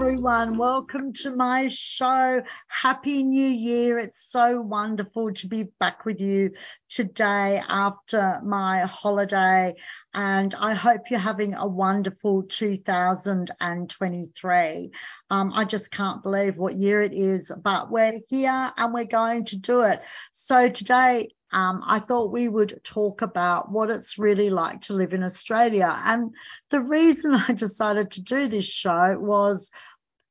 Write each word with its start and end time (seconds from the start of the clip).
everyone. 0.00 0.56
Welcome 0.56 1.12
to 1.24 1.34
my 1.34 1.66
show. 1.66 2.40
Happy 2.68 3.24
New 3.24 3.48
Year. 3.48 3.98
It's 3.98 4.30
so 4.30 4.60
wonderful 4.60 5.32
to 5.32 5.48
be 5.48 5.64
back 5.80 6.04
with 6.04 6.20
you 6.20 6.52
today 6.88 7.60
after 7.68 8.40
my 8.44 8.82
holiday. 8.82 9.74
And 10.14 10.54
I 10.54 10.74
hope 10.74 11.10
you're 11.10 11.18
having 11.18 11.54
a 11.54 11.66
wonderful 11.66 12.44
2023. 12.44 14.92
Um, 15.30 15.52
I 15.52 15.64
just 15.64 15.90
can't 15.90 16.22
believe 16.22 16.56
what 16.56 16.76
year 16.76 17.02
it 17.02 17.12
is, 17.12 17.50
but 17.60 17.90
we're 17.90 18.20
here 18.28 18.72
and 18.76 18.94
we're 18.94 19.04
going 19.04 19.46
to 19.46 19.58
do 19.58 19.80
it. 19.80 20.00
So 20.30 20.68
today, 20.68 21.30
um, 21.52 21.82
I 21.86 21.98
thought 21.98 22.32
we 22.32 22.48
would 22.48 22.80
talk 22.84 23.22
about 23.22 23.70
what 23.70 23.90
it's 23.90 24.18
really 24.18 24.50
like 24.50 24.82
to 24.82 24.94
live 24.94 25.14
in 25.14 25.22
Australia. 25.22 25.92
And 26.04 26.34
the 26.70 26.80
reason 26.80 27.34
I 27.48 27.52
decided 27.52 28.12
to 28.12 28.22
do 28.22 28.48
this 28.48 28.68
show 28.68 29.16
was 29.18 29.70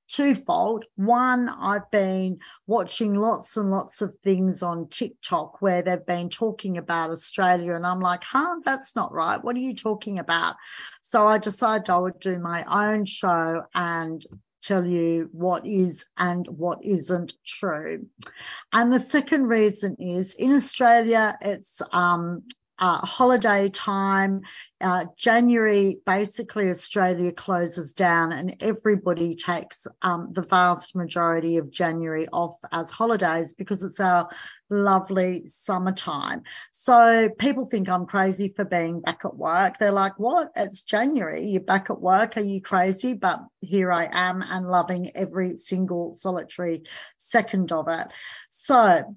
twofold. 0.08 0.86
One, 0.96 1.50
I've 1.50 1.90
been 1.92 2.40
watching 2.66 3.16
lots 3.16 3.58
and 3.58 3.70
lots 3.70 4.02
of 4.02 4.16
things 4.24 4.64
on 4.64 4.88
TikTok 4.88 5.62
where 5.62 5.82
they've 5.82 6.06
been 6.06 6.30
talking 6.30 6.78
about 6.78 7.10
Australia, 7.10 7.76
and 7.76 7.86
I'm 7.86 8.00
like, 8.00 8.24
huh, 8.24 8.58
that's 8.64 8.96
not 8.96 9.12
right. 9.12 9.44
What 9.44 9.56
are 9.56 9.60
you 9.60 9.76
talking 9.76 10.20
about? 10.20 10.56
So 11.02 11.28
I 11.28 11.38
decided 11.38 11.90
I 11.90 11.98
would 11.98 12.20
do 12.20 12.40
my 12.40 12.64
own 12.64 13.06
show 13.06 13.64
and 13.74 14.26
tell 14.68 14.86
you 14.86 15.30
what 15.32 15.66
is 15.66 16.06
and 16.18 16.46
what 16.48 16.84
isn't 16.84 17.34
true. 17.46 18.06
And 18.74 18.92
the 18.92 19.00
second 19.00 19.48
reason 19.48 19.96
is 20.00 20.34
in 20.34 20.54
Australia, 20.54 21.38
it's 21.42 21.82
um, 21.94 22.44
uh, 22.80 23.00
holiday 23.00 23.70
time. 23.70 24.42
Uh, 24.80 25.06
January, 25.16 26.00
basically, 26.06 26.70
Australia 26.70 27.32
closes 27.32 27.94
down 27.94 28.32
and 28.32 28.56
everybody 28.60 29.36
takes 29.36 29.88
um, 30.02 30.30
the 30.34 30.44
vast 30.44 30.96
majority 30.96 31.58
of 31.58 31.72
January 31.72 32.28
off 32.32 32.58
as 32.72 32.92
holidays 32.92 33.54
because 33.54 33.84
it's 33.84 34.00
our 34.00 34.30
lovely 34.70 35.48
summertime. 35.48 36.44
So 36.72 37.30
people 37.40 37.66
think 37.66 37.90
I'm 37.90 38.06
crazy 38.06 38.54
for 38.56 38.66
being 38.66 39.02
back 39.02 39.22
at 39.26 39.36
work. 39.36 39.80
They're 39.80 39.92
like, 39.92 40.20
what? 40.20 40.52
It's 40.56 40.84
January. 40.84 41.48
You're 41.48 41.62
back 41.62 41.90
at 41.90 42.00
work. 42.00 42.38
Are 42.38 42.42
you 42.42 42.62
crazy? 42.62 43.14
But 43.14 43.40
here 43.62 43.92
I 43.92 44.10
am 44.12 44.44
and 44.44 44.70
loving 44.70 45.16
every 45.16 45.58
single 45.58 46.14
solitary 46.14 46.84
second 47.18 47.72
of 47.72 47.88
it. 47.88 48.08
So 48.50 49.16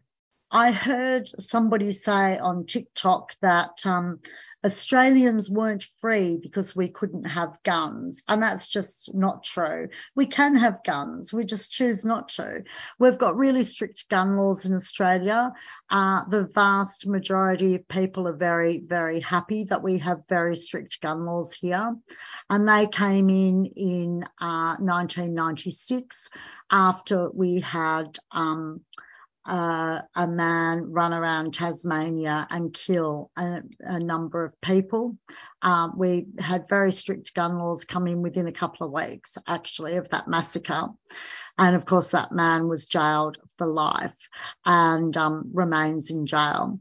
I 0.50 0.72
heard 0.72 1.28
somebody 1.38 1.92
say 1.92 2.36
on 2.38 2.66
TikTok 2.66 3.36
that 3.40 3.86
um, 3.86 4.20
Australians 4.64 5.48
weren't 5.48 5.86
free 6.00 6.36
because 6.36 6.76
we 6.76 6.88
couldn't 6.88 7.24
have 7.24 7.56
guns. 7.62 8.22
And 8.28 8.42
that's 8.42 8.68
just 8.68 9.14
not 9.14 9.42
true. 9.42 9.88
We 10.14 10.26
can 10.26 10.54
have 10.56 10.84
guns. 10.84 11.32
We 11.32 11.44
just 11.44 11.72
choose 11.72 12.04
not 12.04 12.28
to. 12.30 12.64
We've 12.98 13.16
got 13.16 13.36
really 13.36 13.64
strict 13.64 14.08
gun 14.08 14.36
laws 14.36 14.66
in 14.66 14.74
Australia. 14.74 15.52
Uh, 15.88 16.24
the 16.28 16.44
vast 16.44 17.06
majority 17.06 17.76
of 17.76 17.88
people 17.88 18.28
are 18.28 18.36
very, 18.36 18.82
very 18.84 19.20
happy 19.20 19.64
that 19.64 19.82
we 19.82 19.98
have 19.98 20.28
very 20.28 20.56
strict 20.56 21.00
gun 21.00 21.24
laws 21.24 21.54
here. 21.54 21.96
And 22.50 22.68
they 22.68 22.86
came 22.86 23.30
in 23.30 23.66
in 23.76 24.24
uh, 24.40 24.76
1996 24.78 26.28
after 26.70 27.30
we 27.30 27.60
had. 27.60 28.18
Um, 28.30 28.83
uh, 29.46 30.01
a 30.14 30.27
man 30.27 30.92
run 30.92 31.12
around 31.12 31.55
Tasmania 31.55 32.46
and 32.51 32.73
kill 32.73 33.30
a, 33.36 33.62
a 33.80 33.98
number 33.98 34.45
of 34.45 34.61
people. 34.61 35.17
Uh, 35.62 35.89
we 35.96 36.27
had 36.39 36.68
very 36.68 36.92
strict 36.92 37.34
gun 37.34 37.58
laws 37.58 37.84
come 37.84 38.06
in 38.06 38.23
within 38.23 38.46
a 38.46 38.52
couple 38.52 38.86
of 38.86 38.92
weeks, 38.92 39.39
actually, 39.46 39.96
of 39.96 40.08
that 40.11 40.28
massacre. 40.28 40.89
And 41.58 41.77
of 41.77 41.84
course, 41.84 42.11
that 42.12 42.33
man 42.33 42.68
was 42.68 42.86
jailed 42.86 43.39
for 43.58 43.67
life 43.67 44.17
and 44.64 45.17
um, 45.17 45.51
remains 45.52 46.11
in 46.11 46.27
jail. 46.27 46.80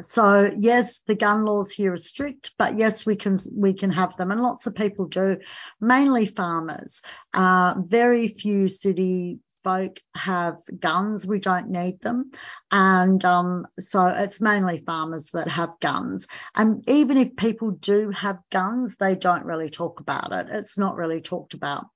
So 0.00 0.50
yes, 0.56 1.00
the 1.06 1.14
gun 1.14 1.44
laws 1.44 1.70
here 1.70 1.92
are 1.92 1.98
strict, 1.98 2.52
but 2.56 2.78
yes, 2.78 3.04
we 3.04 3.16
can 3.16 3.38
we 3.52 3.74
can 3.74 3.90
have 3.90 4.16
them, 4.16 4.30
and 4.30 4.40
lots 4.40 4.66
of 4.66 4.74
people 4.74 5.06
do. 5.06 5.38
Mainly 5.80 6.26
farmers. 6.26 7.02
Uh, 7.34 7.74
very 7.78 8.28
few 8.28 8.68
city 8.68 9.40
folk 9.62 9.98
have 10.14 10.60
guns. 10.78 11.26
We 11.26 11.38
don't 11.38 11.70
need 11.70 12.00
them. 12.00 12.30
And 12.70 13.24
um, 13.24 13.66
so 13.78 14.06
it's 14.06 14.40
mainly 14.40 14.82
farmers 14.84 15.30
that 15.32 15.48
have 15.48 15.80
guns. 15.80 16.26
And 16.54 16.84
even 16.88 17.16
if 17.16 17.36
people 17.36 17.72
do 17.72 18.10
have 18.10 18.38
guns, 18.50 18.96
they 18.96 19.14
don't 19.14 19.44
really 19.44 19.70
talk 19.70 20.00
about 20.00 20.32
it. 20.32 20.48
It's 20.50 20.78
not 20.78 20.96
really 20.96 21.20
talked 21.20 21.54
about. 21.54 21.86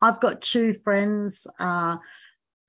I've 0.00 0.20
got 0.20 0.42
two 0.42 0.74
friends. 0.74 1.46
Uh, 1.58 1.96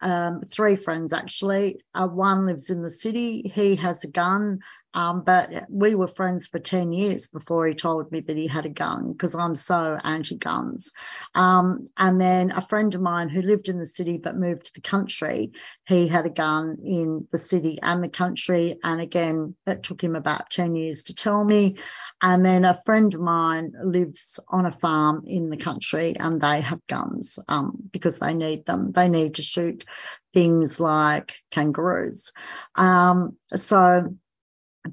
um, 0.01 0.41
three 0.41 0.75
friends 0.75 1.13
actually. 1.13 1.81
Uh, 1.95 2.07
one 2.07 2.45
lives 2.45 2.69
in 2.69 2.81
the 2.81 2.89
city. 2.89 3.51
He 3.55 3.77
has 3.77 4.03
a 4.03 4.09
gun. 4.09 4.59
Um, 4.93 5.23
but 5.23 5.65
we 5.69 5.95
were 5.95 6.07
friends 6.07 6.47
for 6.47 6.59
10 6.59 6.93
years 6.93 7.27
before 7.27 7.67
he 7.67 7.73
told 7.73 8.11
me 8.11 8.19
that 8.21 8.37
he 8.37 8.47
had 8.47 8.65
a 8.65 8.69
gun 8.69 9.11
because 9.11 9.35
I'm 9.35 9.55
so 9.55 9.97
anti 10.03 10.35
guns. 10.37 10.93
Um, 11.33 11.85
and 11.97 12.19
then 12.19 12.51
a 12.51 12.61
friend 12.61 12.93
of 12.93 13.01
mine 13.01 13.29
who 13.29 13.41
lived 13.41 13.69
in 13.69 13.79
the 13.79 13.85
city 13.85 14.17
but 14.17 14.37
moved 14.37 14.65
to 14.65 14.73
the 14.73 14.81
country, 14.81 15.51
he 15.87 16.07
had 16.07 16.25
a 16.25 16.29
gun 16.29 16.77
in 16.83 17.27
the 17.31 17.37
city 17.37 17.79
and 17.81 18.03
the 18.03 18.09
country. 18.09 18.79
And 18.83 19.01
again, 19.01 19.55
it 19.65 19.83
took 19.83 20.03
him 20.03 20.15
about 20.15 20.49
10 20.49 20.75
years 20.75 21.03
to 21.03 21.15
tell 21.15 21.43
me. 21.43 21.77
And 22.21 22.45
then 22.45 22.63
a 22.63 22.79
friend 22.85 23.13
of 23.13 23.19
mine 23.19 23.73
lives 23.83 24.39
on 24.47 24.65
a 24.65 24.71
farm 24.71 25.23
in 25.27 25.49
the 25.49 25.57
country 25.57 26.15
and 26.17 26.39
they 26.39 26.61
have 26.61 26.85
guns 26.87 27.39
um, 27.47 27.77
because 27.91 28.19
they 28.19 28.33
need 28.33 28.65
them. 28.65 28.91
They 28.91 29.09
need 29.09 29.35
to 29.35 29.41
shoot 29.41 29.85
things 30.33 30.79
like 30.79 31.35
kangaroos. 31.51 32.31
Um, 32.75 33.37
so 33.53 34.15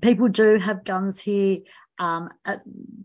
people 0.02 0.28
do 0.28 0.58
have 0.58 0.84
guns 0.84 1.20
here. 1.20 1.58
Um, 2.00 2.30
uh, 2.46 2.56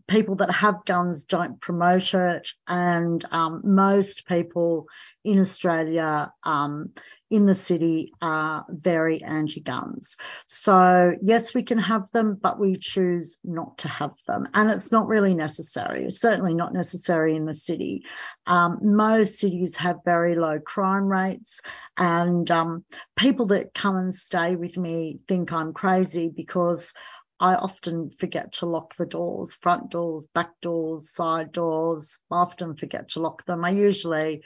people 0.08 0.36
that 0.36 0.52
have 0.52 0.86
guns 0.86 1.26
don't 1.26 1.60
promote 1.60 2.14
it, 2.14 2.48
and 2.66 3.24
um, 3.30 3.62
most 3.66 4.26
people 4.26 4.88
in 5.26 5.40
Australia, 5.40 6.32
um, 6.44 6.92
in 7.30 7.46
the 7.46 7.56
city, 7.56 8.14
are 8.22 8.66
very 8.70 9.22
anti-guns. 9.22 10.16
So 10.46 11.14
yes, 11.22 11.54
we 11.54 11.64
can 11.64 11.80
have 11.80 12.10
them, 12.12 12.40
but 12.42 12.58
we 12.58 12.78
choose 12.78 13.38
not 13.44 13.80
to 13.80 13.90
have 13.90 14.14
them, 14.28 14.48
and 14.54 14.72
it's 14.72 14.94
not 14.94 15.08
really 15.08 15.34
necessary. 15.34 16.06
It's 16.06 16.22
certainly 16.22 16.54
not 16.54 16.74
necessary 16.74 17.36
in 17.36 17.46
the 17.46 17.54
city. 17.54 18.06
Um, 18.48 18.80
most 18.82 19.40
cities 19.40 19.76
have 19.76 20.06
very 20.06 20.36
low 20.36 20.60
crime 20.60 21.08
rates, 21.08 21.60
and 21.98 22.50
um, 22.50 22.86
people 23.18 23.48
that 23.48 23.74
come 23.74 23.98
and 23.98 24.16
stay 24.16 24.56
with 24.56 24.78
me 24.78 25.20
think 25.28 25.52
I'm 25.52 25.74
crazy 25.74 26.30
because 26.30 26.94
I 27.40 27.56
often 27.56 28.12
forget 28.12 28.53
to 28.53 28.66
lock 28.66 28.96
the 28.96 29.06
doors, 29.06 29.53
front 29.53 29.90
doors, 29.91 30.28
back 30.34 30.51
doors, 30.62 31.12
side 31.12 31.51
doors. 31.51 32.19
I 32.31 32.38
often 32.38 32.75
forget 32.75 33.09
to 33.09 33.19
lock 33.19 33.46
them. 33.46 33.66
I 33.66 33.72
usually, 33.72 34.44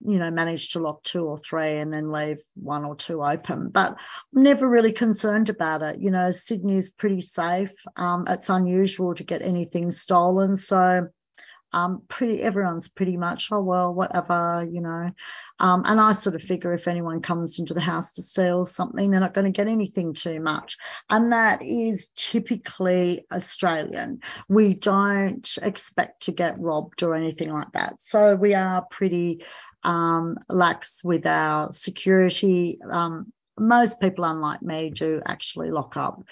you 0.00 0.18
know, 0.18 0.30
manage 0.30 0.70
to 0.70 0.80
lock 0.80 1.02
two 1.02 1.24
or 1.24 1.38
three 1.38 1.76
and 1.76 1.92
then 1.92 2.10
leave 2.10 2.38
one 2.54 2.84
or 2.84 2.96
two 2.96 3.22
open, 3.22 3.68
but 3.68 3.98
I'm 4.34 4.42
never 4.42 4.68
really 4.68 4.92
concerned 4.92 5.50
about 5.50 5.82
it. 5.82 6.00
You 6.00 6.10
know, 6.10 6.30
Sydney's 6.30 6.90
pretty 6.90 7.20
safe. 7.20 7.72
Um, 7.96 8.24
it's 8.28 8.48
unusual 8.48 9.14
to 9.14 9.24
get 9.24 9.42
anything 9.42 9.90
stolen. 9.90 10.56
So 10.56 11.08
um, 11.72 12.02
pretty 12.08 12.42
everyone's 12.42 12.88
pretty 12.88 13.16
much 13.16 13.48
oh 13.52 13.60
well 13.60 13.92
whatever 13.92 14.66
you 14.70 14.80
know. 14.80 15.10
Um, 15.58 15.82
and 15.86 16.00
I 16.00 16.12
sort 16.12 16.34
of 16.34 16.42
figure 16.42 16.74
if 16.74 16.86
anyone 16.86 17.20
comes 17.22 17.58
into 17.58 17.74
the 17.74 17.80
house 17.80 18.12
to 18.12 18.22
steal 18.22 18.64
something 18.64 19.10
they're 19.10 19.20
not 19.20 19.34
going 19.34 19.46
to 19.46 19.56
get 19.56 19.68
anything 19.68 20.14
too 20.14 20.40
much. 20.40 20.76
And 21.08 21.32
that 21.32 21.62
is 21.62 22.08
typically 22.14 23.26
Australian. 23.32 24.20
We 24.48 24.74
don't 24.74 25.48
expect 25.62 26.24
to 26.24 26.32
get 26.32 26.60
robbed 26.60 27.02
or 27.02 27.14
anything 27.14 27.52
like 27.52 27.72
that. 27.72 28.00
So 28.00 28.36
we 28.36 28.54
are 28.54 28.86
pretty 28.90 29.44
um, 29.82 30.36
lax 30.48 31.02
with 31.02 31.26
our 31.26 31.72
security. 31.72 32.78
Um, 32.90 33.32
most 33.58 34.00
people 34.00 34.24
unlike 34.24 34.62
me 34.62 34.90
do 34.90 35.22
actually 35.24 35.70
lock 35.70 35.96
up. 35.96 36.22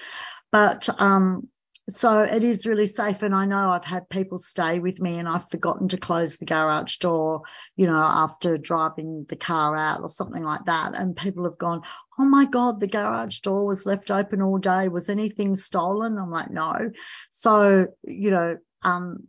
But 0.52 0.88
um, 1.00 1.48
so 1.88 2.22
it 2.22 2.42
is 2.42 2.66
really 2.66 2.86
safe. 2.86 3.22
And 3.22 3.34
I 3.34 3.44
know 3.44 3.70
I've 3.70 3.84
had 3.84 4.08
people 4.08 4.38
stay 4.38 4.78
with 4.78 5.00
me 5.00 5.18
and 5.18 5.28
I've 5.28 5.50
forgotten 5.50 5.88
to 5.88 5.98
close 5.98 6.36
the 6.36 6.46
garage 6.46 6.96
door, 6.96 7.42
you 7.76 7.86
know, 7.86 8.02
after 8.02 8.56
driving 8.56 9.26
the 9.28 9.36
car 9.36 9.76
out 9.76 10.00
or 10.00 10.08
something 10.08 10.42
like 10.42 10.64
that. 10.64 10.94
And 10.94 11.16
people 11.16 11.44
have 11.44 11.58
gone, 11.58 11.82
Oh 12.18 12.24
my 12.24 12.46
God, 12.46 12.80
the 12.80 12.86
garage 12.86 13.40
door 13.40 13.66
was 13.66 13.84
left 13.84 14.10
open 14.10 14.40
all 14.40 14.58
day. 14.58 14.88
Was 14.88 15.08
anything 15.08 15.54
stolen? 15.54 16.18
I'm 16.18 16.30
like, 16.30 16.50
no. 16.50 16.90
So, 17.28 17.88
you 18.02 18.30
know, 18.30 18.56
um, 18.82 19.28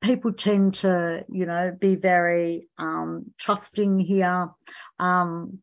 people 0.00 0.32
tend 0.32 0.74
to, 0.74 1.24
you 1.28 1.46
know, 1.46 1.76
be 1.78 1.96
very 1.96 2.68
um, 2.78 3.32
trusting 3.36 3.98
here. 3.98 4.50
Um, 4.98 5.58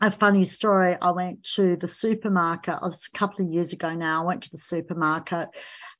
a 0.00 0.10
funny 0.10 0.44
story. 0.44 0.96
I 1.00 1.10
went 1.10 1.44
to 1.54 1.76
the 1.76 1.86
supermarket. 1.86 2.74
It 2.74 2.82
was 2.82 3.08
a 3.12 3.18
couple 3.18 3.44
of 3.44 3.52
years 3.52 3.72
ago 3.72 3.94
now. 3.94 4.22
I 4.22 4.26
went 4.26 4.44
to 4.44 4.50
the 4.50 4.58
supermarket 4.58 5.48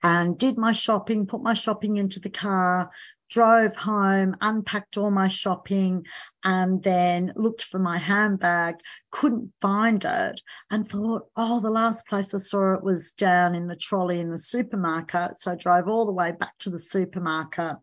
and 0.03 0.39
did 0.39 0.57
my 0.57 0.73
shopping, 0.73 1.27
put 1.27 1.43
my 1.43 1.55
shopping 1.55 1.99
into 1.99 2.19
the 2.19 2.31
car, 2.31 2.91
drove 3.29 3.77
home, 3.77 4.37
unpacked 4.41 4.97
all 4.97 5.11
my 5.11 5.29
shopping, 5.29 6.05
and 6.43 6.83
then 6.83 7.33
looked 7.37 7.63
for 7.65 7.79
my 7.79 7.99
handbag, 7.99 8.77
couldn't 9.11 9.53
find 9.61 10.05
it, 10.05 10.41
and 10.71 10.89
thought, 10.89 11.29
oh, 11.37 11.61
the 11.61 11.71
last 11.71 12.07
place 12.09 12.33
I 12.33 12.39
saw 12.39 12.75
it 12.75 12.83
was 12.83 13.13
down 13.13 13.55
in 13.55 13.67
the 13.67 13.77
trolley 13.77 14.19
in 14.19 14.31
the 14.31 14.39
supermarket. 14.39 15.37
So 15.37 15.53
I 15.53 15.57
drove 15.57 15.89
all 15.89 16.07
the 16.07 16.13
way 16.13 16.33
back 16.33 16.57
to 16.61 16.71
the 16.71 16.79
supermarket 16.79 17.77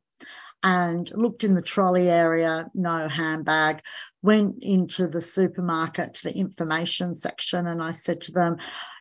and 0.64 1.10
looked 1.16 1.44
in 1.44 1.54
the 1.54 1.62
trolley 1.62 2.10
area, 2.10 2.66
no 2.74 3.08
handbag, 3.08 3.84
went 4.28 4.58
into 4.62 5.08
the 5.08 5.22
supermarket 5.22 6.16
to 6.16 6.24
the 6.24 6.38
information 6.38 7.16
section 7.16 7.66
and 7.66 7.82
I 7.82 7.92
said 7.92 8.20
to 8.24 8.34
them, 8.34 8.58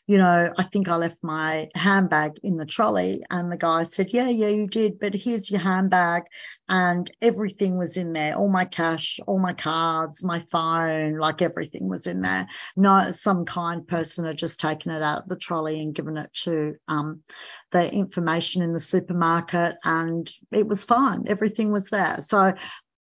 you 0.06 0.18
know, 0.18 0.52
I 0.56 0.62
think 0.62 0.88
I 0.88 0.94
left 0.94 1.18
my 1.24 1.68
handbag 1.74 2.38
in 2.44 2.56
the 2.56 2.64
trolley. 2.64 3.24
And 3.28 3.50
the 3.50 3.56
guy 3.56 3.82
said, 3.82 4.10
yeah, 4.12 4.28
yeah, 4.28 4.46
you 4.46 4.68
did, 4.68 5.00
but 5.00 5.14
here's 5.14 5.50
your 5.50 5.58
handbag. 5.60 6.22
And 6.68 7.10
everything 7.20 7.76
was 7.76 7.96
in 7.96 8.12
there, 8.12 8.36
all 8.36 8.48
my 8.48 8.66
cash, 8.66 9.18
all 9.26 9.40
my 9.40 9.52
cards, 9.52 10.22
my 10.22 10.38
phone, 10.52 11.18
like 11.18 11.42
everything 11.42 11.88
was 11.88 12.06
in 12.06 12.20
there. 12.20 12.46
No, 12.76 13.10
some 13.10 13.46
kind 13.46 13.84
person 13.84 14.26
had 14.26 14.38
just 14.38 14.60
taken 14.60 14.92
it 14.92 15.02
out 15.02 15.24
of 15.24 15.28
the 15.28 15.36
trolley 15.36 15.80
and 15.80 15.92
given 15.92 16.16
it 16.18 16.32
to 16.44 16.76
um, 16.86 17.22
the 17.72 17.92
information 17.92 18.62
in 18.62 18.72
the 18.72 18.80
supermarket 18.80 19.74
and 19.82 20.30
it 20.52 20.68
was 20.68 20.84
fine. 20.84 21.24
Everything 21.26 21.72
was 21.72 21.90
there. 21.90 22.20
So 22.20 22.54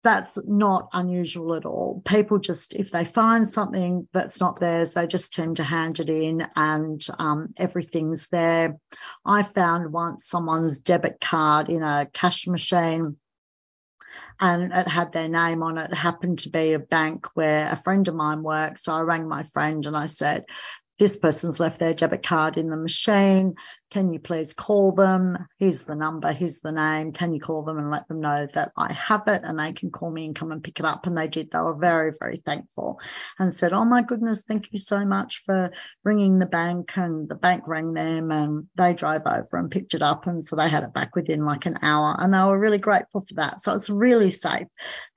that's 0.03 0.39
not 0.47 0.89
unusual 0.93 1.55
at 1.55 1.65
all. 1.65 2.01
People 2.05 2.39
just, 2.39 2.73
if 2.73 2.91
they 2.91 3.03
find 3.05 3.49
something 3.49 4.07
that's 4.13 4.39
not 4.39 4.59
theirs, 4.59 4.93
they 4.93 5.07
just 5.07 5.33
tend 5.33 5.57
to 5.57 5.63
hand 5.63 5.99
it 5.99 6.09
in 6.09 6.47
and 6.55 7.05
um, 7.17 7.53
everything's 7.57 8.29
there. 8.29 8.77
I 9.25 9.43
found 9.43 9.91
once 9.91 10.25
someone's 10.25 10.79
debit 10.79 11.19
card 11.19 11.69
in 11.69 11.83
a 11.83 12.07
cash 12.13 12.47
machine 12.47 13.17
and 14.39 14.71
it 14.71 14.87
had 14.87 15.11
their 15.11 15.27
name 15.27 15.63
on 15.63 15.77
it. 15.77 15.91
It 15.91 15.95
happened 15.95 16.39
to 16.39 16.49
be 16.49 16.73
a 16.73 16.79
bank 16.79 17.27
where 17.33 17.69
a 17.71 17.75
friend 17.75 18.07
of 18.07 18.15
mine 18.15 18.41
works. 18.41 18.83
So 18.83 18.93
I 18.93 19.01
rang 19.01 19.27
my 19.27 19.43
friend 19.43 19.85
and 19.85 19.97
I 19.97 20.05
said, 20.05 20.45
this 20.99 21.15
person's 21.17 21.59
left 21.59 21.79
their 21.79 21.93
debit 21.93 22.23
card 22.23 22.57
in 22.57 22.69
the 22.69 22.75
machine. 22.77 23.55
Can 23.89 24.13
you 24.13 24.19
please 24.19 24.53
call 24.53 24.91
them? 24.91 25.47
Here's 25.57 25.85
the 25.85 25.95
number, 25.95 26.31
here's 26.31 26.59
the 26.59 26.71
name. 26.71 27.11
Can 27.11 27.33
you 27.33 27.39
call 27.39 27.63
them 27.63 27.79
and 27.79 27.89
let 27.89 28.07
them 28.07 28.19
know 28.19 28.47
that 28.53 28.71
I 28.77 28.93
have 28.93 29.27
it 29.27 29.41
and 29.43 29.59
they 29.59 29.71
can 29.71 29.89
call 29.89 30.11
me 30.11 30.25
and 30.25 30.35
come 30.35 30.51
and 30.51 30.63
pick 30.63 30.79
it 30.79 30.85
up? 30.85 31.07
And 31.07 31.17
they 31.17 31.27
did. 31.27 31.49
They 31.49 31.59
were 31.59 31.73
very, 31.73 32.11
very 32.19 32.37
thankful 32.37 32.99
and 33.39 33.51
said, 33.51 33.73
Oh 33.73 33.85
my 33.85 34.03
goodness, 34.03 34.43
thank 34.43 34.71
you 34.71 34.77
so 34.77 35.05
much 35.05 35.41
for 35.43 35.71
ringing 36.03 36.37
the 36.37 36.45
bank. 36.45 36.97
And 36.97 37.27
the 37.27 37.35
bank 37.35 37.63
rang 37.65 37.93
them 37.93 38.29
and 38.29 38.67
they 38.75 38.93
drove 38.93 39.23
over 39.25 39.57
and 39.57 39.71
picked 39.71 39.95
it 39.95 40.03
up. 40.03 40.27
And 40.27 40.45
so 40.45 40.55
they 40.55 40.69
had 40.69 40.83
it 40.83 40.93
back 40.93 41.15
within 41.15 41.43
like 41.45 41.65
an 41.65 41.79
hour 41.81 42.15
and 42.19 42.31
they 42.31 42.43
were 42.43 42.59
really 42.59 42.77
grateful 42.77 43.25
for 43.27 43.35
that. 43.35 43.61
So 43.61 43.73
it's 43.73 43.89
really 43.89 44.29
safe. 44.29 44.67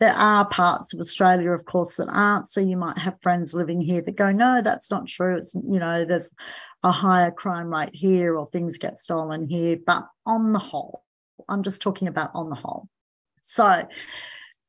There 0.00 0.14
are 0.14 0.46
parts 0.46 0.94
of 0.94 1.00
Australia, 1.00 1.50
of 1.50 1.67
course, 1.67 1.96
that 1.96 2.08
aren't. 2.08 2.46
So 2.46 2.61
you 2.61 2.79
might 2.79 2.96
have 2.96 3.20
friends 3.20 3.52
living 3.52 3.82
here 3.82 4.00
that 4.00 4.17
go, 4.17 4.32
No, 4.32 4.62
that's 4.62 4.90
not 4.90 5.08
true. 5.08 5.37
It's, 5.37 5.55
you 5.73 5.81
know, 5.81 6.05
there's 6.05 6.35
a 6.83 6.93
higher 6.93 7.31
crime 7.31 7.73
rate 7.73 7.95
here 7.95 8.37
or 8.37 8.47
things 8.47 8.79
get 8.79 8.99
stolen 8.99 9.49
here. 9.49 9.79
But 9.85 10.07
on 10.27 10.53
the 10.53 10.59
whole, 10.59 11.05
I'm 11.49 11.63
just 11.63 11.83
talking 11.83 12.09
about 12.09 12.33
on 12.35 12.49
the 12.49 12.57
whole. 12.57 12.89
So, 13.41 13.87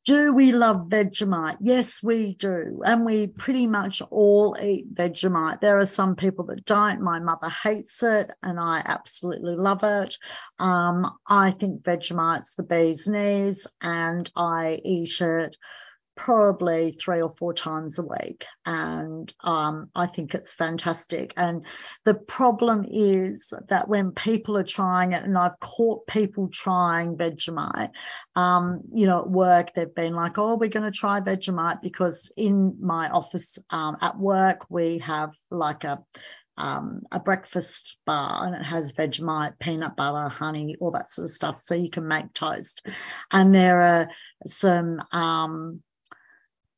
do 0.06 0.34
we 0.34 0.52
love 0.52 0.90
Vegemite? 0.90 1.58
Yes, 1.62 2.04
we 2.04 2.36
do. 2.36 2.82
And 2.86 3.06
we 3.06 3.28
pretty 3.28 3.68
much 3.68 4.02
all 4.02 4.58
eat 4.62 4.94
Vegemite. 4.94 5.62
There 5.62 5.78
are 5.78 5.86
some 5.86 6.18
people 6.18 6.46
that 6.48 6.66
don't. 6.66 7.02
My 7.02 7.20
mother 7.20 7.50
hates 7.50 8.04
it 8.04 8.30
and 8.42 8.60
I 8.60 8.82
absolutely 8.84 9.56
love 9.56 9.84
it. 9.84 10.18
Um, 10.60 11.10
I 11.26 11.52
think 11.52 11.84
Vegemite's 11.84 12.56
the 12.56 12.64
bee's 12.64 13.08
knees 13.08 13.66
and 13.82 14.30
I 14.36 14.82
eat 14.84 15.22
it 15.22 15.56
probably 16.15 16.98
three 17.00 17.21
or 17.21 17.33
four 17.38 17.54
times 17.54 18.00
a 18.00 18.04
week. 18.04 18.45
And 18.65 19.33
um, 19.44 19.89
I 19.95 20.06
think 20.06 20.33
it's 20.33 20.54
fantastic. 20.54 21.33
And 21.38 21.65
the 22.06 22.13
problem 22.13 22.86
is 22.89 23.54
that 23.69 23.88
when 23.88 24.12
people 24.12 24.57
are 24.57 24.63
trying 24.63 25.13
it, 25.13 25.24
and 25.24 25.38
I've 25.38 25.60
caught 25.60 26.07
people 26.07 26.50
trying 26.50 27.18
Vegemite, 27.18 27.92
um, 28.36 28.81
you 28.94 29.07
know, 29.07 29.21
at 29.21 29.30
work, 29.30 29.74
they've 29.74 29.94
been 29.94 30.15
like, 30.15 30.38
oh, 30.38 30.56
we're 30.56 30.69
going 30.69 30.92
to 30.92 30.98
try 30.98 31.19
Vegemite 31.19 31.81
because 31.81 32.31
in 32.38 32.77
my 32.80 33.10
office 33.10 33.60
um, 33.69 33.98
at 34.01 34.18
work, 34.18 34.65
we 34.69 35.00
have 35.00 35.33
like 35.50 35.83
a 35.83 36.04
um, 36.57 37.01
a 37.12 37.19
breakfast 37.19 37.98
bar 38.06 38.45
and 38.45 38.56
it 38.56 38.63
has 38.63 38.92
Vegemite, 38.92 39.57
peanut 39.60 39.95
butter, 39.95 40.30
honey, 40.30 40.75
all 40.80 40.92
that 40.92 41.10
sort 41.10 41.24
of 41.24 41.33
stuff. 41.33 41.60
So 41.60 41.75
you 41.75 41.89
can 41.89 42.07
make 42.07 42.33
toast. 42.33 42.86
And 43.31 43.54
there 43.54 43.81
are 43.81 44.10
some 44.45 45.01
um, 45.12 45.81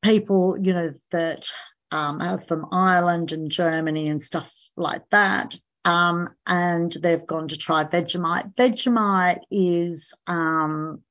people, 0.06 0.56
you 0.60 0.72
know, 0.72 0.94
that 1.10 1.50
um, 1.90 2.20
are 2.20 2.40
from 2.40 2.66
Ireland 2.70 3.32
and 3.32 3.50
Germany 3.50 4.08
and 4.08 4.22
stuff 4.22 4.52
like 4.76 5.02
that. 5.10 5.56
Um, 5.84 6.30
and 6.46 6.92
they've 6.92 7.26
gone 7.26 7.48
to 7.48 7.56
try 7.56 7.84
Vegemite. 7.84 8.54
Vegemite 8.54 9.40
is 9.50 10.14
um, 10.26 11.02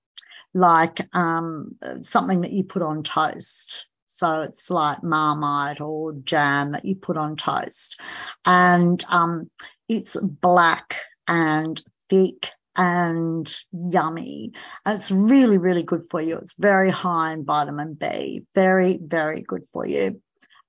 like 0.53 1.07
um, 1.13 1.75
something 2.01 2.41
that 2.41 2.53
you 2.53 2.63
put 2.63 2.81
on 2.81 3.03
toast. 3.03 3.87
So 4.05 4.41
it's 4.41 4.71
like 4.71 5.03
marmite 5.03 5.81
or 5.81 6.13
jam 6.13 6.71
that 6.71 6.85
you 6.85 6.95
put 6.95 7.17
on 7.17 7.35
toast. 7.35 7.99
And 8.45 9.03
um, 9.09 9.49
it's 9.89 10.15
black 10.21 11.01
and 11.27 11.81
thick 12.09 12.49
and 12.75 13.53
yummy. 13.71 14.51
it's 14.85 15.11
really, 15.11 15.57
really 15.57 15.83
good 15.83 16.03
for 16.09 16.21
you. 16.21 16.37
It's 16.37 16.55
very 16.57 16.89
high 16.89 17.33
in 17.33 17.45
vitamin 17.45 17.95
B. 17.99 18.43
Very, 18.53 18.99
very 19.01 19.41
good 19.41 19.63
for 19.71 19.85
you 19.85 20.21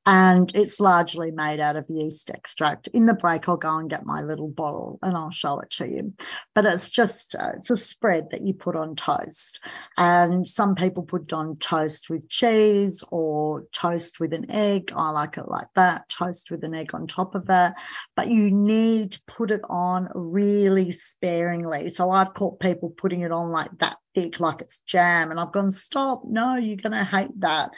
and 0.06 0.54
it's 0.54 0.78
largely 0.78 1.32
made 1.32 1.58
out 1.58 1.74
of 1.74 1.90
yeast 1.90 2.30
extract. 2.30 2.86
In 2.88 3.06
the 3.06 3.14
break, 3.14 3.48
I'll 3.48 3.56
go 3.56 3.76
and 3.76 3.90
get 3.90 4.06
my 4.06 4.22
little 4.22 4.48
bottle 4.48 5.00
and 5.02 5.16
I'll 5.16 5.32
show 5.32 5.58
it 5.58 5.70
to 5.72 5.88
you. 5.88 6.14
But 6.54 6.64
it's 6.64 6.90
just, 6.90 7.34
uh, 7.34 7.50
it's 7.56 7.70
a 7.70 7.76
spread 7.76 8.30
that 8.30 8.42
you 8.42 8.54
put 8.54 8.76
on 8.76 8.94
toast. 8.94 9.64
And 9.96 10.46
some 10.46 10.76
people 10.76 11.02
put 11.02 11.22
it 11.22 11.32
on 11.32 11.56
toast 11.56 12.08
with 12.08 12.28
cheese 12.28 13.02
or 13.10 13.64
toast 13.72 14.20
with 14.20 14.32
an 14.32 14.50
egg. 14.50 14.92
I 14.94 15.10
like 15.10 15.38
it 15.38 15.48
like 15.48 15.68
that, 15.74 16.08
toast 16.08 16.52
with 16.52 16.62
an 16.62 16.74
egg 16.74 16.94
on 16.94 17.08
top 17.08 17.34
of 17.34 17.46
it. 17.48 17.72
But 18.14 18.28
you 18.28 18.52
need 18.52 19.12
to 19.12 19.22
put 19.26 19.50
it 19.50 19.62
on 19.68 20.08
really 20.14 20.92
sparingly. 20.92 21.88
So 21.88 22.12
I've 22.12 22.32
caught 22.32 22.60
people 22.60 22.90
putting 22.90 23.22
it 23.22 23.32
on 23.32 23.50
like 23.50 23.76
that 23.78 23.96
thick, 24.16 24.40
like 24.40 24.62
it's 24.62 24.80
jam. 24.80 25.30
And 25.30 25.38
I've 25.38 25.52
gone, 25.52 25.70
stop. 25.70 26.22
No, 26.24 26.56
you're 26.56 26.76
going 26.76 26.92
to 26.92 27.04
hate 27.04 27.38
that. 27.40 27.70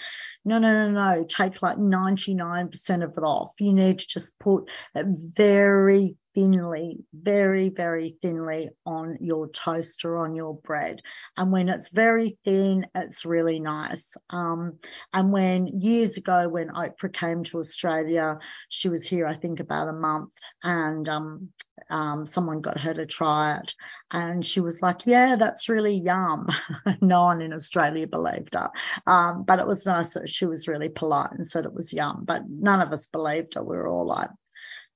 No, 0.44 0.58
no, 0.58 0.72
no, 0.72 0.90
no. 0.90 1.24
Take 1.24 1.60
like 1.60 1.76
99% 1.76 3.04
of 3.04 3.10
it 3.10 3.24
off. 3.24 3.54
You 3.58 3.72
need 3.74 3.98
to 3.98 4.06
just 4.06 4.38
put 4.38 4.70
it 4.94 5.06
very 5.08 6.16
thinly, 6.38 6.98
very, 7.12 7.68
very 7.68 8.16
thinly 8.22 8.70
on 8.86 9.18
your 9.20 9.48
toast 9.48 10.04
or 10.04 10.18
on 10.18 10.36
your 10.36 10.54
bread. 10.54 11.00
And 11.36 11.50
when 11.50 11.68
it's 11.68 11.88
very 11.88 12.38
thin, 12.44 12.86
it's 12.94 13.24
really 13.24 13.58
nice. 13.58 14.16
Um, 14.30 14.78
and 15.12 15.32
when 15.32 15.66
years 15.66 16.16
ago, 16.16 16.48
when 16.48 16.68
Oprah 16.68 17.12
came 17.12 17.42
to 17.44 17.58
Australia, 17.58 18.38
she 18.68 18.88
was 18.88 19.04
here, 19.04 19.26
I 19.26 19.34
think, 19.34 19.58
about 19.58 19.88
a 19.88 19.92
month, 19.92 20.30
and 20.62 21.08
um, 21.08 21.48
um, 21.90 22.24
someone 22.24 22.60
got 22.60 22.78
her 22.78 22.94
to 22.94 23.06
try 23.06 23.56
it. 23.56 23.74
And 24.12 24.46
she 24.46 24.60
was 24.60 24.80
like, 24.80 25.06
Yeah, 25.06 25.34
that's 25.34 25.68
really 25.68 25.98
yum. 25.98 26.46
no 27.00 27.24
one 27.24 27.40
in 27.40 27.52
Australia 27.52 28.06
believed 28.06 28.54
her. 28.54 28.70
Um, 29.08 29.42
but 29.42 29.58
it 29.58 29.66
was 29.66 29.86
nice 29.86 30.14
that 30.14 30.28
she 30.28 30.46
was 30.46 30.68
really 30.68 30.88
polite 30.88 31.32
and 31.32 31.44
said 31.44 31.64
it 31.64 31.74
was 31.74 31.92
yum. 31.92 32.22
But 32.24 32.42
none 32.48 32.80
of 32.80 32.92
us 32.92 33.08
believed 33.08 33.54
her. 33.54 33.62
We 33.64 33.76
were 33.76 33.88
all 33.88 34.06
like, 34.06 34.30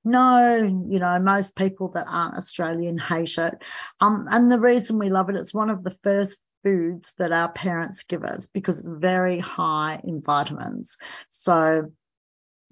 no, 0.05 0.57
you 0.89 0.99
know, 0.99 1.19
most 1.21 1.57
people 1.57 1.89
that 1.95 2.07
aren't 2.09 2.37
Australian 2.37 2.99
hate 2.99 3.39
it. 3.39 3.63
Um, 4.01 4.27
and 4.31 4.51
the 4.51 4.61
reason 4.61 4.99
we 4.99 5.11
love 5.11 5.31
it, 5.31 5.37
it's 5.37 5.55
one 5.55 5.71
of 5.71 5.85
the 5.85 5.97
first 6.03 6.43
foods 6.63 7.15
that 7.19 7.33
our 7.33 7.51
parents 7.51 8.05
give 8.05 8.25
us 8.25 8.47
because 8.47 8.79
it's 8.79 8.89
very 8.89 9.39
high 9.39 10.01
in 10.05 10.21
vitamins. 10.21 10.97
So 11.29 11.93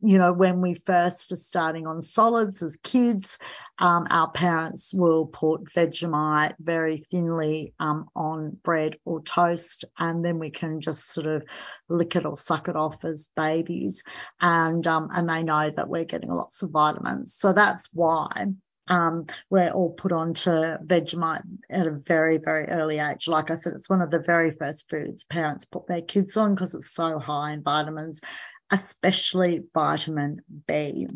you 0.02 0.18
know, 0.18 0.32
when 0.32 0.60
we 0.60 0.74
first 0.74 1.32
are 1.32 1.36
starting 1.36 1.86
on 1.86 2.02
solids 2.02 2.62
as 2.62 2.76
kids, 2.76 3.38
um, 3.78 4.06
our 4.10 4.30
parents 4.30 4.94
will 4.94 5.26
put 5.26 5.64
Vegemite 5.74 6.54
very 6.58 7.04
thinly 7.10 7.74
um, 7.78 8.08
on 8.14 8.56
bread 8.62 8.96
or 9.04 9.22
toast, 9.22 9.84
and 9.98 10.24
then 10.24 10.38
we 10.38 10.50
can 10.50 10.80
just 10.80 11.10
sort 11.10 11.26
of 11.26 11.44
lick 11.88 12.16
it 12.16 12.26
or 12.26 12.36
suck 12.36 12.68
it 12.68 12.76
off 12.76 13.04
as 13.04 13.30
babies, 13.36 14.04
and 14.40 14.86
um, 14.86 15.08
and 15.12 15.28
they 15.28 15.42
know 15.42 15.70
that 15.70 15.88
we're 15.88 16.04
getting 16.04 16.30
lots 16.30 16.62
of 16.62 16.70
vitamins. 16.70 17.34
So 17.34 17.52
that's 17.52 17.88
why 17.92 18.46
um, 18.88 19.26
we're 19.48 19.70
all 19.70 19.90
put 19.90 20.12
onto 20.12 20.50
Vegemite 20.50 21.44
at 21.70 21.86
a 21.86 21.92
very, 21.92 22.38
very 22.38 22.66
early 22.68 22.98
age. 22.98 23.28
Like 23.28 23.50
I 23.50 23.54
said, 23.54 23.74
it's 23.74 23.88
one 23.88 24.02
of 24.02 24.10
the 24.10 24.18
very 24.18 24.50
first 24.50 24.90
foods 24.90 25.24
parents 25.24 25.64
put 25.64 25.86
their 25.86 26.02
kids 26.02 26.36
on 26.36 26.54
because 26.54 26.74
it's 26.74 26.90
so 26.90 27.18
high 27.18 27.52
in 27.52 27.62
vitamins 27.62 28.20
especially 28.70 29.64
vitamin 29.74 30.42
B. 30.66 31.08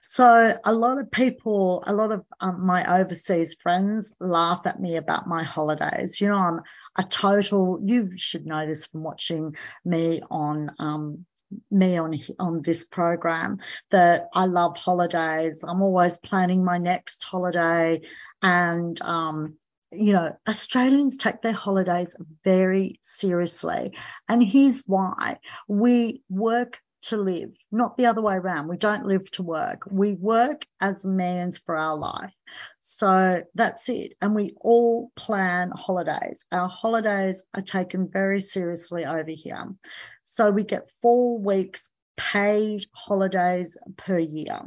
So 0.00 0.58
a 0.64 0.72
lot 0.72 0.98
of 0.98 1.10
people, 1.10 1.82
a 1.86 1.92
lot 1.92 2.12
of 2.12 2.24
um, 2.40 2.64
my 2.64 3.00
overseas 3.00 3.56
friends 3.60 4.14
laugh 4.20 4.62
at 4.66 4.80
me 4.80 4.96
about 4.96 5.26
my 5.26 5.42
holidays. 5.42 6.20
You 6.20 6.28
know, 6.28 6.36
I'm 6.36 6.60
a 6.96 7.02
total. 7.02 7.80
You 7.82 8.12
should 8.16 8.46
know 8.46 8.66
this 8.66 8.86
from 8.86 9.02
watching 9.02 9.56
me 9.84 10.22
on 10.30 10.70
um, 10.78 11.26
me 11.70 11.96
on 11.96 12.14
on 12.38 12.62
this 12.62 12.84
program 12.84 13.58
that 13.90 14.28
I 14.34 14.46
love 14.46 14.76
holidays. 14.76 15.64
I'm 15.66 15.82
always 15.82 16.18
planning 16.18 16.64
my 16.64 16.78
next 16.78 17.24
holiday, 17.24 18.02
and 18.42 19.00
um, 19.02 19.56
you 19.92 20.12
know, 20.12 20.36
Australians 20.48 21.16
take 21.16 21.42
their 21.42 21.52
holidays 21.52 22.16
very 22.44 22.98
seriously. 23.02 23.96
And 24.28 24.42
here's 24.42 24.82
why 24.86 25.38
we 25.68 26.22
work 26.28 26.80
to 27.02 27.16
live, 27.16 27.50
not 27.70 27.96
the 27.96 28.06
other 28.06 28.20
way 28.20 28.34
around. 28.34 28.66
We 28.66 28.76
don't 28.76 29.06
live 29.06 29.30
to 29.32 29.42
work. 29.42 29.82
We 29.88 30.14
work 30.14 30.66
as 30.80 31.04
means 31.04 31.58
for 31.58 31.76
our 31.76 31.96
life. 31.96 32.32
So 32.80 33.42
that's 33.54 33.88
it. 33.88 34.14
And 34.20 34.34
we 34.34 34.54
all 34.60 35.12
plan 35.14 35.70
holidays. 35.70 36.44
Our 36.50 36.68
holidays 36.68 37.44
are 37.54 37.62
taken 37.62 38.08
very 38.10 38.40
seriously 38.40 39.04
over 39.04 39.30
here. 39.30 39.72
So 40.24 40.50
we 40.50 40.64
get 40.64 40.90
four 41.00 41.38
weeks 41.38 41.92
paid 42.16 42.84
holidays 42.92 43.76
per 43.96 44.18
year. 44.18 44.60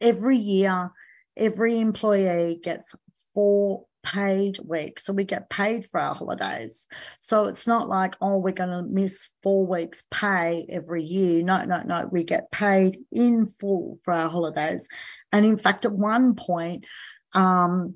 Every 0.00 0.38
year, 0.38 0.90
every 1.36 1.78
employee 1.78 2.58
gets 2.62 2.96
four 3.34 3.84
paid 4.04 4.58
weeks. 4.58 5.04
So 5.04 5.12
we 5.12 5.24
get 5.24 5.50
paid 5.50 5.88
for 5.90 5.98
our 5.98 6.14
holidays. 6.14 6.86
So 7.18 7.46
it's 7.46 7.66
not 7.66 7.88
like, 7.88 8.14
oh, 8.20 8.38
we're 8.38 8.52
going 8.52 8.70
to 8.70 8.82
miss 8.82 9.28
four 9.42 9.66
weeks 9.66 10.04
pay 10.10 10.66
every 10.68 11.02
year. 11.02 11.42
No, 11.42 11.64
no, 11.64 11.82
no. 11.82 12.08
We 12.10 12.24
get 12.24 12.50
paid 12.50 12.98
in 13.10 13.46
full 13.46 13.98
for 14.04 14.12
our 14.12 14.28
holidays. 14.28 14.88
And 15.32 15.44
in 15.44 15.56
fact, 15.56 15.84
at 15.84 15.92
one 15.92 16.34
point, 16.36 16.84
um, 17.32 17.94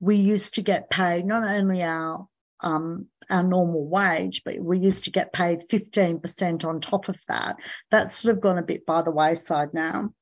we 0.00 0.16
used 0.16 0.54
to 0.54 0.62
get 0.62 0.90
paid 0.90 1.24
not 1.24 1.44
only 1.44 1.82
our 1.82 2.26
um, 2.60 3.06
our 3.28 3.42
normal 3.42 3.86
wage, 3.86 4.42
but 4.44 4.58
we 4.58 4.78
used 4.78 5.04
to 5.04 5.10
get 5.10 5.32
paid 5.32 5.68
15% 5.68 6.64
on 6.64 6.80
top 6.80 7.08
of 7.08 7.16
that. 7.28 7.56
That's 7.90 8.16
sort 8.16 8.34
of 8.34 8.40
gone 8.40 8.56
a 8.56 8.62
bit 8.62 8.86
by 8.86 9.02
the 9.02 9.10
wayside 9.10 9.74
now 9.74 10.14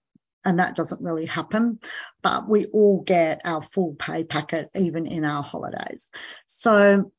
and 0.44 0.58
that 0.58 0.76
doesn't 0.76 1.02
really 1.02 1.26
happen. 1.26 1.78
But 2.22 2.48
we 2.48 2.66
all 2.66 3.02
get 3.02 3.40
our 3.44 3.62
full 3.62 3.94
pay 3.94 4.24
packet, 4.24 4.70
even 4.74 5.06
in 5.06 5.24
our 5.24 5.42
holidays. 5.42 6.10
So 6.46 7.12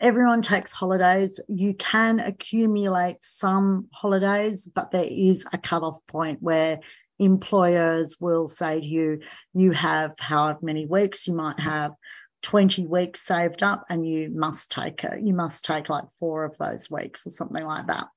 everyone 0.00 0.42
takes 0.42 0.72
holidays. 0.72 1.40
You 1.48 1.74
can 1.74 2.20
accumulate 2.20 3.18
some 3.20 3.88
holidays, 3.92 4.70
but 4.72 4.90
there 4.90 5.08
is 5.08 5.46
a 5.52 5.58
cutoff 5.58 5.98
point 6.06 6.42
where 6.42 6.80
employers 7.18 8.16
will 8.20 8.46
say 8.46 8.80
to 8.80 8.86
you, 8.86 9.20
you 9.52 9.72
have 9.72 10.14
however 10.18 10.60
many 10.62 10.86
weeks, 10.86 11.26
you 11.26 11.34
might 11.34 11.60
have 11.60 11.92
20 12.42 12.86
weeks 12.86 13.20
saved 13.20 13.62
up 13.62 13.84
and 13.88 14.06
you 14.06 14.30
must 14.30 14.70
take 14.70 15.04
it. 15.04 15.20
You 15.22 15.34
must 15.34 15.64
take 15.64 15.88
like 15.88 16.04
four 16.18 16.44
of 16.44 16.56
those 16.58 16.90
weeks 16.90 17.26
or 17.26 17.30
something 17.30 17.64
like 17.64 17.86
that. 17.88 18.08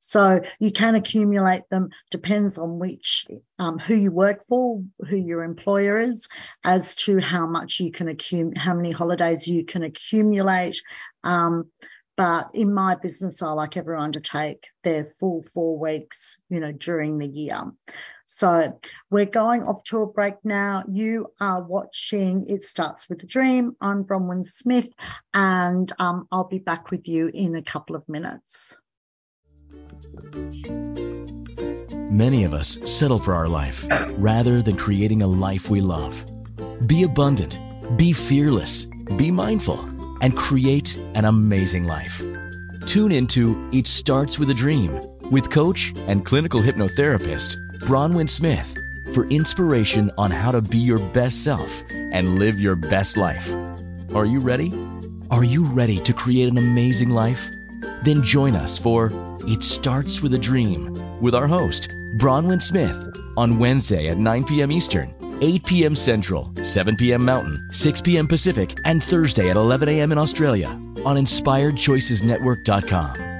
So 0.00 0.40
you 0.58 0.72
can 0.72 0.94
accumulate 0.96 1.62
them, 1.70 1.90
depends 2.10 2.58
on 2.58 2.78
which, 2.78 3.26
um, 3.58 3.78
who 3.78 3.94
you 3.94 4.10
work 4.10 4.44
for, 4.48 4.82
who 5.08 5.16
your 5.16 5.44
employer 5.44 5.96
is, 5.96 6.28
as 6.64 6.96
to 6.96 7.20
how 7.20 7.46
much 7.46 7.78
you 7.78 7.92
can 7.92 8.08
accumulate, 8.08 8.58
how 8.58 8.74
many 8.74 8.90
holidays 8.90 9.46
you 9.46 9.64
can 9.64 9.82
accumulate. 9.84 10.82
Um, 11.22 11.70
but 12.16 12.50
in 12.52 12.74
my 12.74 12.96
business, 12.96 13.42
I 13.42 13.52
like 13.52 13.76
everyone 13.76 14.12
to 14.12 14.20
take 14.20 14.66
their 14.82 15.06
full 15.20 15.42
four 15.54 15.78
weeks, 15.78 16.40
you 16.50 16.60
know, 16.60 16.72
during 16.72 17.18
the 17.18 17.28
year. 17.28 17.62
So 18.40 18.80
we're 19.10 19.26
going 19.26 19.64
off 19.64 19.84
to 19.84 20.00
a 20.00 20.06
break 20.06 20.36
now. 20.44 20.84
You 20.88 21.30
are 21.38 21.62
watching 21.62 22.46
It 22.48 22.64
Starts 22.64 23.06
with 23.06 23.22
a 23.22 23.26
Dream. 23.26 23.76
I'm 23.82 24.04
Bronwyn 24.04 24.46
Smith, 24.46 24.88
and 25.34 25.92
um, 25.98 26.26
I'll 26.32 26.48
be 26.48 26.58
back 26.58 26.90
with 26.90 27.06
you 27.06 27.26
in 27.28 27.54
a 27.54 27.60
couple 27.60 27.96
of 27.96 28.08
minutes. 28.08 28.80
Many 32.10 32.44
of 32.44 32.54
us 32.54 32.78
settle 32.90 33.18
for 33.18 33.34
our 33.34 33.46
life 33.46 33.86
rather 34.16 34.62
than 34.62 34.78
creating 34.78 35.20
a 35.20 35.26
life 35.26 35.68
we 35.68 35.82
love. 35.82 36.24
Be 36.86 37.02
abundant, 37.02 37.58
be 37.98 38.14
fearless, 38.14 38.86
be 38.86 39.30
mindful, 39.30 39.78
and 40.22 40.34
create 40.34 40.96
an 41.12 41.26
amazing 41.26 41.84
life. 41.84 42.22
Tune 42.86 43.12
into 43.12 43.68
It 43.70 43.86
Starts 43.86 44.38
with 44.38 44.48
a 44.48 44.54
Dream 44.54 44.98
with 45.30 45.50
coach 45.50 45.92
and 46.08 46.24
clinical 46.24 46.60
hypnotherapist 46.60 47.69
Bronwyn 47.80 48.28
Smith 48.28 48.76
for 49.14 49.24
inspiration 49.26 50.10
on 50.18 50.30
how 50.30 50.52
to 50.52 50.60
be 50.60 50.76
your 50.78 50.98
best 50.98 51.42
self 51.42 51.82
and 51.90 52.38
live 52.38 52.60
your 52.60 52.76
best 52.76 53.16
life. 53.16 53.52
Are 54.14 54.26
you 54.26 54.40
ready? 54.40 54.72
Are 55.30 55.42
you 55.42 55.64
ready 55.64 55.98
to 56.00 56.12
create 56.12 56.48
an 56.48 56.58
amazing 56.58 57.08
life? 57.10 57.48
Then 58.04 58.22
join 58.22 58.54
us 58.54 58.78
for 58.78 59.10
It 59.46 59.62
Starts 59.62 60.20
with 60.20 60.34
a 60.34 60.38
Dream 60.38 61.20
with 61.20 61.34
our 61.34 61.46
host, 61.46 61.88
Bronwyn 62.18 62.62
Smith, 62.62 62.98
on 63.36 63.58
Wednesday 63.58 64.08
at 64.08 64.18
9 64.18 64.44
p.m. 64.44 64.70
Eastern, 64.70 65.14
8 65.40 65.64
p.m. 65.64 65.96
Central, 65.96 66.52
7 66.62 66.96
p.m. 66.96 67.24
Mountain, 67.24 67.70
6 67.72 68.02
p.m. 68.02 68.28
Pacific, 68.28 68.76
and 68.84 69.02
Thursday 69.02 69.48
at 69.48 69.56
11 69.56 69.88
a.m. 69.88 70.12
in 70.12 70.18
Australia 70.18 70.68
on 70.68 71.16
InspiredChoicesNetwork.com. 71.16 73.39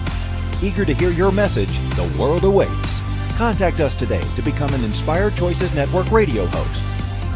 Eager 0.63 0.85
to 0.85 0.93
hear 0.93 1.11
your 1.11 1.31
message, 1.31 1.71
the 1.95 2.15
world 2.19 2.43
awaits. 2.43 2.99
Contact 3.37 3.79
us 3.79 3.93
today 3.93 4.21
to 4.35 4.41
become 4.41 4.73
an 4.73 4.83
Inspired 4.83 5.35
Choices 5.35 5.75
Network 5.75 6.11
radio 6.11 6.45
host 6.47 6.83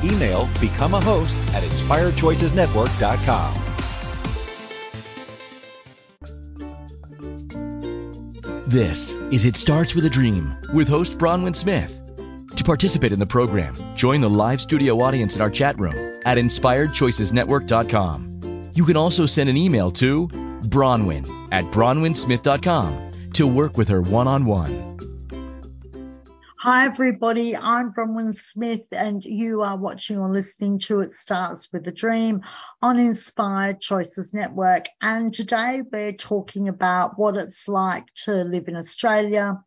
Email 0.05 0.48
become 0.60 0.94
a 0.94 1.01
host 1.01 1.36
at 1.53 1.63
inspiredchoicesnetwork.com. 1.63 3.62
This 8.67 9.13
is 9.32 9.46
It 9.46 9.55
Starts 9.55 9.96
with 9.96 10.05
a 10.05 10.10
Dream 10.10 10.58
with 10.74 10.89
host 10.89 11.17
Bronwyn 11.17 11.55
Smith. 11.55 11.98
To 12.55 12.63
participate 12.63 13.12
in 13.12 13.17
the 13.20 13.25
program, 13.25 13.75
join 13.96 14.22
the 14.22 14.29
live 14.29 14.62
studio 14.62 15.01
audience 15.01 15.36
in 15.36 15.41
our 15.41 15.50
chat 15.50 15.79
room 15.79 16.22
at 16.25 16.38
inspiredchoicesnetwork.com. 16.38 18.72
You 18.74 18.86
can 18.86 18.98
also 18.98 19.25
send 19.25 19.50
an 19.50 19.58
email 19.58 19.89
to 19.91 20.27
Bronwyn 20.27 21.50
at 21.51 21.65
bronwynsmith.com 21.65 23.04
to 23.36 23.46
work 23.46 23.77
with 23.77 23.89
her 23.89 24.01
one 24.01 24.30
on 24.30 24.46
one. 24.46 24.98
Hi, 26.60 26.86
everybody. 26.86 27.56
I'm 27.56 27.92
Bronwyn 27.92 28.34
Smith, 28.34 28.86
and 28.94 29.22
you 29.25 29.62
are 29.62 29.75
watching 29.75 30.18
or 30.18 30.32
listening 30.32 30.80
to 30.80 31.01
It 31.01 31.12
Starts 31.12 31.72
with 31.74 31.86
a 31.86 31.92
Dream 31.92 32.44
on 32.82 32.98
Inspired 32.98 33.82
Choices 33.82 34.34
Network. 34.34 34.86
And 35.01 35.34
today 35.34 35.82
we're 35.92 36.13
talking 36.13 36.70
about 36.70 37.20
what 37.20 37.36
it's 37.36 37.68
like 37.68 38.06
to 38.24 38.46
live 38.46 38.70
in 38.70 38.77
Australia. 38.77 39.62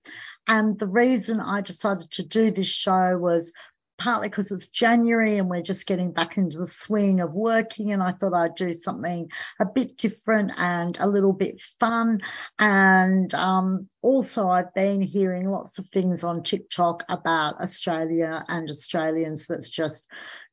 And 0.47 0.79
the 0.79 0.89
reason 0.89 1.39
I 1.39 1.61
decided 1.61 2.11
to 2.13 2.27
do 2.27 2.51
this 2.51 2.69
show 2.69 3.19
was 3.19 3.53
partly 3.99 4.29
because 4.29 4.53
it's 4.53 4.69
January 4.69 5.39
and 5.39 5.51
we're 5.51 5.61
just 5.61 5.87
getting 5.87 6.13
back 6.13 6.39
into 6.39 6.59
the 6.59 6.67
swing 6.67 7.21
of 7.21 7.33
working. 7.33 7.93
And 7.93 8.03
I 8.03 8.13
thought 8.13 8.33
I'd 8.33 8.55
do 8.55 8.73
something 8.73 9.29
a 9.61 9.67
bit 9.67 9.99
different 9.99 10.53
and 10.57 10.97
a 10.99 11.09
little 11.09 11.33
bit 11.33 11.61
fun. 11.81 12.21
And 12.59 13.33
um, 13.35 13.89
also, 14.01 14.49
I've 14.49 14.73
been 14.73 15.03
hearing 15.03 15.51
lots 15.51 15.79
of 15.79 15.89
things 15.89 16.23
on 16.25 16.43
TikTok 16.43 17.05
about 17.09 17.61
Australia 17.61 18.45
and 18.49 18.71
Australians 18.71 19.47
that's 19.49 19.69
just 19.69 20.09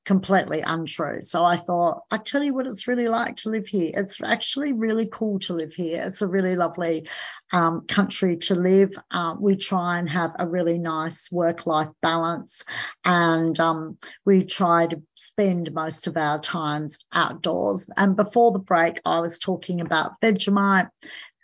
completely 0.05 0.61
untrue. 0.61 1.21
So 1.21 1.43
I 1.43 1.57
thought, 1.57 2.03
I 2.11 2.17
tell 2.17 2.43
you 2.43 2.53
what 2.53 2.67
it's 2.67 2.87
really 2.87 3.07
like 3.07 3.37
to 3.37 3.49
live 3.49 3.67
here. 3.67 3.91
It's 3.95 4.21
actually 4.21 4.71
really 4.71 5.09
cool 5.11 5.39
to 5.39 5.53
live 5.53 5.73
here. 5.73 6.03
It's 6.05 6.21
a 6.21 6.27
really 6.27 6.55
lovely 6.55 7.09
um, 7.51 7.85
country 7.87 8.37
to 8.37 8.55
live. 8.55 8.91
Uh, 9.09 9.35
we 9.39 9.55
try 9.55 9.97
and 9.97 10.07
have 10.09 10.33
a 10.37 10.47
really 10.47 10.77
nice 10.77 11.31
work 11.31 11.65
life 11.65 11.89
balance 12.01 12.63
and 13.03 13.59
um, 13.59 13.97
we 14.25 14.45
try 14.45 14.87
to 14.87 15.01
spend 15.15 15.73
most 15.73 16.07
of 16.07 16.17
our 16.17 16.39
times 16.39 16.99
outdoors. 17.11 17.89
And 17.97 18.15
before 18.15 18.51
the 18.51 18.59
break, 18.59 19.01
I 19.05 19.19
was 19.19 19.39
talking 19.39 19.81
about 19.81 20.21
Vegemite 20.21 20.89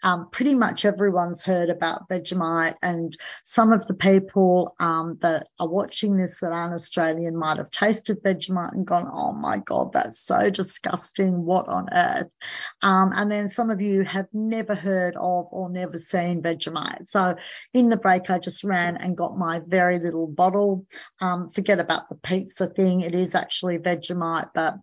um, 0.04 0.30
pretty 0.32 0.56
much 0.56 0.86
everyone's 0.86 1.44
heard 1.44 1.70
about 1.70 2.10
Vegemite, 2.10 2.76
and 2.82 3.16
some 3.44 3.72
of 3.72 3.86
the 3.88 3.94
people 3.94 4.76
um, 4.80 5.18
that 5.22 5.48
are 5.60 5.68
watching 5.68 6.18
this 6.18 6.40
that 6.40 6.52
aren't 6.52 6.74
Australian 6.74 7.36
might 7.36 7.58
have 7.58 7.70
tasted 7.70 8.24
Vegemite 8.24 8.74
and 8.74 8.86
gone, 8.86 9.10
"Oh 9.12 9.32
my 9.32 9.58
god, 9.58 9.94
that's 9.94 10.20
so 10.20 10.50
disgusting! 10.50 11.46
What 11.46 11.68
on 11.68 11.90
earth?" 11.94 12.30
Um, 12.82 13.12
and 13.16 13.32
then 13.32 13.50
some 13.50 13.70
of 13.70 13.82
you 13.82 14.04
have 14.04 14.28
never 14.34 14.76
heard 14.76 15.16
of 15.16 15.48
or 15.52 15.70
never 15.70 15.98
seen 15.98 16.42
Vegemite. 16.42 17.08
So 17.08 17.36
in 17.74 17.90
the 17.90 17.98
break, 17.98 18.30
I 18.30 18.40
just 18.40 18.64
ran 18.64 18.98
and 18.98 19.18
got 19.18 19.38
my 19.38 19.62
very 19.66 20.00
little 20.00 20.28
bottle. 20.28 20.86
Um, 21.20 21.50
forget 21.50 21.80
about 21.80 22.10
the 22.10 22.16
pizza 22.16 22.68
thing; 22.68 23.02
it 23.02 23.14
is 23.14 23.36
actually 23.36 23.78
Vegemite, 23.78 24.50
but 24.54 24.76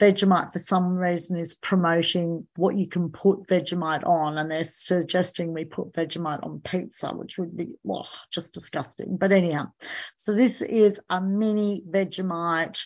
Vegemite 0.00 0.52
for 0.52 0.58
some 0.58 0.96
reason 0.96 1.38
is 1.38 1.54
promoting 1.54 2.46
what 2.56 2.76
you 2.76 2.88
can 2.88 3.10
put 3.10 3.46
Vegemite 3.46 4.04
on, 4.04 4.38
and 4.38 4.50
they're 4.50 4.64
suggesting 4.64 5.52
we 5.52 5.64
put 5.64 5.92
Vegemite 5.92 6.44
on 6.44 6.60
pizza, 6.60 7.10
which 7.10 7.38
would 7.38 7.56
be 7.56 7.74
oh, 7.88 8.08
just 8.30 8.54
disgusting. 8.54 9.16
But 9.16 9.32
anyhow, 9.32 9.68
so 10.16 10.34
this 10.34 10.62
is 10.62 11.00
a 11.08 11.20
mini 11.20 11.82
Vegemite 11.88 12.84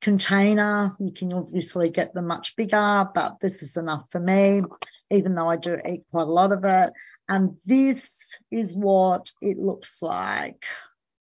container. 0.00 0.96
You 0.98 1.12
can 1.12 1.32
obviously 1.32 1.90
get 1.90 2.12
them 2.12 2.26
much 2.26 2.56
bigger, 2.56 3.08
but 3.14 3.38
this 3.40 3.62
is 3.62 3.76
enough 3.76 4.04
for 4.10 4.20
me, 4.20 4.62
even 5.10 5.34
though 5.36 5.48
I 5.48 5.56
do 5.56 5.78
eat 5.88 6.02
quite 6.10 6.26
a 6.26 6.32
lot 6.32 6.52
of 6.52 6.64
it. 6.64 6.92
And 7.28 7.56
this 7.64 8.38
is 8.50 8.76
what 8.76 9.30
it 9.40 9.58
looks 9.58 10.02
like 10.02 10.64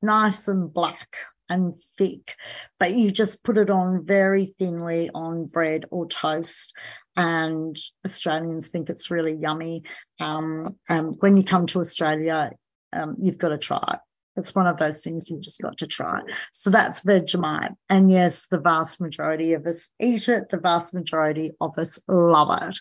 nice 0.02 0.46
and 0.46 0.72
black 0.72 1.16
and 1.48 1.80
thick, 1.98 2.34
but 2.78 2.94
you 2.94 3.10
just 3.10 3.44
put 3.44 3.58
it 3.58 3.70
on 3.70 4.04
very 4.04 4.54
thinly 4.58 5.10
on 5.14 5.46
bread 5.46 5.84
or 5.90 6.06
toast. 6.06 6.74
And 7.16 7.76
Australians 8.04 8.68
think 8.68 8.90
it's 8.90 9.10
really 9.10 9.34
yummy. 9.34 9.84
Um, 10.20 10.76
and 10.88 11.16
when 11.20 11.36
you 11.36 11.44
come 11.44 11.66
to 11.68 11.80
Australia, 11.80 12.50
um, 12.92 13.16
you've 13.20 13.38
got 13.38 13.50
to 13.50 13.58
try 13.58 13.82
it. 13.94 14.00
It's 14.36 14.54
one 14.54 14.66
of 14.66 14.76
those 14.76 15.02
things 15.02 15.30
you've 15.30 15.40
just 15.40 15.62
got 15.62 15.78
to 15.78 15.86
try. 15.86 16.20
So 16.52 16.70
that's 16.70 17.02
Vegemite. 17.02 17.74
And 17.88 18.10
yes, 18.10 18.48
the 18.48 18.58
vast 18.58 19.00
majority 19.00 19.54
of 19.54 19.66
us 19.66 19.88
eat 19.98 20.28
it. 20.28 20.50
The 20.50 20.58
vast 20.58 20.92
majority 20.92 21.52
of 21.60 21.78
us 21.78 21.98
love 22.06 22.62
it. 22.62 22.78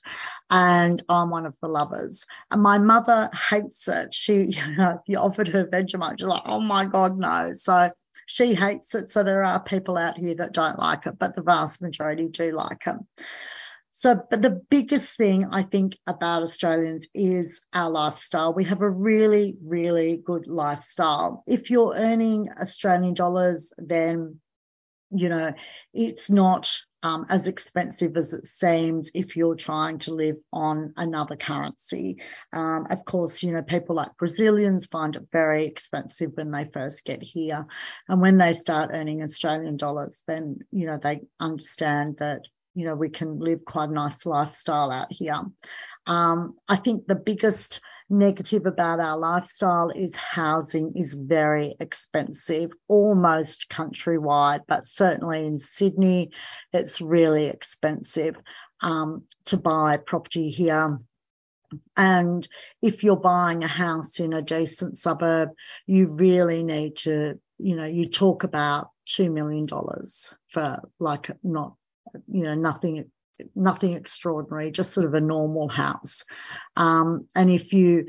And 0.50 1.02
I'm 1.08 1.30
one 1.30 1.46
of 1.46 1.56
the 1.62 1.70
lovers. 1.70 2.26
And 2.52 2.62
my 2.62 2.78
mother 2.78 3.30
hates 3.50 3.88
it. 3.88 4.14
She, 4.14 4.34
you 4.50 4.76
know, 4.76 4.92
if 4.96 5.02
you 5.08 5.18
offered 5.18 5.48
her 5.50 5.66
Vegemite, 5.66 6.20
she's 6.20 6.28
like, 6.28 6.44
oh 6.46 6.60
my 6.60 6.86
God, 6.86 7.18
no. 7.18 7.54
So 7.54 7.90
she 8.26 8.54
hates 8.56 8.96
it. 8.96 9.10
So 9.10 9.24
there 9.24 9.44
are 9.44 9.60
people 9.60 9.98
out 9.98 10.18
here 10.18 10.36
that 10.36 10.54
don't 10.54 10.80
like 10.80 11.06
it, 11.06 11.20
but 11.20 11.36
the 11.36 11.42
vast 11.42 11.82
majority 11.82 12.28
do 12.28 12.52
like 12.52 12.88
it. 12.88 12.96
So, 13.98 14.22
but 14.30 14.42
the 14.42 14.62
biggest 14.70 15.16
thing 15.16 15.48
I 15.52 15.64
think 15.64 15.98
about 16.06 16.42
Australians 16.42 17.08
is 17.14 17.64
our 17.72 17.90
lifestyle. 17.90 18.54
We 18.54 18.66
have 18.66 18.82
a 18.82 18.90
really, 18.90 19.56
really 19.64 20.18
good 20.18 20.48
lifestyle. 20.48 21.46
If 21.48 21.72
you're 21.72 21.96
earning 21.96 22.50
Australian 22.60 23.14
dollars, 23.14 23.72
then, 23.78 24.42
you 25.12 25.30
know, 25.30 25.54
it's 25.94 26.30
not 26.30 26.78
um, 27.06 27.28
as 27.30 27.48
expensive 27.48 28.18
as 28.18 28.34
it 28.34 28.48
seems 28.48 29.12
if 29.14 29.36
you're 29.36 29.54
trying 29.54 30.00
to 30.00 30.12
live 30.12 30.38
on 30.52 30.92
another 30.98 31.36
currency. 31.36 32.18
Um, 32.52 32.88
of 32.90 33.06
course, 33.06 33.44
you 33.44 33.52
know, 33.52 33.62
people 33.62 33.96
like 33.96 34.18
Brazilians 34.18 34.88
find 34.88 35.16
it 35.16 35.28
very 35.32 35.66
expensive 35.66 36.32
when 36.34 36.50
they 36.50 36.66
first 36.66 37.06
get 37.06 37.22
here. 37.22 37.68
And 38.10 38.22
when 38.22 38.40
they 38.40 38.54
start 38.54 38.90
earning 38.92 39.22
Australian 39.22 39.78
dollars, 39.78 40.24
then, 40.26 40.62
you 40.72 40.88
know, 40.88 41.00
they 41.02 41.22
understand 41.40 42.18
that, 42.22 42.42
you 42.74 42.86
know, 42.88 42.96
we 42.96 43.10
can 43.10 43.40
live 43.40 43.64
quite 43.64 43.90
a 43.90 43.94
nice 43.94 44.26
lifestyle 44.26 44.90
out 44.90 45.12
here. 45.12 45.42
Um, 46.08 46.56
I 46.68 46.76
think 46.76 47.08
the 47.08 47.16
biggest 47.16 47.82
negative 48.10 48.66
about 48.66 49.00
our 49.00 49.18
lifestyle 49.18 49.90
is 49.90 50.16
housing 50.16 50.94
is 50.96 51.14
very 51.14 51.76
expensive, 51.80 52.72
almost 52.88 53.70
countrywide, 53.70 54.62
but 54.68 54.86
certainly 54.86 55.46
in 55.46 55.58
Sydney, 55.58 56.32
it's 56.72 57.02
really 57.02 57.46
expensive 57.46 58.36
um, 58.82 59.24
to 59.46 59.58
buy 59.58 59.98
property 59.98 60.50
here. 60.50 61.00
And 61.98 62.48
if 62.82 63.04
you're 63.04 63.16
buying 63.16 63.64
a 63.64 63.68
house 63.68 64.20
in 64.20 64.34
a 64.34 64.42
decent 64.42 64.98
suburb, 64.98 65.50
you 65.88 66.16
really 66.16 66.64
need 66.64 66.98
to, 66.98 67.40
you 67.58 67.76
know, 67.76 67.86
you 67.86 68.08
talk 68.08 68.44
about 68.44 68.90
$2 69.10 69.32
million 69.32 69.68
for 70.48 70.80
like 71.00 71.32
not, 71.44 71.74
you 72.28 72.44
know, 72.44 72.54
nothing 72.54 73.10
nothing 73.56 73.94
extraordinary, 73.94 74.72
just 74.72 74.92
sort 74.92 75.06
of 75.06 75.14
a 75.14 75.22
normal 75.22 75.68
house. 75.68 76.26
Um, 76.76 77.28
and 77.36 77.50
if 77.50 77.74
you 77.74 78.08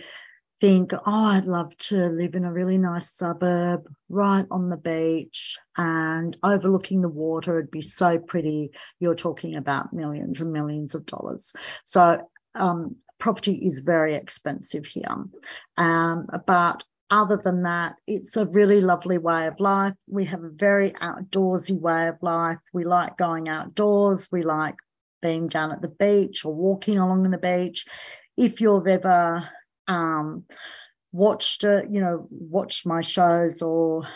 think, 0.60 0.92
oh, 0.94 1.00
I'd 1.06 1.44
love 1.44 1.76
to 1.76 2.06
live 2.06 2.34
in 2.34 2.44
a 2.44 2.52
really 2.52 2.78
nice 2.78 3.12
suburb 3.12 3.88
right 4.08 4.46
on 4.50 4.70
the 4.70 4.76
beach 4.76 5.58
and 5.76 6.36
overlooking 6.42 7.02
the 7.02 7.08
water, 7.08 7.58
it'd 7.58 7.70
be 7.70 7.82
so 7.82 8.18
pretty. 8.18 8.70
You're 9.00 9.14
talking 9.14 9.56
about 9.56 9.92
millions 9.92 10.40
and 10.40 10.52
millions 10.52 10.94
of 10.94 11.06
dollars. 11.06 11.52
So, 11.84 12.30
um, 12.54 12.96
property 13.18 13.54
is 13.54 13.80
very 13.80 14.14
expensive 14.14 14.86
here. 14.86 15.04
Um, 15.76 16.26
but 16.46 16.84
other 17.10 17.40
than 17.42 17.62
that, 17.62 17.96
it's 18.06 18.36
a 18.36 18.46
really 18.46 18.80
lovely 18.80 19.18
way 19.18 19.46
of 19.46 19.60
life. 19.60 19.94
We 20.08 20.24
have 20.24 20.42
a 20.42 20.50
very 20.50 20.90
outdoorsy 20.90 21.78
way 21.78 22.08
of 22.08 22.16
life. 22.20 22.58
We 22.72 22.84
like 22.84 23.16
going 23.16 23.48
outdoors. 23.48 24.28
We 24.32 24.42
like 24.42 24.76
being 25.22 25.48
down 25.48 25.72
at 25.72 25.82
the 25.82 25.88
beach 25.88 26.44
or 26.44 26.54
walking 26.54 26.98
along 26.98 27.30
the 27.30 27.38
beach. 27.38 27.86
If 28.36 28.60
you've 28.60 28.86
ever 28.86 29.48
um, 29.88 30.44
watched 31.12 31.64
it, 31.64 31.90
you 31.90 32.00
know, 32.00 32.26
watched 32.30 32.86
my 32.86 33.00
shows 33.00 33.62
or 33.62 34.06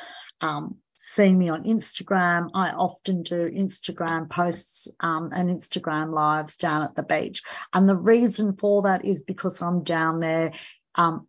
um, 0.40 0.76
seen 0.94 1.38
me 1.38 1.48
on 1.48 1.64
Instagram, 1.64 2.50
I 2.54 2.70
often 2.70 3.22
do 3.22 3.50
Instagram 3.50 4.28
posts 4.28 4.88
um, 5.00 5.30
and 5.34 5.48
Instagram 5.48 6.12
lives 6.12 6.56
down 6.56 6.82
at 6.82 6.94
the 6.94 7.02
beach. 7.02 7.42
And 7.72 7.88
the 7.88 7.96
reason 7.96 8.56
for 8.56 8.82
that 8.82 9.04
is 9.04 9.22
because 9.22 9.62
I'm 9.62 9.82
down 9.82 10.20
there 10.20 10.52
um, 10.94 11.26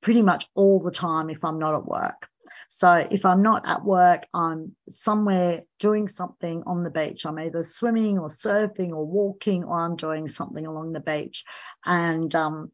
pretty 0.00 0.22
much 0.22 0.48
all 0.54 0.80
the 0.80 0.90
time 0.90 1.30
if 1.30 1.44
I'm 1.44 1.58
not 1.58 1.74
at 1.74 1.86
work. 1.86 2.28
So 2.76 2.92
if 3.10 3.24
I'm 3.24 3.40
not 3.40 3.66
at 3.66 3.86
work, 3.86 4.26
I'm 4.34 4.76
somewhere 4.90 5.62
doing 5.78 6.08
something 6.08 6.62
on 6.66 6.84
the 6.84 6.90
beach. 6.90 7.24
I'm 7.24 7.38
either 7.38 7.62
swimming 7.62 8.18
or 8.18 8.28
surfing 8.28 8.90
or 8.90 9.06
walking, 9.06 9.64
or 9.64 9.80
I'm 9.80 9.96
doing 9.96 10.28
something 10.28 10.66
along 10.66 10.92
the 10.92 11.00
beach. 11.00 11.46
And 11.86 12.34
um, 12.34 12.70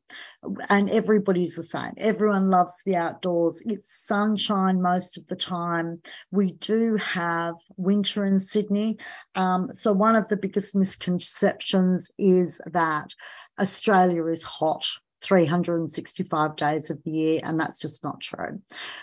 and 0.69 0.91
everybody's 0.91 1.55
the 1.55 1.63
same. 1.63 1.93
Everyone 1.99 2.51
loves 2.51 2.83
the 2.85 2.97
outdoors. 2.97 3.63
It's 3.65 4.05
sunshine 4.05 4.83
most 4.83 5.19
of 5.19 5.29
the 5.29 5.37
time. 5.37 6.03
We 6.33 6.51
do 6.51 6.97
have 6.97 7.55
winter 7.77 8.25
in 8.25 8.41
Sydney. 8.41 8.99
Um, 9.37 9.73
so 9.73 9.93
one 9.93 10.17
of 10.17 10.27
the 10.27 10.37
biggest 10.37 10.75
misconceptions 10.75 12.11
is 12.19 12.61
that 12.73 13.15
Australia 13.57 14.27
is 14.27 14.43
hot. 14.43 14.85
365 15.21 16.57
days 16.57 16.91
of 16.91 17.01
the 17.05 17.13
year, 17.13 17.41
and 17.45 17.61
that's 17.61 17.79
just 17.79 18.03
not 18.03 18.21
true. 18.21 18.61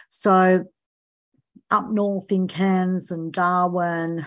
So 0.10 0.66
up 1.69 1.89
north 1.89 2.32
in 2.32 2.48
Cairns 2.48 3.12
and 3.12 3.32
Darwin, 3.32 4.26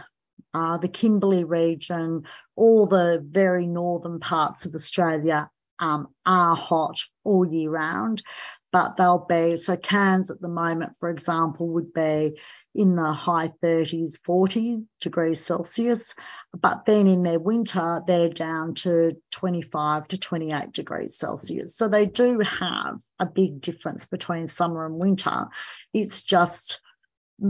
uh, 0.55 0.77
the 0.79 0.88
Kimberley 0.88 1.45
region, 1.45 2.25
all 2.57 2.87
the 2.87 3.25
very 3.27 3.66
northern 3.66 4.21
parts 4.21 4.66
of 4.66 4.75
Australia 4.75 5.51
um, 5.79 6.09
are 6.27 6.55
hot 6.55 7.01
all 7.25 7.47
year 7.47 7.71
round, 7.71 8.23
but 8.71 8.97
they'll 8.97 9.27
be 9.29 9.57
so 9.57 9.77
Cairns 9.77 10.31
at 10.31 10.40
the 10.40 10.49
moment, 10.49 10.92
for 11.01 11.11
example, 11.11 11.68
would 11.68 11.92
be 11.92 12.38
in 12.75 12.95
the 12.95 13.12
high 13.12 13.53
30s, 13.62 14.18
40 14.25 14.85
degrees 15.01 15.45
Celsius, 15.45 16.14
but 16.59 16.87
then 16.87 17.07
in 17.07 17.23
their 17.23 17.38
winter 17.38 18.03
they're 18.07 18.31
down 18.31 18.75
to 18.75 19.16
25 19.33 20.09
to 20.09 20.18
28 20.18 20.73
degrees 20.73 21.18
Celsius. 21.18 21.77
So 21.77 21.88
they 21.88 22.07
do 22.07 22.38
have 22.40 23.01
a 23.18 23.27
big 23.27 23.61
difference 23.61 24.07
between 24.07 24.47
summer 24.47 24.87
and 24.87 24.97
winter. 24.97 25.49
It's 25.92 26.23
just 26.23 26.81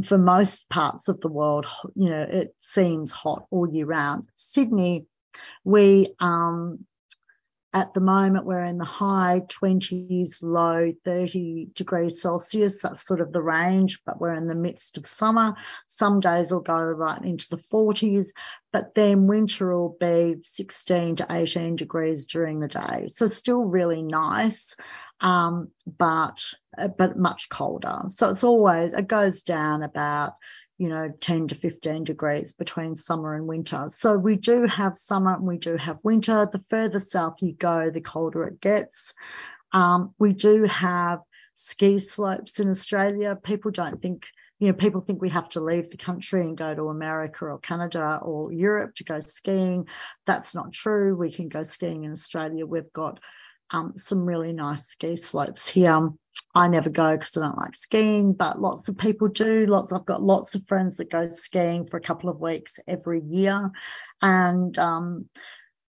for 0.04 0.18
most 0.18 0.68
parts 0.68 1.08
of 1.08 1.20
the 1.20 1.28
world, 1.28 1.66
you 1.94 2.10
know, 2.10 2.22
it 2.22 2.54
seems 2.56 3.12
hot 3.12 3.44
all 3.50 3.68
year 3.72 3.86
round. 3.86 4.28
Sydney, 4.34 5.06
we 5.64 6.14
um, 6.20 6.86
at 7.74 7.94
the 7.94 8.00
moment, 8.00 8.44
we're 8.44 8.64
in 8.64 8.76
the 8.76 8.84
high 8.84 9.40
20s, 9.48 10.42
low 10.42 10.92
30 11.04 11.68
degrees 11.74 12.20
Celsius. 12.20 12.82
That's 12.82 13.06
sort 13.06 13.22
of 13.22 13.32
the 13.32 13.42
range, 13.42 14.00
but 14.04 14.20
we're 14.20 14.34
in 14.34 14.46
the 14.46 14.54
midst 14.54 14.98
of 14.98 15.06
summer. 15.06 15.54
Some 15.86 16.20
days 16.20 16.52
will 16.52 16.60
go 16.60 16.78
right 16.78 17.22
into 17.24 17.48
the 17.48 17.62
40s, 17.72 18.32
but 18.72 18.94
then 18.94 19.26
winter 19.26 19.74
will 19.74 19.96
be 19.98 20.36
16 20.42 21.16
to 21.16 21.26
18 21.30 21.76
degrees 21.76 22.26
during 22.26 22.60
the 22.60 22.68
day. 22.68 23.06
So 23.06 23.26
still 23.26 23.64
really 23.64 24.02
nice, 24.02 24.76
um, 25.20 25.68
but 25.86 26.52
but 26.98 27.16
much 27.16 27.48
colder. 27.48 28.02
So 28.08 28.30
it's 28.30 28.44
always 28.44 28.92
it 28.92 29.08
goes 29.08 29.44
down 29.44 29.82
about 29.82 30.34
you 30.82 30.88
know, 30.88 31.12
10 31.20 31.46
to 31.46 31.54
15 31.54 32.02
degrees 32.02 32.54
between 32.54 32.96
summer 32.96 33.36
and 33.36 33.46
winter. 33.46 33.84
So 33.86 34.16
we 34.18 34.34
do 34.34 34.66
have 34.66 34.98
summer 34.98 35.32
and 35.36 35.46
we 35.46 35.56
do 35.56 35.76
have 35.76 36.00
winter. 36.02 36.48
The 36.50 36.58
further 36.58 36.98
south 36.98 37.36
you 37.40 37.52
go, 37.52 37.90
the 37.90 38.00
colder 38.00 38.42
it 38.48 38.60
gets. 38.60 39.14
Um, 39.70 40.12
we 40.18 40.32
do 40.32 40.64
have 40.64 41.20
ski 41.54 42.00
slopes 42.00 42.58
in 42.58 42.68
Australia. 42.68 43.38
People 43.40 43.70
don't 43.70 44.02
think, 44.02 44.26
you 44.58 44.66
know, 44.66 44.72
people 44.72 45.02
think 45.02 45.22
we 45.22 45.28
have 45.28 45.48
to 45.50 45.60
leave 45.60 45.88
the 45.88 45.98
country 45.98 46.40
and 46.40 46.56
go 46.56 46.74
to 46.74 46.88
America 46.88 47.44
or 47.44 47.60
Canada 47.60 48.18
or 48.20 48.50
Europe 48.50 48.96
to 48.96 49.04
go 49.04 49.20
skiing. 49.20 49.86
That's 50.26 50.52
not 50.52 50.72
true. 50.72 51.14
We 51.14 51.30
can 51.30 51.48
go 51.48 51.62
skiing 51.62 52.02
in 52.02 52.10
Australia. 52.10 52.66
We've 52.66 52.92
got 52.92 53.20
um, 53.70 53.92
some 53.94 54.26
really 54.26 54.52
nice 54.52 54.88
ski 54.88 55.14
slopes 55.14 55.68
here. 55.68 56.10
I 56.54 56.68
never 56.68 56.90
go 56.90 57.16
because 57.16 57.36
I 57.36 57.40
don't 57.40 57.56
like 57.56 57.74
skiing, 57.74 58.34
but 58.34 58.60
lots 58.60 58.88
of 58.88 58.98
people 58.98 59.28
do. 59.28 59.66
Lots 59.66 59.92
I've 59.92 60.04
got 60.04 60.22
lots 60.22 60.54
of 60.54 60.66
friends 60.66 60.98
that 60.98 61.10
go 61.10 61.26
skiing 61.28 61.86
for 61.86 61.96
a 61.96 62.02
couple 62.02 62.28
of 62.28 62.40
weeks 62.40 62.78
every 62.86 63.22
year, 63.22 63.70
and 64.20 64.76
um, 64.78 65.28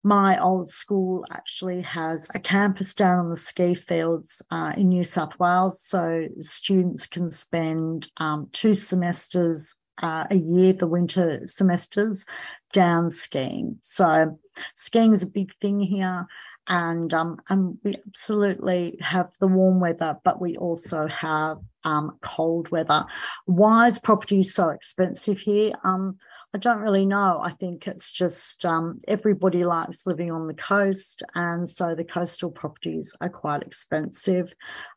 my 0.03 0.39
old 0.39 0.69
school 0.69 1.25
actually 1.31 1.81
has 1.81 2.29
a 2.35 2.39
campus 2.39 2.93
down 2.93 3.19
on 3.19 3.29
the 3.29 3.37
ski 3.37 3.73
fields 3.73 4.41
uh, 4.51 4.73
in 4.77 4.89
New 4.89 5.03
South 5.03 5.39
Wales, 5.39 5.81
so 5.81 6.27
students 6.39 7.07
can 7.07 7.31
spend 7.31 8.07
um, 8.17 8.49
two 8.51 8.75
semesters 8.75 9.75
uh, 10.01 10.25
a 10.29 10.35
year, 10.35 10.73
the 10.73 10.87
winter 10.87 11.41
semesters, 11.45 12.25
down 12.73 13.09
skiing. 13.09 13.77
So 13.81 14.39
skiing 14.75 15.13
is 15.13 15.23
a 15.23 15.29
big 15.29 15.55
thing 15.59 15.79
here 15.79 16.27
and 16.67 17.13
um, 17.13 17.41
and 17.49 17.77
we 17.83 17.97
absolutely 18.07 18.97
have 19.01 19.33
the 19.39 19.47
warm 19.47 19.79
weather, 19.79 20.17
but 20.23 20.41
we 20.41 20.55
also 20.57 21.07
have 21.07 21.57
um, 21.83 22.17
cold 22.21 22.69
weather. 22.69 23.05
Why 23.45 23.87
is 23.87 23.99
property 23.99 24.43
so 24.43 24.69
expensive 24.69 25.39
here? 25.39 25.73
Um, 25.83 26.17
I 26.55 26.59
don't 26.59 26.79
really 26.79 27.07
know. 27.07 27.39
I 27.41 27.51
think 27.51 27.87
it's 27.87 28.11
just 28.11 28.63
um, 28.63 29.01
everybody 29.07 29.65
likes 29.65 30.05
living 30.05 30.31
on 30.31 30.47
the 30.47 30.53
coast, 30.53 31.23
and 31.33 31.67
so 31.67 31.95
the 31.95 32.05
coastal 32.05 32.51
properties 32.51 33.15
are 33.19 33.29
quite 33.29 33.63
expensive. 33.63 34.53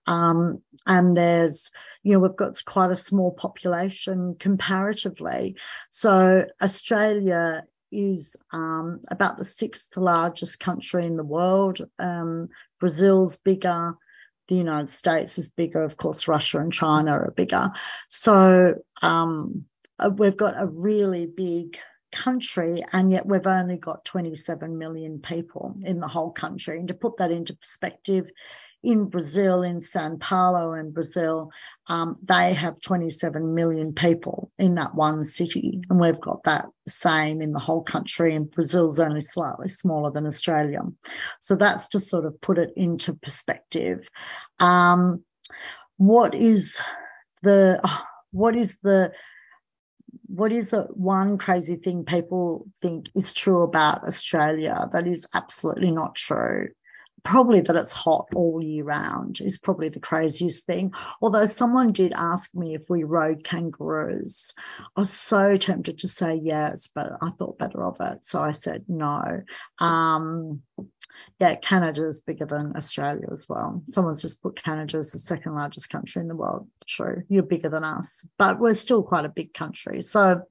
Um, 0.06 0.62
and 0.86 1.16
there's, 1.16 1.72
you 2.02 2.12
know, 2.12 2.18
we've 2.20 2.36
got 2.36 2.62
quite 2.64 2.90
a 2.90 2.96
small 2.96 3.32
population 3.32 4.36
comparatively. 4.38 5.56
So 5.90 6.44
Australia 6.60 7.64
is 7.92 8.36
um, 8.52 9.00
about 9.08 9.38
the 9.38 9.44
sixth 9.44 9.96
largest 9.96 10.60
country 10.60 11.06
in 11.06 11.16
the 11.16 11.24
world. 11.24 11.80
Um, 11.98 12.48
Brazil's 12.80 13.36
bigger. 13.36 13.94
The 14.48 14.56
United 14.56 14.90
States 14.90 15.38
is 15.38 15.50
bigger. 15.50 15.82
Of 15.82 15.96
course, 15.96 16.28
Russia 16.28 16.58
and 16.58 16.72
China 16.72 17.12
are 17.12 17.32
bigger. 17.36 17.72
So 18.08 18.74
um, 19.02 19.64
uh, 19.98 20.10
we've 20.16 20.36
got 20.36 20.60
a 20.60 20.66
really 20.66 21.26
big 21.26 21.78
country, 22.12 22.82
and 22.92 23.10
yet 23.10 23.26
we've 23.26 23.46
only 23.46 23.76
got 23.76 24.04
27 24.04 24.78
million 24.78 25.20
people 25.20 25.76
in 25.82 26.00
the 26.00 26.08
whole 26.08 26.30
country. 26.30 26.78
And 26.78 26.88
to 26.88 26.94
put 26.94 27.16
that 27.18 27.30
into 27.30 27.54
perspective, 27.54 28.30
in 28.86 29.06
Brazil, 29.06 29.64
in 29.64 29.80
Sao 29.80 30.14
Paulo, 30.20 30.74
in 30.74 30.92
Brazil, 30.92 31.50
um, 31.88 32.16
they 32.22 32.54
have 32.54 32.80
27 32.80 33.52
million 33.52 33.92
people 33.92 34.52
in 34.60 34.76
that 34.76 34.94
one 34.94 35.24
city, 35.24 35.82
and 35.90 35.98
we've 35.98 36.20
got 36.20 36.44
that 36.44 36.66
same 36.86 37.42
in 37.42 37.50
the 37.50 37.58
whole 37.58 37.82
country. 37.82 38.36
And 38.36 38.48
Brazil's 38.48 39.00
only 39.00 39.20
slightly 39.20 39.68
smaller 39.68 40.12
than 40.12 40.24
Australia, 40.24 40.82
so 41.40 41.56
that's 41.56 41.88
to 41.88 42.00
sort 42.00 42.26
of 42.26 42.40
put 42.40 42.58
it 42.58 42.74
into 42.76 43.12
perspective. 43.14 44.08
Um, 44.60 45.24
what 45.96 46.36
is 46.36 46.78
the 47.42 47.80
what 48.30 48.54
is 48.54 48.78
the 48.84 49.10
what 50.26 50.52
is 50.52 50.72
a, 50.72 50.82
one 50.82 51.38
crazy 51.38 51.74
thing 51.74 52.04
people 52.04 52.66
think 52.80 53.08
is 53.16 53.32
true 53.32 53.62
about 53.62 54.04
Australia 54.04 54.88
that 54.92 55.08
is 55.08 55.26
absolutely 55.34 55.90
not 55.90 56.14
true? 56.14 56.68
Probably 57.26 57.60
that 57.60 57.74
it's 57.74 57.92
hot 57.92 58.28
all 58.36 58.62
year 58.62 58.84
round 58.84 59.40
is 59.40 59.58
probably 59.58 59.88
the 59.88 59.98
craziest 59.98 60.64
thing. 60.64 60.92
Although 61.20 61.46
someone 61.46 61.90
did 61.90 62.12
ask 62.14 62.54
me 62.54 62.74
if 62.74 62.88
we 62.88 63.02
rode 63.02 63.42
kangaroos. 63.42 64.54
I 64.96 65.00
was 65.00 65.12
so 65.12 65.56
tempted 65.56 65.98
to 65.98 66.08
say 66.08 66.40
yes, 66.40 66.88
but 66.94 67.10
I 67.20 67.30
thought 67.30 67.58
better 67.58 67.84
of 67.84 67.96
it. 68.00 68.24
So 68.24 68.40
I 68.40 68.52
said 68.52 68.84
no. 68.86 69.42
Um, 69.80 70.62
yeah, 71.40 71.56
Canada 71.56 72.06
is 72.06 72.20
bigger 72.20 72.46
than 72.46 72.76
Australia 72.76 73.26
as 73.32 73.48
well. 73.48 73.82
Someone's 73.86 74.22
just 74.22 74.40
put 74.40 74.62
Canada 74.62 74.98
as 74.98 75.10
the 75.10 75.18
second 75.18 75.56
largest 75.56 75.90
country 75.90 76.22
in 76.22 76.28
the 76.28 76.36
world. 76.36 76.68
True, 76.86 77.24
you're 77.28 77.42
bigger 77.42 77.68
than 77.68 77.82
us, 77.82 78.24
but 78.38 78.60
we're 78.60 78.74
still 78.74 79.02
quite 79.02 79.24
a 79.24 79.30
big 79.30 79.52
country. 79.52 80.00
So 80.00 80.42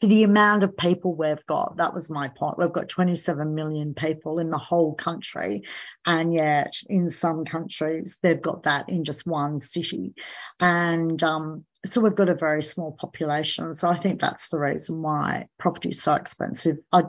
for 0.00 0.06
the 0.06 0.22
amount 0.22 0.62
of 0.62 0.76
people 0.76 1.14
we've 1.14 1.44
got. 1.46 1.76
That 1.78 1.94
was 1.94 2.10
my 2.10 2.28
point. 2.28 2.58
We've 2.58 2.72
got 2.72 2.88
27 2.88 3.54
million 3.54 3.94
people 3.94 4.38
in 4.38 4.50
the 4.50 4.58
whole 4.58 4.94
country, 4.94 5.62
and 6.04 6.34
yet 6.34 6.74
in 6.88 7.10
some 7.10 7.44
countries 7.44 8.18
they've 8.22 8.40
got 8.40 8.64
that 8.64 8.88
in 8.88 9.04
just 9.04 9.26
one 9.26 9.58
city, 9.58 10.14
and 10.60 11.22
um, 11.22 11.64
so 11.84 12.00
we've 12.00 12.14
got 12.14 12.28
a 12.28 12.34
very 12.34 12.62
small 12.62 12.92
population. 12.92 13.74
So 13.74 13.88
I 13.88 13.98
think 13.98 14.20
that's 14.20 14.48
the 14.48 14.58
reason 14.58 15.02
why 15.02 15.48
property 15.58 15.90
is 15.90 16.02
so 16.02 16.14
expensive. 16.14 16.78
I, 16.92 17.02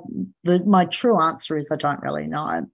the, 0.43 0.63
my 0.63 0.85
true 0.85 1.19
answer 1.21 1.57
is 1.57 1.71
I 1.71 1.75
don't 1.75 2.01
really 2.01 2.27
know. 2.27 2.67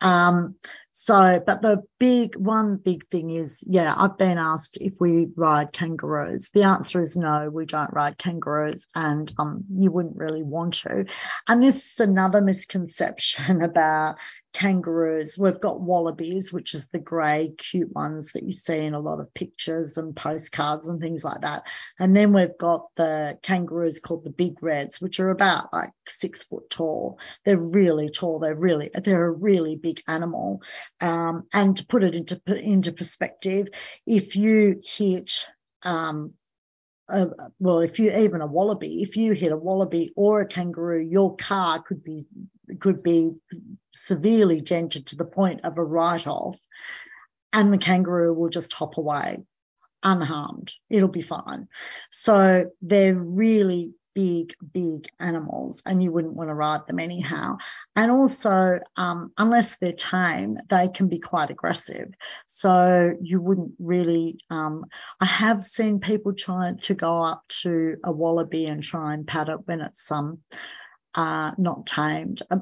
Um, 0.00 0.56
so, 1.02 1.42
but 1.46 1.62
the 1.62 1.82
big 1.98 2.36
one 2.36 2.76
big 2.76 3.08
thing 3.08 3.30
is, 3.30 3.64
yeah, 3.66 3.94
I've 3.96 4.18
been 4.18 4.36
asked 4.36 4.76
if 4.82 5.00
we 5.00 5.28
ride 5.34 5.72
kangaroos. 5.72 6.50
The 6.50 6.64
answer 6.64 7.00
is 7.00 7.16
no, 7.16 7.48
we 7.48 7.64
don't 7.64 7.94
ride 7.94 8.18
kangaroos, 8.18 8.86
and 8.94 9.32
um, 9.38 9.64
you 9.72 9.90
wouldn't 9.90 10.18
really 10.18 10.42
want 10.42 10.74
to. 10.74 11.06
And 11.48 11.62
this 11.62 11.92
is 11.92 12.00
another 12.00 12.42
misconception 12.42 13.62
about 13.62 14.16
kangaroos. 14.52 15.38
We've 15.38 15.60
got 15.60 15.80
wallabies, 15.80 16.52
which 16.52 16.74
is 16.74 16.88
the 16.88 16.98
grey, 16.98 17.52
cute 17.56 17.92
ones 17.94 18.32
that 18.32 18.42
you 18.42 18.52
see 18.52 18.78
in 18.78 18.94
a 18.94 19.00
lot 19.00 19.20
of 19.20 19.32
pictures 19.34 19.96
and 19.96 20.14
postcards 20.14 20.88
and 20.88 21.00
things 21.00 21.24
like 21.24 21.42
that. 21.42 21.66
And 21.98 22.16
then 22.16 22.32
we've 22.32 22.56
got 22.58 22.86
the 22.96 23.38
kangaroos 23.42 24.00
called 24.00 24.24
the 24.24 24.30
big 24.30 24.62
reds, 24.62 25.00
which 25.00 25.20
are 25.20 25.30
about 25.30 25.72
like 25.72 25.92
six 26.08 26.42
foot 26.42 26.68
tall. 26.70 27.18
They're 27.44 27.56
really 27.56 28.10
tall. 28.10 28.38
They're 28.38 28.54
really, 28.54 28.90
they're 29.04 29.26
a 29.26 29.30
really 29.30 29.76
big 29.76 30.02
animal. 30.06 30.62
Um, 31.00 31.46
and 31.52 31.76
to 31.76 31.86
put 31.86 32.04
it 32.04 32.14
into, 32.14 32.40
into 32.46 32.92
perspective, 32.92 33.68
if 34.06 34.36
you 34.36 34.80
hit 34.82 35.44
um, 35.82 36.34
uh, 37.10 37.26
well, 37.58 37.80
if 37.80 37.98
you 37.98 38.12
even 38.12 38.40
a 38.40 38.46
wallaby, 38.46 39.02
if 39.02 39.16
you 39.16 39.32
hit 39.32 39.52
a 39.52 39.56
wallaby 39.56 40.12
or 40.16 40.40
a 40.40 40.46
kangaroo, 40.46 41.00
your 41.00 41.36
car 41.36 41.82
could 41.82 42.02
be 42.04 42.26
could 42.78 43.02
be 43.02 43.32
severely 43.92 44.60
dented 44.60 45.06
to 45.06 45.16
the 45.16 45.24
point 45.24 45.60
of 45.64 45.76
a 45.76 45.84
write-off, 45.84 46.58
and 47.52 47.72
the 47.72 47.78
kangaroo 47.78 48.32
will 48.32 48.48
just 48.48 48.72
hop 48.72 48.96
away 48.96 49.38
unharmed. 50.02 50.72
It'll 50.88 51.08
be 51.08 51.22
fine. 51.22 51.68
So 52.10 52.70
they're 52.80 53.14
really 53.14 53.92
big, 54.20 54.54
big 54.74 55.08
animals, 55.18 55.82
and 55.86 56.02
you 56.02 56.12
wouldn't 56.12 56.34
want 56.34 56.50
to 56.50 56.54
ride 56.54 56.86
them 56.86 56.98
anyhow. 56.98 57.56
And 57.96 58.10
also, 58.10 58.78
um, 58.94 59.32
unless 59.38 59.78
they're 59.78 59.94
tame, 59.94 60.58
they 60.68 60.88
can 60.88 61.08
be 61.08 61.20
quite 61.20 61.50
aggressive. 61.50 62.12
So 62.44 63.12
you 63.22 63.40
wouldn't 63.40 63.72
really. 63.78 64.36
Um, 64.50 64.84
I 65.22 65.24
have 65.24 65.64
seen 65.64 66.00
people 66.00 66.34
try 66.34 66.74
to 66.82 66.94
go 66.94 67.22
up 67.22 67.44
to 67.62 67.96
a 68.04 68.12
wallaby 68.12 68.66
and 68.66 68.82
try 68.82 69.14
and 69.14 69.26
pat 69.26 69.48
it 69.48 69.66
when 69.66 69.80
it's 69.80 70.12
um, 70.12 70.40
uh, 71.14 71.52
not 71.56 71.86
tamed. 71.86 72.42
Uh, 72.50 72.58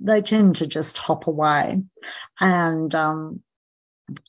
they 0.00 0.20
tend 0.20 0.56
to 0.56 0.66
just 0.66 0.98
hop 0.98 1.28
away, 1.28 1.80
and 2.40 2.92
um, 2.96 3.40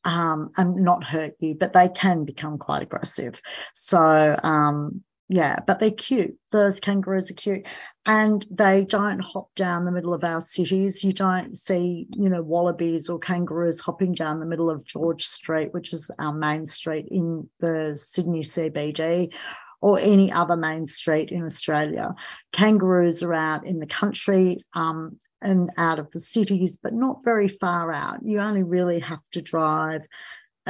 um, 0.03 0.51
and 0.55 0.75
not 0.75 1.03
hurt 1.03 1.33
you, 1.39 1.55
but 1.55 1.73
they 1.73 1.89
can 1.89 2.25
become 2.25 2.59
quite 2.59 2.83
aggressive. 2.83 3.41
So 3.73 4.39
um, 4.43 5.03
yeah, 5.31 5.59
but 5.65 5.79
they're 5.79 5.91
cute. 5.91 6.39
Those 6.51 6.79
kangaroos 6.79 7.29
are 7.29 7.35
cute. 7.35 7.67
And 8.03 8.43
they 8.49 8.83
don't 8.83 9.19
hop 9.19 9.53
down 9.55 9.85
the 9.85 9.91
middle 9.91 10.15
of 10.15 10.23
our 10.23 10.41
cities. 10.41 11.03
You 11.03 11.13
don't 11.13 11.55
see, 11.55 12.07
you 12.09 12.29
know, 12.29 12.41
wallabies 12.41 13.09
or 13.09 13.19
kangaroos 13.19 13.79
hopping 13.79 14.13
down 14.13 14.39
the 14.39 14.47
middle 14.47 14.71
of 14.71 14.87
George 14.87 15.25
Street, 15.25 15.71
which 15.71 15.93
is 15.93 16.09
our 16.17 16.33
main 16.33 16.65
street 16.65 17.09
in 17.11 17.47
the 17.59 17.95
Sydney 17.95 18.39
CBD 18.39 19.31
or 19.81 19.99
any 19.99 20.31
other 20.31 20.57
main 20.57 20.87
street 20.87 21.29
in 21.29 21.45
Australia. 21.45 22.15
Kangaroos 22.51 23.21
are 23.21 23.35
out 23.35 23.67
in 23.67 23.77
the 23.77 23.85
country 23.85 24.65
um, 24.73 25.19
and 25.43 25.69
out 25.77 25.99
of 25.99 26.09
the 26.09 26.19
cities, 26.19 26.79
but 26.81 26.91
not 26.91 27.23
very 27.23 27.47
far 27.47 27.93
out. 27.93 28.17
You 28.23 28.39
only 28.39 28.63
really 28.63 28.99
have 29.01 29.21
to 29.33 29.43
drive 29.43 30.01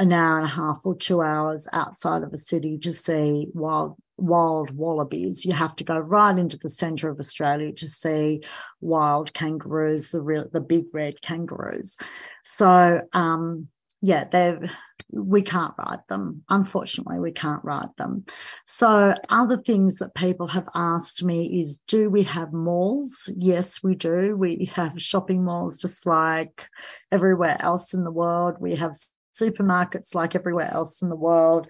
an 0.00 0.12
hour 0.14 0.38
and 0.38 0.46
a 0.46 0.50
half 0.50 0.80
or 0.84 0.96
two 0.96 1.20
hours 1.20 1.68
outside 1.70 2.22
of 2.22 2.32
a 2.32 2.38
city 2.38 2.78
to 2.78 2.92
see 2.92 3.46
wild 3.52 3.96
wild 4.16 4.70
wallabies. 4.70 5.44
You 5.44 5.52
have 5.52 5.76
to 5.76 5.84
go 5.84 5.98
right 5.98 6.36
into 6.36 6.58
the 6.58 6.70
centre 6.70 7.10
of 7.10 7.18
Australia 7.18 7.72
to 7.72 7.86
see 7.86 8.42
wild 8.80 9.32
kangaroos, 9.34 10.10
the 10.10 10.22
real, 10.22 10.46
the 10.50 10.60
big 10.60 10.86
red 10.94 11.20
kangaroos. 11.20 11.98
So 12.42 13.02
um, 13.12 13.68
yeah, 14.00 14.24
they've 14.24 14.70
we 15.12 15.42
can't 15.42 15.74
ride 15.76 16.06
them. 16.08 16.44
Unfortunately, 16.48 17.18
we 17.18 17.32
can't 17.32 17.64
ride 17.64 17.94
them. 17.98 18.24
So 18.64 19.12
other 19.28 19.58
things 19.58 19.98
that 19.98 20.14
people 20.14 20.46
have 20.46 20.68
asked 20.74 21.24
me 21.24 21.60
is, 21.60 21.78
do 21.88 22.08
we 22.08 22.22
have 22.22 22.52
malls? 22.52 23.28
Yes, 23.36 23.82
we 23.82 23.96
do. 23.96 24.36
We 24.36 24.70
have 24.76 25.02
shopping 25.02 25.44
malls 25.44 25.78
just 25.78 26.06
like 26.06 26.68
everywhere 27.10 27.56
else 27.60 27.92
in 27.92 28.04
the 28.04 28.10
world. 28.12 28.56
We 28.60 28.76
have 28.76 28.94
supermarkets 29.34 30.14
like 30.14 30.34
everywhere 30.34 30.70
else 30.72 31.02
in 31.02 31.08
the 31.08 31.16
world. 31.16 31.66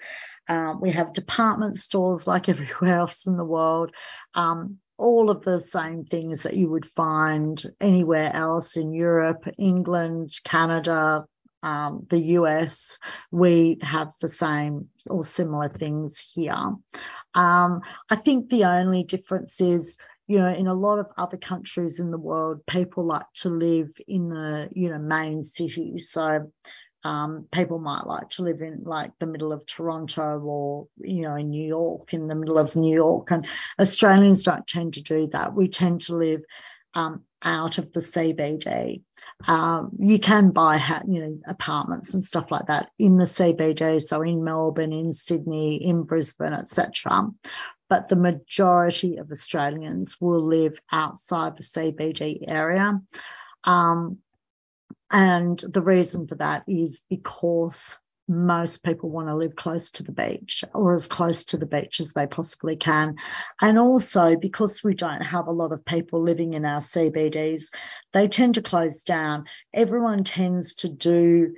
Um, 0.49 0.81
we 0.81 0.91
have 0.91 1.13
department 1.13 1.79
stores 1.79 2.27
like 2.27 2.49
everywhere 2.49 2.99
else 2.99 3.27
in 3.27 3.37
the 3.37 3.45
world. 3.45 3.95
Um, 4.35 4.79
all 4.99 5.31
of 5.31 5.43
the 5.43 5.59
same 5.59 6.05
things 6.05 6.43
that 6.43 6.55
you 6.55 6.69
would 6.69 6.85
find 6.85 7.63
anywhere 7.81 8.31
else 8.35 8.77
in 8.77 8.93
Europe, 8.93 9.49
England, 9.59 10.39
Canada, 10.45 11.25
um, 11.63 12.07
the 12.09 12.19
US, 12.39 12.99
we 13.31 13.79
have 13.83 14.13
the 14.21 14.29
same 14.29 14.89
or 15.09 15.25
similar 15.25 15.69
things 15.69 16.19
here. 16.19 16.75
Um, 17.35 17.83
I 18.11 18.17
think 18.17 18.49
the 18.49 18.65
only 18.65 19.05
difference 19.05 19.61
is, 19.61 19.99
you 20.27 20.39
know, 20.39 20.53
in 20.53 20.67
a 20.67 20.75
lot 20.75 20.99
of 20.99 21.07
other 21.17 21.37
countries 21.37 22.01
in 22.01 22.11
the 22.11 22.19
world, 22.19 22.65
people 22.67 23.05
like 23.05 23.31
to 23.37 23.51
live 23.51 23.91
in 24.07 24.29
the, 24.29 24.69
you 24.73 24.91
know, 24.91 24.99
main 24.99 25.43
cities. 25.43 26.11
So 26.11 26.51
um, 27.05 27.47
people 27.51 27.79
might 27.79 28.07
like 28.07 28.29
to 28.31 28.43
live 28.43 28.61
in 28.61 28.83
like 28.85 29.13
the 29.19 29.27
middle 29.27 29.53
of 29.53 29.67
Toronto 29.67 30.41
or, 30.41 30.89
you 30.99 31.23
know, 31.23 31.35
in 31.35 31.51
New 31.51 31.67
York, 31.67 32.13
in 32.13 32.29
the 32.29 32.35
middle 32.35 32.59
of 32.59 32.77
New 32.77 32.95
York. 32.95 33.31
And 33.31 33.47
Australians 33.79 34.45
don't 34.45 34.67
tend 34.67 34.95
to 34.95 35.03
do 35.03 35.29
that. 35.29 35.55
We 35.55 35.69
tend 35.69 36.03
to 36.03 36.17
live 36.17 36.43
um, 36.95 37.23
out 37.43 37.79
of 37.79 37.93
the 37.93 38.01
CBD. 38.01 39.03
Um, 39.47 39.93
you 39.99 40.19
can 40.19 40.51
buy, 40.51 41.03
you 41.07 41.21
know, 41.21 41.39
apartments 41.47 42.15
and 42.15 42.23
stuff 42.23 42.51
like 42.51 42.67
that 42.67 42.91
in 42.99 43.17
the 43.17 43.25
CBD, 43.25 44.03
so 44.03 44.23
in 44.23 44.45
Melbourne, 44.45 44.93
in 44.93 45.13
Sydney, 45.13 45.77
in 45.77 46.03
Brisbane, 46.03 46.53
etc. 46.53 47.29
But 47.89 48.09
the 48.09 48.17
majority 48.17 49.17
of 49.17 49.31
Australians 49.31 50.21
will 50.21 50.43
live 50.43 50.79
outside 50.93 51.57
the 51.57 51.63
CBD 51.63 52.45
area. 52.47 53.01
Um, 53.65 54.19
and 55.11 55.59
the 55.59 55.83
reason 55.83 56.27
for 56.27 56.37
that 56.37 56.65
is 56.67 57.03
because 57.09 57.99
most 58.31 58.85
people 58.85 59.11
want 59.11 59.27
to 59.27 59.35
live 59.35 59.57
close 59.57 59.91
to 59.91 60.05
the 60.05 60.13
beach 60.13 60.63
or 60.73 60.95
as 60.95 61.09
close 61.09 61.45
to 61.47 61.57
the 61.57 61.67
beach 61.67 61.99
as 61.99 62.13
they 62.13 62.29
possibly 62.29 62.77
can. 62.77 63.17
And 63.61 63.77
also 63.77 64.37
because 64.37 64.85
we 64.85 64.95
don't 64.95 65.23
have 65.23 65.49
a 65.49 65.53
lot 65.53 65.73
of 65.73 65.85
people 65.85 66.23
living 66.23 66.55
in 66.55 66.65
our 66.65 66.79
CBDs, 66.79 67.65
they 68.13 68.29
tend 68.29 68.55
to 68.55 68.63
close 68.63 69.03
down. 69.03 69.47
Everyone 69.75 70.23
tends 70.23 70.75
to 70.75 70.89
do 70.89 71.55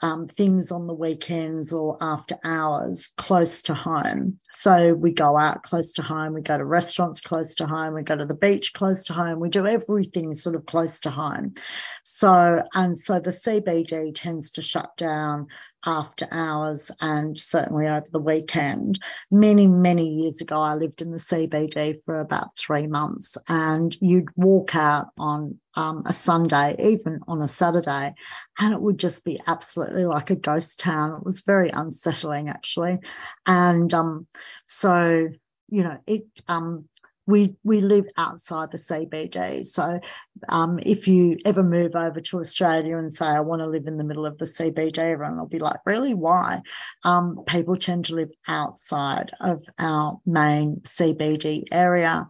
um, 0.00 0.28
things 0.28 0.70
on 0.70 0.86
the 0.86 0.94
weekends 0.94 1.72
or 1.72 1.96
after 2.00 2.38
hours 2.44 3.12
close 3.16 3.62
to 3.62 3.74
home. 3.74 4.38
So 4.50 4.94
we 4.94 5.12
go 5.12 5.36
out 5.36 5.62
close 5.62 5.92
to 5.94 6.02
home, 6.02 6.34
we 6.34 6.42
go 6.42 6.56
to 6.56 6.64
restaurants 6.64 7.20
close 7.20 7.54
to 7.56 7.66
home, 7.66 7.94
we 7.94 8.02
go 8.02 8.16
to 8.16 8.26
the 8.26 8.34
beach 8.34 8.72
close 8.72 9.04
to 9.04 9.12
home, 9.12 9.40
we 9.40 9.48
do 9.48 9.66
everything 9.66 10.34
sort 10.34 10.54
of 10.54 10.66
close 10.66 11.00
to 11.00 11.10
home. 11.10 11.54
So, 12.02 12.62
and 12.74 12.96
so 12.96 13.20
the 13.20 13.30
CBD 13.30 14.14
tends 14.14 14.52
to 14.52 14.62
shut 14.62 14.96
down 14.96 15.48
after 15.84 16.28
hours 16.30 16.90
and 17.00 17.38
certainly 17.38 17.88
over 17.88 18.06
the 18.10 18.18
weekend. 18.18 18.98
Many, 19.30 19.66
many 19.66 20.08
years 20.08 20.40
ago, 20.40 20.60
I 20.60 20.74
lived 20.74 21.02
in 21.02 21.10
the 21.10 21.18
CBD 21.18 22.02
for 22.04 22.20
about 22.20 22.56
three 22.56 22.86
months, 22.86 23.36
and 23.48 23.96
you'd 24.00 24.28
walk 24.36 24.74
out 24.74 25.08
on 25.18 25.58
um, 25.74 26.02
a 26.06 26.12
Sunday, 26.12 26.76
even 26.78 27.20
on 27.26 27.42
a 27.42 27.48
Saturday, 27.48 28.14
and 28.58 28.74
it 28.74 28.80
would 28.80 28.98
just 28.98 29.24
be 29.24 29.40
absolutely 29.46 30.04
like 30.04 30.30
a 30.30 30.36
ghost 30.36 30.80
town. 30.80 31.16
It 31.16 31.24
was 31.24 31.40
very 31.40 31.70
unsettling, 31.70 32.48
actually. 32.48 32.98
And 33.46 33.92
um, 33.94 34.26
so, 34.66 35.28
you 35.68 35.82
know, 35.82 35.98
it 36.06 36.26
um, 36.48 36.88
we 37.26 37.54
we 37.62 37.80
live 37.80 38.06
outside 38.16 38.70
the 38.70 38.78
CBD. 38.78 39.64
So 39.64 40.00
um, 40.48 40.80
if 40.82 41.06
you 41.06 41.38
ever 41.44 41.62
move 41.62 41.94
over 41.94 42.20
to 42.20 42.40
Australia 42.40 42.96
and 42.96 43.12
say 43.12 43.26
I 43.26 43.40
want 43.40 43.60
to 43.60 43.68
live 43.68 43.86
in 43.86 43.96
the 43.96 44.04
middle 44.04 44.26
of 44.26 44.38
the 44.38 44.44
CBD, 44.44 44.98
everyone 44.98 45.38
will 45.38 45.46
be 45.46 45.60
like, 45.60 45.80
really? 45.86 46.14
Why? 46.14 46.62
Um, 47.04 47.44
people 47.46 47.76
tend 47.76 48.06
to 48.06 48.16
live 48.16 48.30
outside 48.46 49.32
of 49.40 49.64
our 49.78 50.20
main 50.26 50.80
CBD 50.82 51.64
area. 51.70 52.26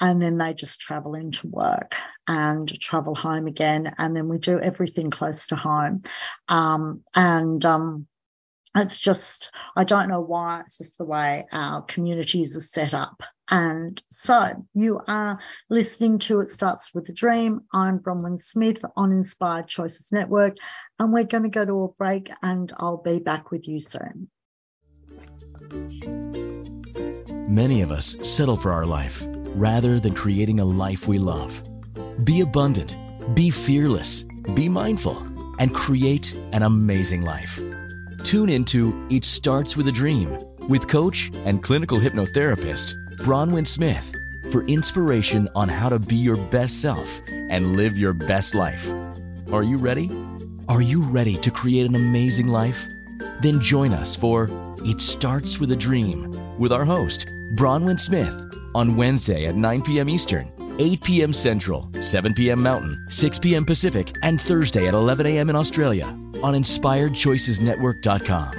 And 0.00 0.20
then 0.20 0.36
they 0.36 0.52
just 0.52 0.80
travel 0.80 1.14
into 1.14 1.46
work 1.46 1.94
and 2.26 2.68
travel 2.80 3.14
home 3.14 3.46
again. 3.46 3.94
And 3.98 4.16
then 4.16 4.26
we 4.26 4.38
do 4.38 4.58
everything 4.58 5.10
close 5.10 5.46
to 5.48 5.56
home. 5.56 6.00
Um, 6.48 7.02
and 7.14 7.64
um, 7.64 8.08
it's 8.74 8.98
just, 8.98 9.50
I 9.76 9.84
don't 9.84 10.08
know 10.08 10.20
why, 10.20 10.60
it's 10.60 10.78
just 10.78 10.98
the 10.98 11.04
way 11.04 11.46
our 11.52 11.82
communities 11.82 12.56
are 12.56 12.60
set 12.60 12.94
up. 12.94 13.22
And 13.50 14.02
so 14.10 14.66
you 14.72 15.00
are 15.06 15.38
listening 15.68 16.18
to 16.20 16.40
It 16.40 16.50
Starts 16.50 16.94
with 16.94 17.08
a 17.10 17.12
Dream. 17.12 17.62
I'm 17.72 17.98
Bronwyn 17.98 18.38
Smith 18.38 18.78
on 18.96 19.12
Inspired 19.12 19.68
Choices 19.68 20.10
Network, 20.10 20.56
and 20.98 21.12
we're 21.12 21.24
going 21.24 21.42
to 21.42 21.50
go 21.50 21.64
to 21.64 21.84
a 21.84 21.88
break 21.88 22.30
and 22.42 22.72
I'll 22.76 22.96
be 22.96 23.18
back 23.18 23.50
with 23.50 23.68
you 23.68 23.78
soon. 23.78 24.28
Many 27.48 27.82
of 27.82 27.90
us 27.90 28.16
settle 28.22 28.56
for 28.56 28.72
our 28.72 28.86
life 28.86 29.22
rather 29.54 30.00
than 30.00 30.14
creating 30.14 30.60
a 30.60 30.64
life 30.64 31.06
we 31.06 31.18
love. 31.18 31.62
Be 32.24 32.40
abundant, 32.40 32.96
be 33.34 33.50
fearless, 33.50 34.22
be 34.54 34.70
mindful, 34.70 35.18
and 35.58 35.74
create 35.74 36.34
an 36.52 36.62
amazing 36.62 37.22
life. 37.22 37.60
Tune 38.32 38.48
into 38.48 39.08
It 39.10 39.26
Starts 39.26 39.76
with 39.76 39.88
a 39.88 39.92
Dream 39.92 40.38
with 40.66 40.88
coach 40.88 41.30
and 41.44 41.62
clinical 41.62 41.98
hypnotherapist 41.98 42.94
Bronwyn 43.18 43.66
Smith 43.66 44.10
for 44.50 44.64
inspiration 44.64 45.50
on 45.54 45.68
how 45.68 45.90
to 45.90 45.98
be 45.98 46.16
your 46.16 46.38
best 46.38 46.80
self 46.80 47.20
and 47.28 47.76
live 47.76 47.98
your 47.98 48.14
best 48.14 48.54
life. 48.54 48.90
Are 49.52 49.62
you 49.62 49.76
ready? 49.76 50.10
Are 50.66 50.80
you 50.80 51.02
ready 51.02 51.36
to 51.42 51.50
create 51.50 51.84
an 51.84 51.94
amazing 51.94 52.48
life? 52.48 52.86
Then 53.42 53.60
join 53.60 53.92
us 53.92 54.16
for 54.16 54.48
It 54.78 55.02
Starts 55.02 55.60
with 55.60 55.70
a 55.70 55.76
Dream 55.76 56.58
with 56.58 56.72
our 56.72 56.86
host, 56.86 57.26
Bronwyn 57.56 58.00
Smith, 58.00 58.34
on 58.74 58.96
Wednesday 58.96 59.44
at 59.44 59.56
9 59.56 59.82
p.m. 59.82 60.08
Eastern, 60.08 60.50
8 60.78 61.02
p.m. 61.02 61.32
Central, 61.32 61.88
7 62.00 62.34
p.m. 62.34 62.62
Mountain, 62.62 63.06
6 63.08 63.38
p.m. 63.40 63.64
Pacific, 63.64 64.14
and 64.22 64.40
Thursday 64.40 64.86
at 64.88 64.94
11 64.94 65.26
a.m. 65.26 65.50
in 65.50 65.56
Australia 65.56 66.06
on 66.06 66.54
InspiredChoicesNetwork.com. 66.54 68.52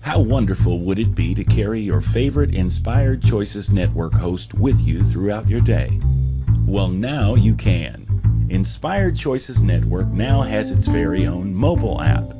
How 0.00 0.20
wonderful 0.20 0.80
would 0.80 0.98
it 0.98 1.14
be 1.14 1.36
to 1.36 1.44
carry 1.44 1.78
your 1.78 2.00
favorite 2.00 2.52
Inspired 2.52 3.22
Choices 3.22 3.70
Network 3.70 4.12
host 4.12 4.54
with 4.54 4.80
you 4.80 5.04
throughout 5.04 5.48
your 5.48 5.60
day? 5.60 6.00
Well, 6.66 6.88
now 6.88 7.36
you 7.36 7.54
can. 7.54 8.48
Inspired 8.50 9.16
Choices 9.16 9.62
Network 9.62 10.08
now 10.08 10.42
has 10.42 10.72
its 10.72 10.88
very 10.88 11.28
own 11.28 11.54
mobile 11.54 12.02
app. 12.02 12.39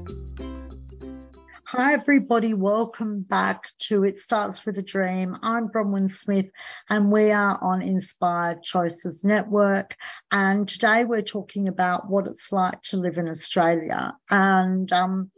Hi, 1.73 1.93
everybody. 1.93 2.53
Welcome 2.53 3.21
back 3.21 3.69
to 3.83 4.03
It 4.03 4.19
Starts 4.19 4.65
with 4.65 4.77
a 4.77 4.81
Dream. 4.81 5.37
I'm 5.41 5.69
Bronwyn 5.69 6.11
Smith, 6.11 6.47
and 6.89 7.09
we 7.09 7.31
are 7.31 7.57
on 7.63 7.81
Inspired 7.81 8.61
Choices 8.61 9.23
Network. 9.23 9.95
And 10.29 10.67
today 10.67 11.05
we're 11.05 11.21
talking 11.21 11.69
about 11.69 12.09
what 12.09 12.27
it's 12.27 12.51
like 12.51 12.81
to 12.81 12.97
live 12.97 13.17
in 13.17 13.29
Australia. 13.29 14.13
And 14.29 14.91
um, 14.91 15.31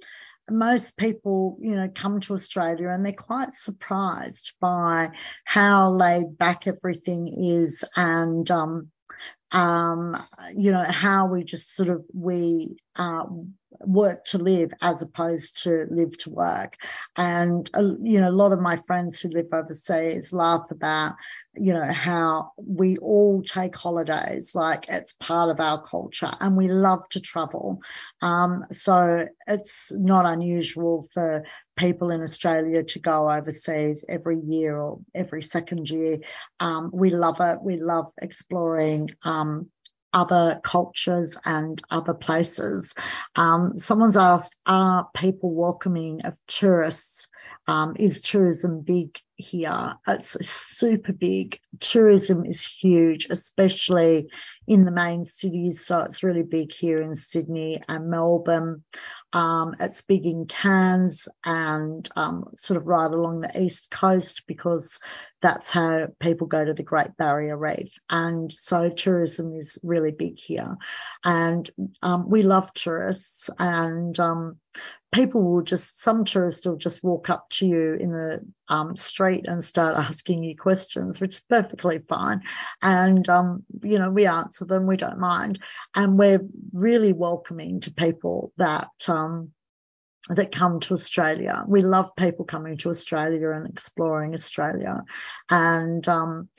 most 0.50 0.98
people, 0.98 1.60
you 1.62 1.76
know, 1.76 1.88
come 1.94 2.20
to 2.22 2.34
Australia 2.34 2.90
and 2.90 3.06
they're 3.06 3.14
quite 3.14 3.54
surprised 3.54 4.54
by 4.60 5.12
how 5.46 5.92
laid 5.92 6.36
back 6.36 6.66
everything 6.66 7.28
is 7.28 7.86
and, 7.96 8.50
um, 8.50 8.90
um, 9.52 10.20
you 10.56 10.72
know, 10.72 10.84
how 10.84 11.28
we 11.28 11.44
just 11.44 11.76
sort 11.76 11.90
of 11.90 12.04
we 12.12 12.80
uh, 12.96 13.26
work 13.80 14.24
to 14.26 14.38
live 14.38 14.72
as 14.82 15.02
opposed 15.02 15.64
to 15.64 15.88
live 15.90 16.18
to 16.18 16.30
work. 16.30 16.78
And, 17.18 17.70
uh, 17.76 17.96
you 18.02 18.20
know, 18.22 18.30
a 18.30 18.32
lot 18.32 18.52
of 18.52 18.60
my 18.60 18.78
friends 18.78 19.20
who 19.20 19.30
live 19.30 19.48
overseas 19.52 20.32
laugh 20.32 20.70
about, 20.72 21.16
you 21.56 21.74
know, 21.74 21.92
how 21.92 22.52
we 22.58 22.98
all 22.98 23.42
take 23.42 23.76
holidays, 23.76 24.54
like 24.56 24.86
it's 24.90 25.14
part 25.14 25.50
of 25.50 25.60
our 25.60 25.82
culture 25.82 26.32
and 26.40 26.56
we 26.56 26.68
love 26.68 27.08
to 27.10 27.20
travel. 27.20 27.82
Um, 28.22 28.66
so 28.72 29.28
it's 29.48 29.92
not 29.92 30.26
unusual 30.26 31.08
for 31.14 31.44
people 31.76 32.12
in 32.12 32.22
Australia 32.22 32.84
to 32.84 33.00
go 33.00 33.32
overseas 33.32 34.06
every 34.08 34.40
year 34.40 34.78
or 34.78 35.00
every 35.14 35.42
second 35.42 35.90
year. 35.90 36.20
Um, 36.60 36.92
we 36.94 37.10
love 37.10 37.38
it. 37.40 37.62
We 37.62 37.78
love 37.78 38.12
exploring 38.22 39.10
um, 39.24 39.70
other 40.14 40.60
cultures 40.64 41.38
and 41.44 41.82
other 41.90 42.14
places. 42.14 42.96
Um, 43.36 43.78
someone's 43.78 44.18
asked, 44.18 44.58
are 44.66 45.10
people 45.14 45.54
welcoming 45.54 46.22
of 46.26 46.38
tourists? 46.48 47.30
Um, 47.68 47.96
is 47.98 48.22
tourism 48.22 48.82
big 48.82 49.18
here? 49.36 49.96
It's 50.08 50.46
super 50.48 51.14
big. 51.14 51.60
Tourism 51.80 52.46
is 52.46 52.66
huge, 52.66 53.28
especially 53.30 54.30
in 54.68 54.86
the 54.86 54.92
main 54.92 55.24
cities. 55.24 55.86
So 55.86 56.02
it's 56.02 56.24
really 56.24 56.44
big 56.44 56.72
here 56.72 57.02
in 57.02 57.16
Sydney 57.16 57.82
and 57.88 58.10
Melbourne. 58.10 58.84
Um, 59.34 59.76
it's 59.80 60.04
big 60.04 60.26
in 60.28 60.46
Cairns 60.46 61.28
and 61.44 62.08
um, 62.16 62.50
sort 62.56 62.78
of 62.78 62.86
right 62.86 63.12
along 63.12 63.42
the 63.42 63.62
east 63.62 63.90
coast 63.90 64.44
because 64.46 65.00
that's 65.42 65.72
how 65.72 66.08
people 66.20 66.46
go 66.46 66.64
to 66.64 66.74
the 66.74 66.84
Great 66.84 67.18
Barrier 67.18 67.58
Reef. 67.58 67.98
And 68.10 68.54
so 68.54 68.90
tourism 68.90 69.56
is 69.56 69.80
really 69.82 70.12
big 70.12 70.38
here. 70.38 70.78
And 71.24 71.70
um, 72.04 72.30
we 72.30 72.44
love 72.44 72.74
tourists 72.74 73.50
and 73.58 74.18
um, 74.20 74.58
people 75.14 75.44
will 75.44 75.62
just, 75.62 76.02
some 76.02 76.26
tourists 76.26 76.66
will 76.66 76.76
just 76.76 77.04
walk 77.04 77.30
up 77.30 77.50
to 77.52 77.68
you 77.68 77.94
in 77.94 78.12
the 78.12 78.42
um, 78.68 78.96
street 78.96 79.46
and 79.48 79.64
start 79.64 79.96
asking 79.96 80.44
you 80.44 80.58
questions, 80.58 81.22
which 81.22 81.36
is 81.36 81.46
perfectly 81.48 82.00
fine. 82.00 82.42
And, 82.82 83.30
um, 83.30 83.64
you 83.84 84.00
know, 84.00 84.10
we 84.10 84.26
answer 84.26 84.66
them, 84.66 84.88
we 84.88 84.98
don't 84.98 85.20
mind. 85.20 85.60
And 85.96 86.18
we're 86.18 86.42
really 86.74 87.14
welcoming 87.14 87.80
to 87.82 87.94
people 87.94 88.52
that, 88.58 88.90
um, 89.08 89.52
that 90.30 90.52
come 90.52 90.80
to 90.80 90.94
Australia. 90.94 91.64
We 91.68 91.84
love 91.84 92.16
people 92.16 92.46
coming 92.46 92.78
to 92.78 92.90
Australia 92.90 93.52
and 93.52 93.70
exploring 93.70 94.34
Australia. 94.34 95.04
And, 95.50 96.08
um, 96.08 96.50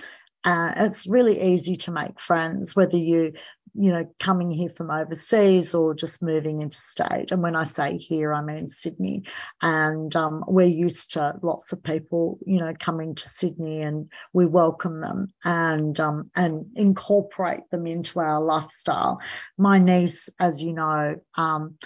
uh, 0.44 0.72
it's 0.76 1.06
really 1.06 1.40
easy 1.40 1.76
to 1.76 1.90
make 1.90 2.20
friends, 2.20 2.76
whether 2.76 2.96
you 2.96 3.32
you 3.76 3.90
know, 3.90 4.08
coming 4.20 4.52
here 4.52 4.70
from 4.70 4.90
overseas 4.90 5.74
or 5.74 5.94
just 5.94 6.22
moving 6.22 6.62
interstate. 6.62 7.32
And 7.32 7.42
when 7.42 7.56
I 7.56 7.64
say 7.64 7.98
here, 7.98 8.32
I 8.32 8.40
mean 8.40 8.68
Sydney. 8.68 9.24
And 9.60 10.14
um, 10.14 10.44
we're 10.46 10.66
used 10.66 11.12
to 11.12 11.34
lots 11.42 11.72
of 11.72 11.82
people, 11.82 12.38
you 12.46 12.60
know, 12.60 12.72
coming 12.78 13.16
to 13.16 13.28
Sydney 13.28 13.82
and 13.82 14.10
we 14.32 14.46
welcome 14.46 15.00
them 15.00 15.32
and 15.44 15.98
um, 15.98 16.30
and 16.36 16.66
incorporate 16.76 17.68
them 17.70 17.86
into 17.88 18.20
our 18.20 18.40
lifestyle. 18.40 19.20
My 19.58 19.80
niece, 19.80 20.28
as 20.38 20.62
you 20.62 20.72
know, 20.72 21.16
um, 21.34 21.76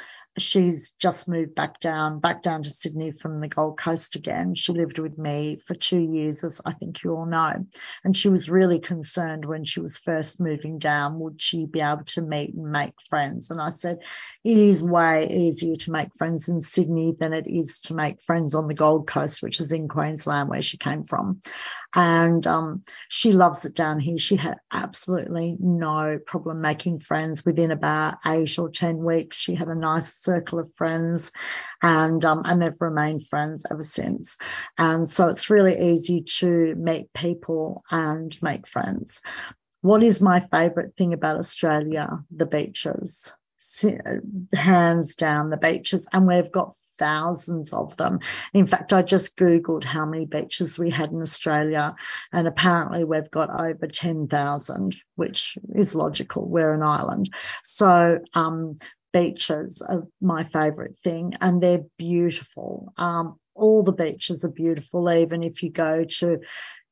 she's 0.42 0.90
just 0.92 1.29
moved 1.29 1.55
back 1.55 1.81
down, 1.81 2.20
back 2.20 2.42
down 2.42 2.62
to 2.62 2.70
Sydney 2.70 3.12
from 3.12 3.40
the 3.40 3.48
Gold 3.48 3.79
Coast 3.79 4.16
again. 4.16 4.55
She 4.55 4.72
lived 4.72 4.98
with 4.98 5.18
me 5.18 5.61
for 5.66 5.74
two 5.74 6.01
years, 6.01 6.44
as 6.44 6.61
I 6.64 6.72
think 6.72 7.03
you 7.03 7.14
all 7.14 7.27
know. 7.27 7.66
And 8.05 8.16
she 8.16 8.29
was 8.29 8.51
really 8.51 8.79
concerned 8.79 9.44
when 9.44 9.64
she 9.64 9.81
was 9.81 9.98
first 9.98 10.40
moving 10.40 10.79
down, 10.79 11.18
would 11.20 11.40
she 11.40 11.66
be 11.66 11.81
able 11.81 12.05
to 12.07 12.22
meet 12.22 12.55
and 12.55 12.70
make 12.70 12.94
friends? 13.09 13.51
And 13.51 13.61
I 13.61 13.70
said, 13.70 13.98
it 14.44 14.57
is 14.57 14.83
way 14.83 15.27
easier 15.29 15.77
to 15.77 15.92
make 15.92 16.14
friends 16.16 16.48
in 16.48 16.61
Sydney 16.61 17.14
than 17.18 17.33
it 17.33 17.46
is 17.46 17.81
to 17.81 17.94
make 17.94 18.22
friends 18.22 18.55
on 18.55 18.68
the 18.68 18.74
Gold 18.74 19.07
Coast, 19.07 19.42
which 19.42 19.61
is 19.61 19.72
in 19.72 19.88
Queensland, 19.88 20.48
where 20.48 20.62
she 20.62 20.79
came 20.79 21.05
from. 21.05 21.40
And 21.94 22.46
um, 22.46 22.85
she 23.09 23.33
loves 23.33 23.64
it 23.64 23.74
down 23.74 23.98
here. 23.98 24.18
She 24.18 24.37
had 24.37 24.59
absolutely 24.72 25.57
no 25.59 26.18
problem 26.24 26.61
making 26.61 27.01
friends 27.01 27.44
within 27.44 27.70
about 27.70 28.18
eight 28.27 28.59
or 28.59 28.70
10 28.70 28.98
weeks. 28.98 29.37
She 29.37 29.55
had 29.55 29.68
a 29.68 29.74
nice 29.74 30.14
circle 30.29 30.59
of 30.59 30.75
friends 30.75 31.33
and 31.83 32.25
um, 32.25 32.43
and 32.45 32.61
they've 32.61 32.81
remained 32.81 33.27
friends 33.27 33.64
ever 33.71 33.83
since. 33.83 34.38
And 34.77 35.09
so 35.09 35.29
it's 35.29 35.51
really 35.51 35.93
easy 35.93 36.23
to 36.41 36.75
meet 36.75 37.12
people 37.12 37.83
and 37.91 38.37
make 38.43 38.67
friends. 38.67 39.23
What 39.81 40.03
is 40.03 40.21
my 40.21 40.41
favourite 40.41 40.97
thing 40.97 41.12
about 41.14 41.38
Australia? 41.38 42.25
The 42.31 42.47
beaches 42.47 43.35
hands 44.55 45.17
down 45.17 45.51
the 45.51 45.57
beaches 45.57 46.07
and 46.12 46.29
we've 46.29 46.53
got 46.53 46.77
thousands 46.97 47.73
of 47.73 47.97
them. 47.97 48.21
In 48.55 48.67
fact, 48.67 48.93
I 48.93 49.03
just 49.03 49.37
Googled 49.37 49.85
how 49.85 50.05
many 50.07 50.27
beaches 50.27 50.79
we 50.79 50.91
had 50.91 51.11
in 51.11 51.21
Australia 51.21 51.97
and 52.33 52.47
apparently 52.47 53.05
we've 53.05 53.31
got 53.31 53.51
over 53.51 53.87
10,000, 53.87 54.97
which 55.17 55.59
is 55.75 55.95
logical. 55.95 56.49
We're 56.49 56.75
an 56.75 56.83
island. 56.83 57.31
So, 57.64 58.21
um, 58.35 58.77
beaches 59.18 59.83
are 59.83 60.07
my 60.20 60.44
favorite 60.44 60.96
thing 60.96 61.35
and 61.40 61.62
they're 61.62 61.85
beautiful. 61.96 62.92
Um, 62.96 63.38
all 63.54 63.83
the 63.83 63.92
beaches 63.92 64.44
are 64.44 64.50
beautiful, 64.50 65.11
even 65.11 65.42
if 65.42 65.62
you 65.62 65.70
go 65.70 66.04
to 66.04 66.40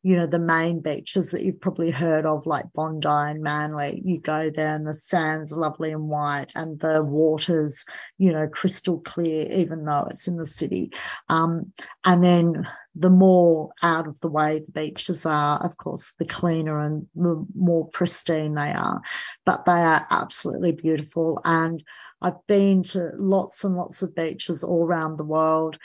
you 0.06 0.14
know, 0.14 0.28
the 0.28 0.38
main 0.38 0.78
beaches 0.78 1.32
that 1.32 1.42
you've 1.42 1.60
probably 1.60 1.90
heard 1.90 2.26
of, 2.26 2.46
like 2.46 2.72
Bondi 2.72 3.08
and 3.08 3.42
Manly. 3.42 4.00
You 4.04 4.20
go 4.20 4.50
there 4.50 4.72
and 4.72 4.86
the 4.86 4.94
sand's 4.94 5.50
lovely 5.50 5.90
and 5.90 6.08
white 6.08 6.52
and 6.54 6.78
the 6.78 7.02
water's, 7.02 7.84
you 8.16 8.32
know, 8.32 8.46
crystal 8.46 9.00
clear, 9.00 9.50
even 9.50 9.84
though 9.84 10.06
it's 10.08 10.28
in 10.28 10.36
the 10.36 10.46
city. 10.46 10.92
Um, 11.28 11.72
and 12.04 12.22
then 12.22 12.68
the 12.98 13.11
more 13.11 13.72
out 13.82 14.09
of 14.09 14.18
the 14.20 14.28
way 14.28 14.61
the 14.61 14.72
beaches 14.72 15.26
are, 15.26 15.62
of 15.62 15.76
course, 15.76 16.14
the 16.18 16.24
cleaner 16.24 16.80
and 16.80 17.06
the 17.14 17.46
more 17.54 17.88
pristine 17.88 18.54
they 18.54 18.72
are. 18.72 19.02
But 19.44 19.66
they 19.66 19.72
are 19.72 20.06
absolutely 20.11 20.72
beautiful. 20.72 21.40
And 21.44 21.85
I've 22.22 22.46
been 22.46 22.85
to 22.85 23.11
lots 23.18 23.64
and 23.64 23.76
lots 23.76 24.02
of 24.02 24.14
beaches 24.14 24.64
all 24.64 24.85
around 24.85 25.18
the 25.18 25.24
world. 25.24 25.78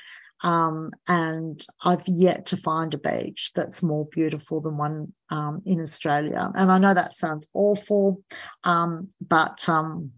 Um, 0.44 0.92
and 1.06 1.64
I've 1.84 2.08
yet 2.08 2.48
to 2.48 2.58
find 2.58 2.94
a 2.94 2.98
beach 2.98 3.52
that's 3.54 3.84
more 3.84 4.06
beautiful 4.06 4.62
than 4.62 4.78
one 4.78 5.14
um, 5.30 5.62
in 5.66 5.82
Australia. 5.82 6.50
And 6.56 6.72
I 6.72 6.80
know 6.80 6.94
that 6.94 7.14
sounds 7.14 7.48
awful, 7.54 8.24
um, 8.64 9.10
but 9.20 9.68
um, 9.70 10.12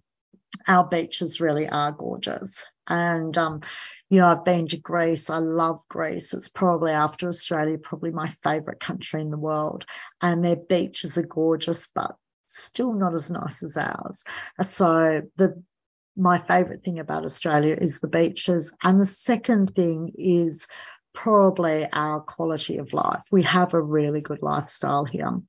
our 0.67 0.87
beaches 0.87 1.41
really 1.41 1.67
are 1.67 1.91
gorgeous. 1.91 2.65
And, 2.87 3.37
um, 3.37 3.61
you 4.13 4.19
know, 4.19 4.27
I've 4.27 4.45
been 4.45 4.67
to 4.67 4.77
Greece. 4.77 5.31
I 5.31 5.39
love 5.39 5.81
Greece. 5.89 6.35
It's 6.35 6.47
probably 6.47 6.91
after 6.91 7.27
Australia, 7.27 7.79
probably 7.79 8.11
my 8.11 8.29
favorite 8.43 8.79
country 8.79 9.21
in 9.21 9.31
the 9.31 9.37
world. 9.37 9.87
And 10.21 10.45
their 10.45 10.55
beaches 10.55 11.17
are 11.17 11.25
gorgeous, 11.25 11.87
but 11.95 12.15
still 12.45 12.93
not 12.93 13.15
as 13.15 13.31
nice 13.31 13.63
as 13.63 13.75
ours. 13.75 14.23
So 14.61 15.23
the 15.37 15.63
my 16.15 16.37
favorite 16.37 16.83
thing 16.83 16.99
about 16.99 17.25
Australia 17.25 17.75
is 17.75 18.01
the 18.01 18.07
beaches. 18.07 18.71
And 18.83 19.01
the 19.01 19.07
second 19.07 19.73
thing 19.73 20.11
is 20.15 20.67
probably 21.15 21.87
our 21.91 22.21
quality 22.21 22.77
of 22.77 22.93
life. 22.93 23.23
We 23.31 23.41
have 23.43 23.73
a 23.73 23.81
really 23.81 24.21
good 24.21 24.43
lifestyle 24.43 25.05
here. 25.05 25.39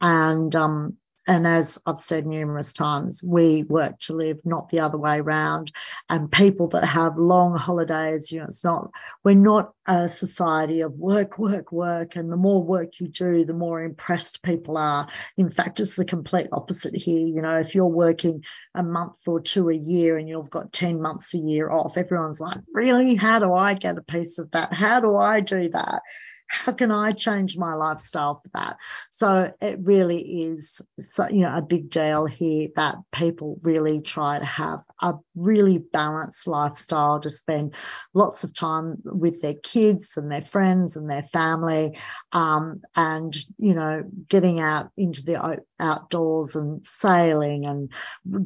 And, 0.00 0.54
um, 0.54 0.98
and 1.26 1.46
as 1.46 1.78
I've 1.86 1.98
said 1.98 2.26
numerous 2.26 2.72
times, 2.72 3.22
we 3.24 3.62
work 3.62 3.98
to 4.00 4.14
live, 4.14 4.40
not 4.44 4.68
the 4.68 4.80
other 4.80 4.98
way 4.98 5.20
around. 5.20 5.72
And 6.08 6.30
people 6.30 6.68
that 6.68 6.84
have 6.84 7.16
long 7.16 7.56
holidays, 7.56 8.30
you 8.30 8.40
know, 8.40 8.46
it's 8.46 8.64
not, 8.64 8.90
we're 9.22 9.34
not 9.34 9.72
a 9.86 10.08
society 10.08 10.82
of 10.82 10.92
work, 10.92 11.38
work, 11.38 11.72
work. 11.72 12.16
And 12.16 12.30
the 12.30 12.36
more 12.36 12.62
work 12.62 13.00
you 13.00 13.08
do, 13.08 13.44
the 13.44 13.54
more 13.54 13.82
impressed 13.82 14.42
people 14.42 14.76
are. 14.76 15.08
In 15.36 15.50
fact, 15.50 15.80
it's 15.80 15.96
the 15.96 16.04
complete 16.04 16.48
opposite 16.52 16.94
here. 16.94 17.26
You 17.26 17.40
know, 17.40 17.58
if 17.58 17.74
you're 17.74 17.86
working 17.86 18.44
a 18.74 18.82
month 18.82 19.26
or 19.26 19.40
two 19.40 19.70
a 19.70 19.74
year 19.74 20.18
and 20.18 20.28
you've 20.28 20.50
got 20.50 20.72
10 20.72 21.00
months 21.00 21.32
a 21.34 21.38
year 21.38 21.70
off, 21.70 21.96
everyone's 21.96 22.40
like, 22.40 22.58
really? 22.72 23.14
How 23.14 23.38
do 23.38 23.54
I 23.54 23.74
get 23.74 23.96
a 23.96 24.02
piece 24.02 24.38
of 24.38 24.50
that? 24.50 24.74
How 24.74 25.00
do 25.00 25.16
I 25.16 25.40
do 25.40 25.70
that? 25.70 26.02
How 26.46 26.72
can 26.72 26.90
I 26.90 27.12
change 27.12 27.56
my 27.56 27.74
lifestyle 27.74 28.40
for 28.42 28.50
that? 28.54 28.76
So 29.10 29.52
it 29.60 29.78
really 29.82 30.20
is, 30.44 30.80
so, 30.98 31.28
you 31.28 31.40
know, 31.40 31.56
a 31.56 31.62
big 31.62 31.90
deal 31.90 32.26
here 32.26 32.68
that 32.76 32.96
people 33.12 33.58
really 33.62 34.00
try 34.00 34.38
to 34.38 34.44
have 34.44 34.80
a 35.00 35.14
really 35.34 35.78
balanced 35.78 36.46
lifestyle 36.46 37.20
to 37.20 37.30
spend 37.30 37.74
lots 38.12 38.44
of 38.44 38.54
time 38.54 38.98
with 39.04 39.42
their 39.42 39.54
kids 39.54 40.16
and 40.16 40.30
their 40.30 40.42
friends 40.42 40.96
and 40.96 41.10
their 41.10 41.24
family, 41.24 41.98
um, 42.32 42.82
and 42.94 43.36
you 43.58 43.74
know, 43.74 44.04
getting 44.28 44.60
out 44.60 44.90
into 44.96 45.24
the 45.24 45.60
outdoors 45.80 46.56
and 46.56 46.86
sailing 46.86 47.66
and 47.66 47.90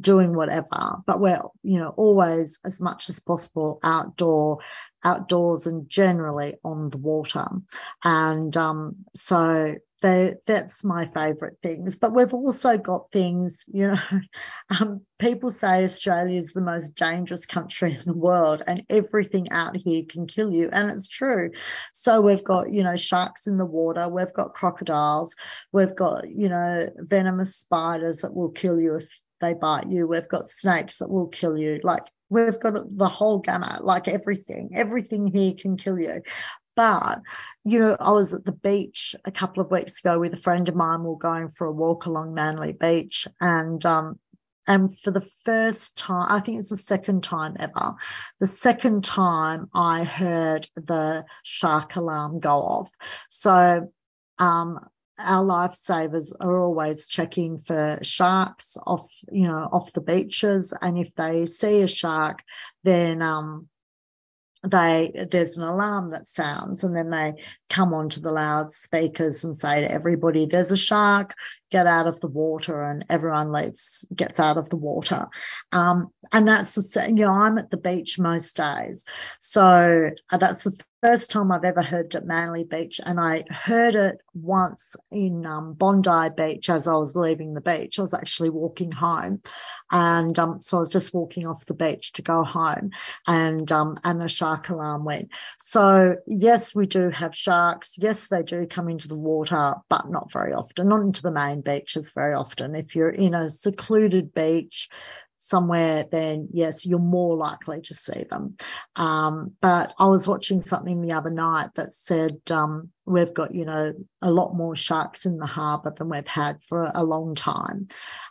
doing 0.01 0.35
whatever. 0.35 0.97
But 1.05 1.19
we're, 1.19 1.41
you 1.63 1.79
know, 1.79 1.89
always 1.89 2.59
as 2.65 2.81
much 2.81 3.09
as 3.09 3.19
possible 3.19 3.79
outdoor 3.83 4.59
outdoors 5.03 5.67
and 5.67 5.89
generally 5.89 6.55
on 6.63 6.89
the 6.89 6.97
water. 6.97 7.47
And 8.03 8.55
um, 8.57 9.05
so 9.13 9.75
that's 10.01 10.83
my 10.83 11.07
favourite 11.07 11.55
things. 11.61 11.97
But 11.97 12.13
we've 12.13 12.33
also 12.33 12.77
got 12.77 13.11
things, 13.11 13.65
you 13.67 13.87
know, 13.87 13.99
um, 14.79 15.01
people 15.17 15.49
say 15.49 15.83
Australia 15.83 16.37
is 16.37 16.53
the 16.53 16.61
most 16.61 16.91
dangerous 16.91 17.45
country 17.45 17.93
in 17.93 18.03
the 18.05 18.13
world 18.13 18.63
and 18.65 18.83
everything 18.89 19.51
out 19.51 19.75
here 19.75 20.03
can 20.07 20.27
kill 20.27 20.51
you. 20.51 20.69
And 20.71 20.89
it's 20.91 21.07
true. 21.07 21.51
So 21.93 22.21
we've 22.21 22.43
got, 22.43 22.71
you 22.71 22.83
know, 22.83 22.95
sharks 22.95 23.47
in 23.47 23.57
the 23.57 23.65
water, 23.65 24.07
we've 24.07 24.33
got 24.33 24.53
crocodiles, 24.53 25.35
we've 25.71 25.95
got, 25.95 26.29
you 26.29 26.49
know, 26.49 26.89
venomous 26.97 27.57
spiders 27.57 28.19
that 28.19 28.33
will 28.33 28.49
kill 28.49 28.79
you 28.79 28.95
if 28.95 29.21
they 29.39 29.53
bite 29.53 29.89
you, 29.89 30.07
we've 30.07 30.27
got 30.27 30.49
snakes 30.49 30.97
that 30.97 31.09
will 31.09 31.27
kill 31.27 31.57
you. 31.57 31.79
Like 31.83 32.07
We've 32.29 32.59
got 32.59 32.95
the 32.95 33.09
whole 33.09 33.39
gamut, 33.39 33.83
like 33.83 34.07
everything. 34.07 34.71
Everything 34.75 35.27
here 35.27 35.53
can 35.57 35.77
kill 35.77 35.99
you. 35.99 36.21
But, 36.75 37.21
you 37.65 37.79
know, 37.79 37.97
I 37.99 38.11
was 38.11 38.33
at 38.33 38.45
the 38.45 38.51
beach 38.51 39.15
a 39.25 39.31
couple 39.31 39.61
of 39.61 39.71
weeks 39.71 39.99
ago 39.99 40.19
with 40.19 40.33
a 40.33 40.37
friend 40.37 40.69
of 40.69 40.75
mine. 40.75 41.03
We 41.03 41.09
are 41.09 41.15
going 41.15 41.49
for 41.49 41.67
a 41.67 41.71
walk 41.71 42.05
along 42.05 42.35
Manly 42.35 42.71
Beach. 42.71 43.27
And, 43.41 43.83
um, 43.85 44.19
and 44.67 44.97
for 44.99 45.09
the 45.09 45.27
first 45.43 45.97
time, 45.97 46.27
I 46.29 46.39
think 46.39 46.59
it's 46.59 46.69
the 46.69 46.77
second 46.77 47.23
time 47.23 47.57
ever, 47.59 47.95
the 48.39 48.45
second 48.45 49.03
time 49.03 49.67
I 49.73 50.03
heard 50.03 50.67
the 50.75 51.25
shark 51.43 51.95
alarm 51.95 52.39
go 52.39 52.59
off. 52.59 52.91
So, 53.29 53.91
um, 54.37 54.79
our 55.19 55.43
lifesavers 55.43 56.33
are 56.39 56.59
always 56.59 57.07
checking 57.07 57.59
for 57.59 57.99
sharks 58.01 58.77
off, 58.85 59.11
you 59.31 59.47
know, 59.47 59.67
off 59.71 59.93
the 59.93 60.01
beaches. 60.01 60.73
And 60.81 60.97
if 60.97 61.13
they 61.15 61.45
see 61.45 61.81
a 61.81 61.87
shark, 61.87 62.41
then 62.83 63.21
um, 63.21 63.69
they 64.63 65.27
there's 65.31 65.57
an 65.57 65.63
alarm 65.63 66.11
that 66.11 66.27
sounds 66.27 66.83
and 66.83 66.93
then 66.95 67.09
they 67.09 67.33
come 67.69 67.93
onto 67.93 68.19
the 68.19 68.31
loudspeakers 68.31 69.45
and 69.45 69.57
say 69.57 69.81
to 69.81 69.89
everybody 69.89 70.45
there's 70.45 70.73
a 70.73 70.77
shark 70.77 71.33
get 71.71 71.87
out 71.87 72.07
of 72.07 72.19
the 72.19 72.27
water 72.27 72.83
and 72.83 73.05
everyone 73.09 73.53
leaves 73.53 74.05
gets 74.13 74.37
out 74.37 74.57
of 74.57 74.67
the 74.69 74.75
water 74.75 75.27
um, 75.71 76.11
and 76.33 76.47
that's 76.47 76.75
the 76.75 76.81
same, 76.81 77.17
you 77.17 77.25
know 77.25 77.31
i'm 77.31 77.57
at 77.57 77.71
the 77.71 77.77
beach 77.77 78.19
most 78.19 78.57
days 78.57 79.05
so 79.39 80.09
uh, 80.29 80.37
that's 80.37 80.65
the 80.65 80.77
first 81.01 81.31
time 81.31 81.51
I've 81.51 81.63
ever 81.63 81.81
heard 81.81 82.07
it 82.07 82.15
at 82.15 82.25
Manly 82.25 82.63
Beach, 82.63 82.99
and 83.03 83.19
I 83.19 83.43
heard 83.49 83.95
it 83.95 84.19
once 84.33 84.95
in 85.11 85.45
um, 85.45 85.73
Bondi 85.73 86.29
Beach 86.35 86.69
as 86.69 86.87
I 86.87 86.93
was 86.93 87.15
leaving 87.15 87.53
the 87.53 87.61
beach. 87.61 87.99
I 87.99 88.01
was 88.01 88.13
actually 88.13 88.49
walking 88.49 88.91
home, 88.91 89.41
and 89.91 90.37
um, 90.37 90.61
so 90.61 90.77
I 90.77 90.79
was 90.79 90.89
just 90.89 91.13
walking 91.13 91.47
off 91.47 91.65
the 91.65 91.73
beach 91.73 92.13
to 92.13 92.21
go 92.21 92.43
home, 92.43 92.91
and 93.25 93.71
um, 93.71 93.97
and 94.03 94.19
the 94.19 94.27
shark 94.27 94.69
alarm 94.69 95.05
went. 95.05 95.29
So 95.59 96.15
yes, 96.27 96.75
we 96.75 96.85
do 96.85 97.09
have 97.09 97.35
sharks. 97.35 97.95
Yes, 97.97 98.27
they 98.27 98.43
do 98.43 98.67
come 98.67 98.89
into 98.89 99.07
the 99.07 99.15
water, 99.15 99.75
but 99.89 100.09
not 100.09 100.31
very 100.31 100.53
often. 100.53 100.89
Not 100.89 101.01
into 101.01 101.21
the 101.21 101.31
main 101.31 101.61
beaches 101.61 102.11
very 102.11 102.33
often. 102.33 102.75
If 102.75 102.95
you're 102.95 103.09
in 103.09 103.33
a 103.33 103.49
secluded 103.49 104.33
beach 104.33 104.89
somewhere, 105.39 106.05
then 106.11 106.49
yes, 106.51 106.85
you're 106.85 106.99
more 106.99 107.35
likely 107.35 107.81
to 107.81 107.95
see 107.95 108.25
them. 108.29 108.57
Um, 108.95 109.53
but 109.61 109.93
I 109.97 110.07
was 110.07 110.27
watching 110.27 110.61
something 110.61 111.01
the 111.01 111.13
other 111.13 111.31
night 111.31 111.69
that 111.75 111.93
said 111.93 112.39
um, 112.51 112.91
we've 113.05 113.33
got, 113.33 113.55
you 113.55 113.65
know, 113.65 113.93
a 114.21 114.29
lot 114.29 114.53
more 114.53 114.75
sharks 114.75 115.25
in 115.25 115.37
the 115.37 115.45
harbour 115.45 115.93
than 115.95 116.09
we've 116.09 116.27
had 116.27 116.61
for 116.61 116.91
a 116.93 117.03
long 117.03 117.35
time. 117.35 117.87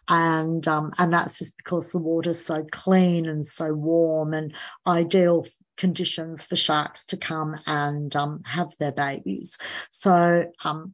And 0.07 0.67
um, 0.69 0.93
and 0.99 1.13
that's 1.13 1.39
just 1.39 1.57
because 1.57 1.91
the 1.91 1.99
water's 1.99 2.45
so 2.45 2.65
clean 2.71 3.27
and 3.27 3.45
so 3.45 3.73
warm 3.73 4.35
and 4.35 4.55
ideal 4.87 5.47
conditions 5.79 6.43
for 6.43 6.57
sharks 6.57 7.07
to 7.07 7.17
come 7.17 7.57
and 7.67 8.15
um, 8.15 8.43
have 8.45 8.75
their 8.79 8.93
babies. 8.93 9.57
So, 9.89 10.45
um, 10.63 10.93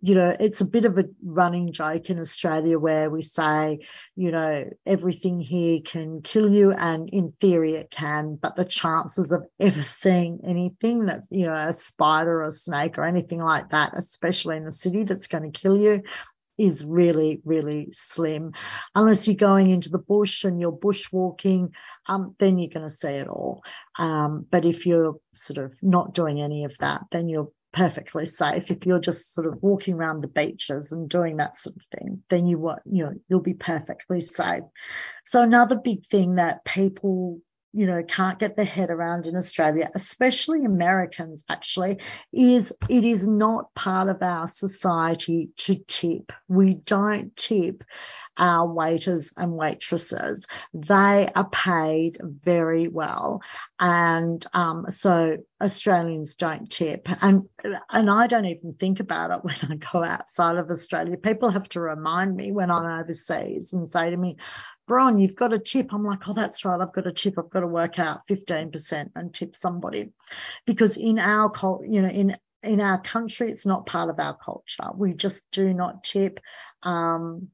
you 0.00 0.14
know, 0.14 0.34
it's 0.40 0.62
a 0.62 0.64
bit 0.64 0.86
of 0.86 0.96
a 0.96 1.04
running 1.22 1.70
joke 1.72 2.08
in 2.08 2.18
Australia 2.18 2.78
where 2.78 3.10
we 3.10 3.20
say, 3.20 3.80
you 4.16 4.30
know, 4.30 4.70
everything 4.86 5.40
here 5.40 5.80
can 5.84 6.22
kill 6.22 6.50
you, 6.50 6.72
and 6.72 7.10
in 7.10 7.32
theory 7.40 7.74
it 7.74 7.90
can, 7.90 8.36
but 8.36 8.56
the 8.56 8.64
chances 8.64 9.32
of 9.32 9.44
ever 9.58 9.82
seeing 9.82 10.40
anything 10.44 11.06
that's, 11.06 11.28
you 11.30 11.46
know, 11.46 11.54
a 11.54 11.72
spider 11.72 12.40
or 12.40 12.44
a 12.44 12.50
snake 12.50 12.96
or 12.96 13.04
anything 13.04 13.42
like 13.42 13.70
that, 13.70 13.92
especially 13.96 14.56
in 14.56 14.64
the 14.64 14.72
city, 14.72 15.04
that's 15.04 15.26
going 15.26 15.50
to 15.50 15.60
kill 15.60 15.76
you, 15.76 16.02
is 16.60 16.84
really, 16.84 17.40
really 17.44 17.88
slim. 17.90 18.52
Unless 18.94 19.26
you're 19.26 19.36
going 19.36 19.70
into 19.70 19.88
the 19.88 19.98
bush 19.98 20.44
and 20.44 20.60
you're 20.60 20.72
bushwalking, 20.72 21.70
um, 22.06 22.34
then 22.38 22.58
you're 22.58 22.68
going 22.68 22.86
to 22.86 22.94
see 22.94 23.08
it 23.08 23.28
all. 23.28 23.62
Um, 23.98 24.46
but 24.50 24.64
if 24.64 24.84
you're 24.86 25.16
sort 25.32 25.58
of 25.58 25.72
not 25.80 26.14
doing 26.14 26.40
any 26.40 26.64
of 26.64 26.76
that, 26.78 27.02
then 27.10 27.28
you're 27.28 27.50
perfectly 27.72 28.26
safe. 28.26 28.70
If 28.70 28.84
you're 28.84 29.00
just 29.00 29.32
sort 29.32 29.46
of 29.46 29.62
walking 29.62 29.94
around 29.94 30.20
the 30.20 30.28
beaches 30.28 30.92
and 30.92 31.08
doing 31.08 31.38
that 31.38 31.56
sort 31.56 31.76
of 31.76 31.82
thing, 31.98 32.22
then 32.28 32.46
you 32.46 32.58
you 32.84 33.04
know 33.04 33.14
you'll 33.28 33.40
be 33.40 33.54
perfectly 33.54 34.20
safe. 34.20 34.64
So 35.24 35.42
another 35.42 35.76
big 35.76 36.04
thing 36.06 36.36
that 36.36 36.64
people 36.64 37.40
you 37.72 37.86
know 37.86 38.02
can't 38.02 38.38
get 38.38 38.56
their 38.56 38.64
head 38.64 38.90
around 38.90 39.26
in 39.26 39.36
Australia, 39.36 39.90
especially 39.94 40.64
Americans 40.64 41.44
actually, 41.48 41.98
is 42.32 42.72
it 42.88 43.04
is 43.04 43.26
not 43.26 43.72
part 43.74 44.08
of 44.08 44.22
our 44.22 44.46
society 44.46 45.50
to 45.56 45.76
tip. 45.86 46.32
We 46.48 46.74
don't 46.74 47.36
tip 47.36 47.84
our 48.36 48.66
waiters 48.66 49.32
and 49.36 49.52
waitresses. 49.52 50.46
They 50.72 51.28
are 51.34 51.48
paid 51.48 52.18
very 52.22 52.88
well, 52.88 53.42
and 53.78 54.44
um, 54.52 54.86
so 54.88 55.38
Australians 55.60 56.34
don't 56.34 56.70
tip. 56.70 57.06
And 57.22 57.48
and 57.90 58.10
I 58.10 58.26
don't 58.26 58.46
even 58.46 58.74
think 58.74 59.00
about 59.00 59.30
it 59.30 59.44
when 59.44 59.56
I 59.70 59.76
go 59.76 60.02
outside 60.02 60.56
of 60.56 60.70
Australia. 60.70 61.16
People 61.16 61.50
have 61.50 61.68
to 61.70 61.80
remind 61.80 62.34
me 62.34 62.50
when 62.50 62.70
I'm 62.70 63.00
overseas 63.00 63.72
and 63.72 63.88
say 63.88 64.10
to 64.10 64.16
me, 64.16 64.36
Bron, 64.86 65.18
you've 65.18 65.36
got 65.36 65.52
a 65.52 65.58
tip. 65.58 65.92
I'm 65.92 66.04
like, 66.04 66.28
oh, 66.28 66.32
that's 66.32 66.64
right. 66.64 66.80
I've 66.80 66.92
got 66.92 67.06
a 67.06 67.12
tip. 67.12 67.38
I've 67.38 67.50
got 67.50 67.60
to 67.60 67.66
work 67.66 67.98
out 67.98 68.26
15% 68.28 69.10
and 69.14 69.34
tip 69.34 69.54
somebody. 69.54 70.10
Because 70.66 70.96
in 70.96 71.18
our, 71.18 71.52
you 71.86 72.02
know, 72.02 72.08
in 72.08 72.36
in 72.62 72.80
our 72.80 73.00
country, 73.00 73.50
it's 73.50 73.64
not 73.64 73.86
part 73.86 74.10
of 74.10 74.20
our 74.20 74.36
culture. 74.36 74.90
We 74.94 75.14
just 75.14 75.50
do 75.50 75.72
not 75.72 76.04
tip. 76.04 76.40
Um, 76.82 77.48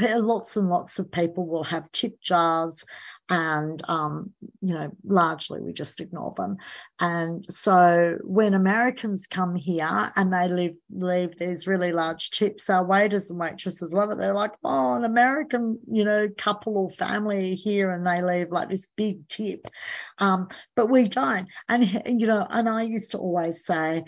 lots 0.00 0.56
and 0.56 0.68
lots 0.68 0.98
of 0.98 1.10
people 1.10 1.46
will 1.46 1.64
have 1.64 1.90
tip 1.92 2.20
jars 2.20 2.84
and 3.28 3.82
um, 3.88 4.30
you 4.60 4.74
know 4.74 4.90
largely 5.04 5.60
we 5.60 5.72
just 5.72 6.00
ignore 6.00 6.34
them. 6.36 6.56
And 6.98 7.44
so 7.50 8.18
when 8.22 8.54
americans 8.54 9.26
come 9.26 9.54
here 9.54 10.12
and 10.16 10.32
they 10.32 10.48
leave 10.48 10.76
leave 10.90 11.38
these 11.38 11.66
really 11.66 11.92
large 11.92 12.30
tips 12.30 12.68
our 12.68 12.84
waiters 12.84 13.30
and 13.30 13.38
waitresses 13.38 13.92
love 13.92 14.10
it. 14.10 14.18
They're 14.18 14.34
like 14.34 14.52
oh 14.64 14.94
an 14.94 15.04
american 15.04 15.78
you 15.90 16.04
know 16.04 16.28
couple 16.36 16.76
or 16.76 16.90
family 16.90 17.54
here 17.54 17.90
and 17.90 18.06
they 18.06 18.22
leave 18.22 18.50
like 18.50 18.68
this 18.68 18.88
big 18.96 19.28
tip. 19.28 19.66
Um, 20.18 20.48
but 20.74 20.90
we 20.90 21.08
don't. 21.08 21.48
And 21.68 21.84
you 22.06 22.26
know 22.26 22.46
and 22.48 22.68
i 22.68 22.82
used 22.82 23.12
to 23.12 23.18
always 23.18 23.64
say 23.64 24.04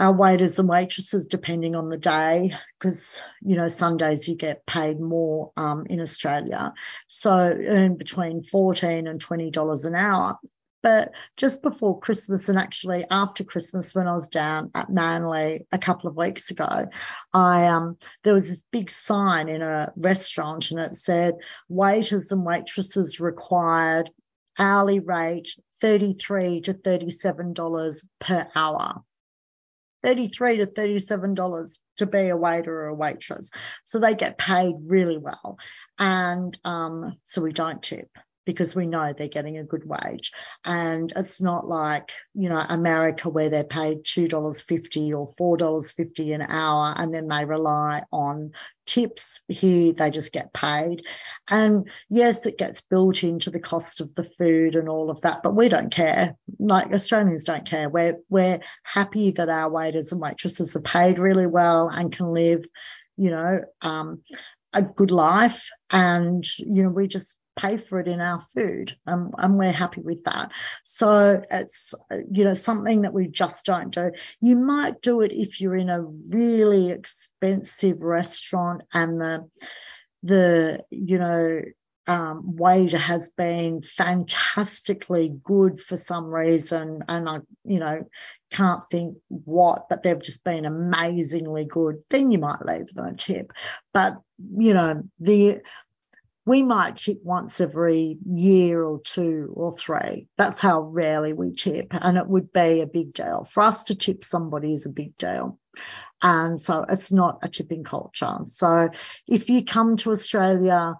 our 0.00 0.14
waiters 0.14 0.58
and 0.58 0.68
waitresses, 0.68 1.26
depending 1.26 1.76
on 1.76 1.90
the 1.90 1.98
day, 1.98 2.56
because 2.78 3.22
you 3.42 3.54
know 3.54 3.68
Sundays 3.68 4.26
you 4.26 4.34
get 4.34 4.64
paid 4.64 4.98
more 4.98 5.52
um, 5.58 5.86
in 5.90 6.00
Australia, 6.00 6.72
so 7.06 7.36
earn 7.36 7.96
between 7.96 8.42
fourteen 8.42 9.06
and 9.06 9.20
twenty 9.20 9.50
dollars 9.50 9.84
an 9.84 9.94
hour. 9.94 10.38
But 10.82 11.12
just 11.36 11.60
before 11.60 12.00
Christmas 12.00 12.48
and 12.48 12.58
actually 12.58 13.04
after 13.10 13.44
Christmas, 13.44 13.94
when 13.94 14.08
I 14.08 14.14
was 14.14 14.28
down 14.28 14.70
at 14.74 14.88
Manly 14.88 15.66
a 15.70 15.76
couple 15.78 16.08
of 16.08 16.16
weeks 16.16 16.50
ago, 16.50 16.88
I 17.34 17.66
um 17.66 17.98
there 18.24 18.32
was 18.32 18.48
this 18.48 18.64
big 18.72 18.90
sign 18.90 19.50
in 19.50 19.60
a 19.60 19.92
restaurant 19.96 20.70
and 20.70 20.80
it 20.80 20.94
said 20.94 21.34
waiters 21.68 22.32
and 22.32 22.46
waitresses 22.46 23.20
required 23.20 24.08
hourly 24.58 25.00
rate 25.00 25.54
33 25.82 26.62
to 26.62 26.72
37 26.72 27.52
dollars 27.52 28.06
per 28.18 28.48
hour 28.54 29.04
33 30.02 30.58
to 30.58 30.66
37 30.66 31.34
dollars 31.34 31.80
to 31.96 32.06
be 32.06 32.28
a 32.28 32.36
waiter 32.36 32.72
or 32.72 32.86
a 32.88 32.94
waitress 32.94 33.50
so 33.84 33.98
they 33.98 34.14
get 34.14 34.38
paid 34.38 34.74
really 34.86 35.18
well 35.18 35.58
and 35.98 36.56
um, 36.64 37.16
so 37.24 37.42
we 37.42 37.52
don't 37.52 37.82
tip 37.82 38.08
because 38.46 38.74
we 38.74 38.86
know 38.86 39.12
they're 39.16 39.28
getting 39.28 39.58
a 39.58 39.64
good 39.64 39.84
wage. 39.86 40.32
And 40.64 41.12
it's 41.14 41.40
not 41.40 41.68
like, 41.68 42.10
you 42.34 42.48
know, 42.48 42.64
America 42.68 43.28
where 43.28 43.48
they're 43.48 43.64
paid 43.64 44.04
$2.50 44.04 45.12
or 45.14 45.56
$4.50 45.58 46.34
an 46.34 46.42
hour 46.42 46.94
and 46.96 47.14
then 47.14 47.28
they 47.28 47.44
rely 47.44 48.02
on 48.12 48.52
tips. 48.90 49.42
Here 49.48 49.92
they 49.92 50.10
just 50.10 50.32
get 50.32 50.52
paid. 50.52 51.04
And 51.48 51.88
yes, 52.08 52.44
it 52.44 52.58
gets 52.58 52.80
built 52.80 53.22
into 53.22 53.48
the 53.50 53.60
cost 53.60 54.00
of 54.00 54.12
the 54.16 54.24
food 54.24 54.74
and 54.74 54.88
all 54.88 55.10
of 55.10 55.20
that, 55.20 55.42
but 55.44 55.54
we 55.54 55.68
don't 55.68 55.92
care. 55.92 56.36
Like 56.58 56.92
Australians 56.92 57.44
don't 57.44 57.64
care. 57.64 57.88
We're 57.88 58.18
we're 58.28 58.60
happy 58.82 59.30
that 59.32 59.48
our 59.48 59.70
waiters 59.70 60.10
and 60.10 60.20
waitresses 60.20 60.74
are 60.74 60.82
paid 60.82 61.18
really 61.20 61.46
well 61.46 61.88
and 61.88 62.10
can 62.12 62.32
live, 62.32 62.64
you 63.16 63.30
know, 63.30 63.60
um, 63.80 64.22
a 64.72 64.82
good 64.82 65.10
life 65.10 65.68
and 65.90 66.44
you 66.58 66.82
know 66.84 66.90
we 66.90 67.08
just 67.08 67.36
pay 67.60 67.76
for 67.76 68.00
it 68.00 68.08
in 68.08 68.20
our 68.20 68.40
food 68.54 68.96
um, 69.06 69.32
and 69.38 69.58
we're 69.58 69.72
happy 69.72 70.00
with 70.00 70.24
that 70.24 70.50
so 70.82 71.42
it's 71.50 71.94
you 72.30 72.44
know 72.44 72.54
something 72.54 73.02
that 73.02 73.12
we 73.12 73.26
just 73.26 73.64
don't 73.66 73.90
do 73.92 74.10
you 74.40 74.56
might 74.56 75.00
do 75.02 75.20
it 75.20 75.32
if 75.32 75.60
you're 75.60 75.76
in 75.76 75.90
a 75.90 76.02
really 76.02 76.90
expensive 76.90 78.00
restaurant 78.00 78.82
and 78.92 79.20
the 79.20 79.48
the 80.22 80.80
you 80.90 81.18
know 81.18 81.60
um, 82.06 82.56
waiter 82.56 82.98
has 82.98 83.30
been 83.30 83.82
fantastically 83.82 85.28
good 85.44 85.80
for 85.80 85.96
some 85.96 86.24
reason, 86.24 87.04
and 87.08 87.28
I, 87.28 87.36
you 87.64 87.78
know, 87.78 88.04
can't 88.50 88.82
think 88.90 89.18
what, 89.28 89.88
but 89.88 90.02
they've 90.02 90.20
just 90.20 90.42
been 90.42 90.64
amazingly 90.64 91.66
good. 91.66 92.02
Then 92.10 92.32
you 92.32 92.38
might 92.38 92.66
leave 92.66 92.92
them 92.94 93.06
a 93.06 93.14
tip, 93.14 93.52
but 93.92 94.16
you 94.56 94.74
know, 94.74 95.04
the 95.20 95.60
we 96.50 96.64
might 96.64 96.96
tip 96.96 97.20
once 97.22 97.60
every 97.60 98.18
year 98.26 98.82
or 98.82 99.00
two 99.04 99.54
or 99.54 99.76
three. 99.78 100.26
That's 100.36 100.58
how 100.58 100.80
rarely 100.80 101.32
we 101.32 101.52
tip, 101.52 101.86
and 101.92 102.18
it 102.18 102.26
would 102.26 102.52
be 102.52 102.80
a 102.80 102.88
big 102.88 103.12
deal. 103.12 103.44
For 103.44 103.62
us 103.62 103.84
to 103.84 103.94
tip 103.94 104.24
somebody 104.24 104.72
is 104.72 104.84
a 104.84 104.88
big 104.88 105.16
deal. 105.16 105.60
And 106.20 106.60
so 106.60 106.84
it's 106.88 107.12
not 107.12 107.38
a 107.42 107.48
tipping 107.48 107.84
culture. 107.84 108.38
So 108.46 108.90
if 109.28 109.48
you 109.48 109.64
come 109.64 109.96
to 109.98 110.10
Australia, 110.10 110.96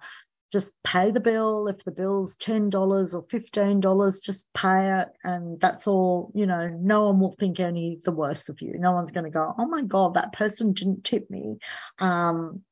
just 0.53 0.71
pay 0.85 1.11
the 1.11 1.19
bill. 1.19 1.67
If 1.67 1.83
the 1.83 1.91
bill's 1.91 2.37
$10 2.37 2.73
or 3.13 3.25
$15, 3.25 4.23
just 4.23 4.53
pay 4.53 5.01
it. 5.01 5.09
And 5.21 5.59
that's 5.59 5.85
all, 5.85 6.31
you 6.33 6.45
know, 6.45 6.69
no 6.69 7.07
one 7.07 7.19
will 7.19 7.35
think 7.37 7.59
any 7.59 7.99
the 8.01 8.13
worse 8.13 8.47
of 8.47 8.61
you. 8.61 8.79
No 8.79 8.93
one's 8.93 9.11
going 9.11 9.25
to 9.25 9.29
go, 9.29 9.53
oh 9.57 9.67
my 9.67 9.81
God, 9.81 10.13
that 10.13 10.31
person 10.31 10.71
didn't 10.71 11.03
tip 11.03 11.29
me. 11.29 11.57
Um, 11.99 12.63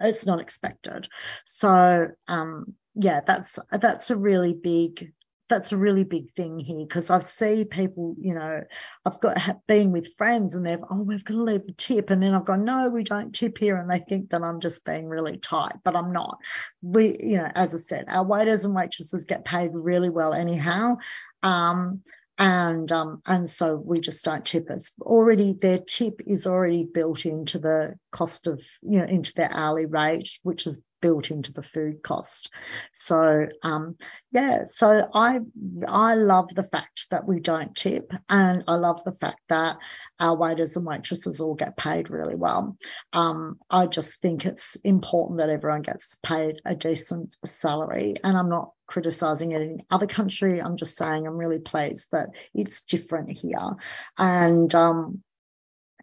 it's 0.00 0.26
not 0.26 0.40
expected. 0.40 1.08
So 1.44 2.08
um, 2.28 2.74
yeah, 2.94 3.20
that's 3.26 3.58
that's 3.72 4.10
a 4.10 4.16
really 4.16 4.54
big 4.54 5.12
that's 5.50 5.72
a 5.72 5.76
really 5.76 6.04
big 6.04 6.32
thing 6.34 6.58
here 6.58 6.86
because 6.86 7.10
I 7.10 7.18
see 7.18 7.64
people, 7.64 8.14
you 8.18 8.34
know, 8.34 8.62
I've 9.04 9.20
got 9.20 9.36
been 9.66 9.90
with 9.90 10.16
friends 10.16 10.54
and 10.54 10.64
they've, 10.64 10.82
oh, 10.90 11.02
we've 11.02 11.24
got 11.24 11.34
to 11.34 11.42
leave 11.42 11.62
a 11.68 11.72
tip. 11.72 12.08
And 12.08 12.22
then 12.22 12.34
I've 12.34 12.46
gone, 12.46 12.64
no, 12.64 12.88
we 12.88 13.02
don't 13.02 13.34
tip 13.34 13.58
here. 13.58 13.76
And 13.76 13.90
they 13.90 13.98
think 13.98 14.30
that 14.30 14.42
I'm 14.42 14.60
just 14.60 14.84
being 14.84 15.08
really 15.08 15.38
tight, 15.38 15.74
but 15.84 15.96
I'm 15.96 16.12
not. 16.12 16.38
We, 16.82 17.16
you 17.20 17.38
know, 17.38 17.50
as 17.54 17.74
I 17.74 17.78
said, 17.78 18.04
our 18.08 18.24
waiters 18.24 18.64
and 18.64 18.74
waitresses 18.74 19.24
get 19.24 19.44
paid 19.44 19.72
really 19.74 20.08
well 20.08 20.32
anyhow. 20.32 20.98
Um, 21.42 22.02
and 22.40 22.90
um, 22.90 23.20
and 23.26 23.48
so 23.48 23.76
we 23.76 24.00
just 24.00 24.24
don't 24.24 24.46
tip 24.46 24.70
it. 24.70 24.88
Already 25.02 25.52
their 25.52 25.78
tip 25.78 26.22
is 26.26 26.46
already 26.46 26.84
built 26.84 27.26
into 27.26 27.58
the 27.58 27.96
cost 28.10 28.46
of 28.46 28.62
you 28.82 28.98
know 28.98 29.04
into 29.04 29.34
their 29.34 29.52
hourly 29.52 29.84
rate, 29.84 30.30
which 30.42 30.66
is 30.66 30.80
built 31.00 31.30
into 31.30 31.52
the 31.52 31.62
food 31.62 32.02
cost. 32.02 32.50
So 32.92 33.46
um, 33.62 33.96
yeah, 34.32 34.64
so 34.64 35.08
I 35.14 35.40
I 35.86 36.14
love 36.14 36.48
the 36.54 36.64
fact 36.64 37.08
that 37.10 37.26
we 37.26 37.40
don't 37.40 37.74
tip, 37.74 38.12
and 38.28 38.64
I 38.68 38.76
love 38.76 39.02
the 39.04 39.12
fact 39.12 39.40
that 39.48 39.78
our 40.18 40.36
waiters 40.36 40.76
and 40.76 40.86
waitresses 40.86 41.40
all 41.40 41.54
get 41.54 41.76
paid 41.76 42.10
really 42.10 42.34
well. 42.36 42.76
Um, 43.12 43.58
I 43.70 43.86
just 43.86 44.20
think 44.20 44.44
it's 44.44 44.76
important 44.76 45.38
that 45.38 45.50
everyone 45.50 45.82
gets 45.82 46.18
paid 46.22 46.60
a 46.64 46.74
decent 46.74 47.36
salary, 47.44 48.14
and 48.22 48.36
I'm 48.36 48.48
not 48.48 48.72
criticizing 48.86 49.52
it 49.52 49.62
in 49.62 49.82
other 49.90 50.06
country. 50.06 50.60
I'm 50.60 50.76
just 50.76 50.96
saying 50.96 51.26
I'm 51.26 51.36
really 51.36 51.60
pleased 51.60 52.08
that 52.12 52.28
it's 52.54 52.82
different 52.82 53.36
here, 53.36 53.76
and 54.16 54.74
um, 54.74 55.22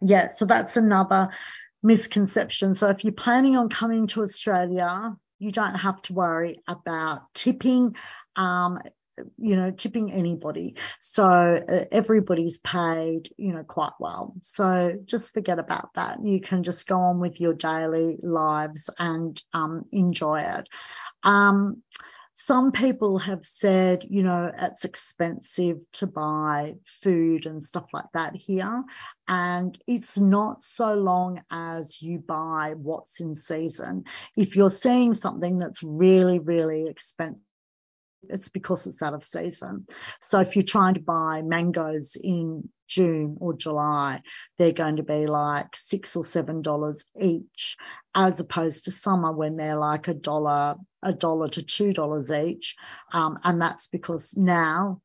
yeah, 0.02 0.28
so 0.28 0.44
that's 0.44 0.76
another 0.76 1.30
misconception. 1.82 2.74
So 2.74 2.88
if 2.88 3.04
you're 3.04 3.12
planning 3.12 3.56
on 3.56 3.68
coming 3.68 4.06
to 4.08 4.22
Australia, 4.22 5.16
you 5.38 5.52
don't 5.52 5.74
have 5.74 6.02
to 6.02 6.12
worry 6.12 6.60
about 6.66 7.22
tipping. 7.34 7.96
Um, 8.36 8.80
you 9.36 9.56
know, 9.56 9.72
tipping 9.72 10.12
anybody. 10.12 10.76
So 11.00 11.26
uh, 11.26 11.84
everybody's 11.90 12.60
paid, 12.60 13.30
you 13.36 13.52
know, 13.52 13.64
quite 13.64 13.92
well. 13.98 14.34
So 14.40 14.94
just 15.04 15.32
forget 15.32 15.58
about 15.58 15.94
that. 15.94 16.18
You 16.24 16.40
can 16.40 16.62
just 16.62 16.86
go 16.86 17.00
on 17.00 17.18
with 17.18 17.40
your 17.40 17.52
daily 17.52 18.18
lives 18.22 18.90
and 18.98 19.42
um, 19.52 19.86
enjoy 19.90 20.40
it. 20.40 20.68
Um, 21.24 21.82
some 22.48 22.72
people 22.72 23.18
have 23.18 23.44
said, 23.44 24.06
you 24.08 24.22
know, 24.22 24.50
it's 24.58 24.86
expensive 24.86 25.76
to 25.92 26.06
buy 26.06 26.76
food 27.02 27.44
and 27.44 27.62
stuff 27.62 27.84
like 27.92 28.10
that 28.14 28.34
here. 28.34 28.84
And 29.28 29.78
it's 29.86 30.16
not 30.16 30.62
so 30.62 30.94
long 30.94 31.42
as 31.50 32.00
you 32.00 32.20
buy 32.20 32.72
what's 32.78 33.20
in 33.20 33.34
season. 33.34 34.04
If 34.34 34.56
you're 34.56 34.70
seeing 34.70 35.12
something 35.12 35.58
that's 35.58 35.82
really, 35.82 36.38
really 36.38 36.88
expensive, 36.88 37.42
it's 38.28 38.48
because 38.48 38.86
it's 38.86 39.02
out 39.02 39.14
of 39.14 39.22
season. 39.22 39.86
So 40.20 40.40
if 40.40 40.56
you're 40.56 40.64
trying 40.64 40.94
to 40.94 41.00
buy 41.00 41.42
mangoes 41.42 42.16
in 42.16 42.68
June 42.86 43.36
or 43.40 43.54
July, 43.54 44.22
they're 44.56 44.72
going 44.72 44.96
to 44.96 45.02
be 45.02 45.26
like 45.26 45.76
six 45.76 46.16
or 46.16 46.24
seven 46.24 46.62
dollars 46.62 47.04
each, 47.18 47.76
as 48.14 48.40
opposed 48.40 48.84
to 48.84 48.90
summer 48.90 49.32
when 49.32 49.56
they're 49.56 49.76
like 49.78 50.08
a 50.08 50.14
dollar, 50.14 50.76
a 51.02 51.12
dollar 51.12 51.48
to 51.50 51.62
two 51.62 51.92
dollars 51.92 52.30
each. 52.30 52.76
Um, 53.12 53.38
and 53.44 53.60
that's 53.60 53.88
because 53.88 54.36
now 54.36 55.00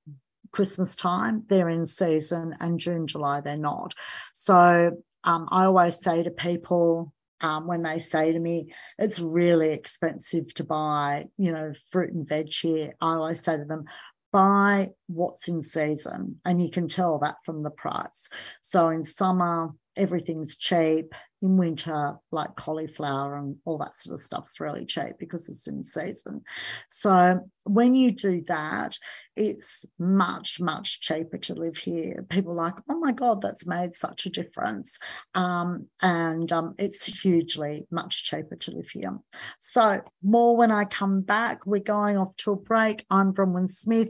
Christmas 0.51 0.95
time, 0.95 1.43
they're 1.47 1.69
in 1.69 1.85
season 1.85 2.55
and 2.59 2.79
June, 2.79 3.07
July, 3.07 3.41
they're 3.41 3.57
not. 3.57 3.95
So 4.33 4.97
um, 5.23 5.47
I 5.51 5.65
always 5.65 5.99
say 5.99 6.23
to 6.23 6.31
people, 6.31 7.13
um, 7.43 7.67
when 7.67 7.83
they 7.83 7.99
say 7.99 8.31
to 8.31 8.39
me, 8.39 8.73
it's 8.97 9.19
really 9.19 9.71
expensive 9.71 10.51
to 10.55 10.63
buy, 10.63 11.25
you 11.37 11.51
know, 11.51 11.73
fruit 11.89 12.13
and 12.13 12.27
veg 12.27 12.51
here, 12.51 12.93
I 13.01 13.15
always 13.15 13.43
say 13.43 13.57
to 13.57 13.65
them, 13.65 13.83
buy 14.31 14.91
what's 15.07 15.47
in 15.49 15.61
season. 15.61 16.39
And 16.45 16.63
you 16.63 16.71
can 16.71 16.87
tell 16.87 17.19
that 17.19 17.35
from 17.45 17.61
the 17.61 17.69
price. 17.69 18.29
So 18.61 18.89
in 18.89 19.03
summer, 19.03 19.71
everything's 19.95 20.57
cheap 20.57 21.13
in 21.43 21.57
winter, 21.57 22.15
like 22.31 22.55
cauliflower 22.55 23.35
and 23.35 23.57
all 23.65 23.77
that 23.77 23.97
sort 23.97 24.13
of 24.13 24.23
stuff's 24.23 24.59
really 24.59 24.85
cheap 24.85 25.19
because 25.19 25.49
it's 25.49 25.67
in 25.67 25.83
season. 25.83 26.41
So 26.87 27.41
when 27.65 27.93
you 27.93 28.11
do 28.11 28.41
that, 28.47 28.97
it's 29.35 29.85
much, 29.99 30.59
much 30.61 31.01
cheaper 31.01 31.37
to 31.39 31.55
live 31.55 31.75
here. 31.75 32.25
People 32.29 32.55
like, 32.55 32.75
oh 32.89 32.97
my 32.99 33.11
God, 33.11 33.41
that's 33.41 33.67
made 33.67 33.93
such 33.93 34.25
a 34.25 34.29
difference. 34.29 34.99
Um, 35.35 35.87
and 36.01 36.51
um, 36.51 36.75
it's 36.77 37.03
hugely 37.03 37.87
much 37.91 38.23
cheaper 38.23 38.55
to 38.55 38.71
live 38.71 38.89
here. 38.89 39.17
So 39.59 40.01
more 40.23 40.55
when 40.55 40.71
I 40.71 40.85
come 40.85 41.21
back. 41.21 41.65
We're 41.65 41.81
going 41.81 42.17
off 42.17 42.35
to 42.37 42.51
a 42.53 42.55
break. 42.55 43.05
I'm 43.09 43.33
Bronwyn 43.33 43.69
Smith. 43.69 44.09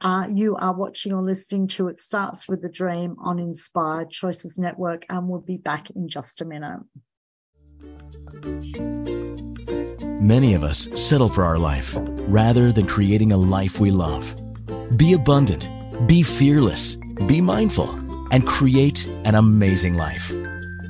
Uh, 0.00 0.28
you 0.32 0.54
are 0.54 0.74
watching 0.74 1.12
or 1.12 1.22
listening 1.22 1.66
to 1.66 1.88
It 1.88 1.98
Starts 1.98 2.48
with 2.48 2.64
a 2.64 2.68
Dream 2.68 3.16
on 3.18 3.40
Inspired 3.40 4.10
Choices 4.10 4.58
Network, 4.58 5.04
and 5.08 5.28
we'll 5.28 5.40
be 5.40 5.56
back 5.56 5.90
in 5.90 6.08
just 6.08 6.40
a 6.40 6.44
minute. 6.44 6.80
Many 10.20 10.54
of 10.54 10.62
us 10.62 10.88
settle 10.94 11.28
for 11.28 11.44
our 11.44 11.58
life 11.58 11.96
rather 11.96 12.70
than 12.70 12.86
creating 12.86 13.32
a 13.32 13.36
life 13.36 13.80
we 13.80 13.90
love. 13.90 14.34
Be 14.96 15.14
abundant, 15.14 15.68
be 16.06 16.22
fearless, 16.22 16.94
be 16.94 17.40
mindful, 17.40 17.90
and 18.30 18.46
create 18.46 19.06
an 19.06 19.34
amazing 19.34 19.94
life. 19.94 20.32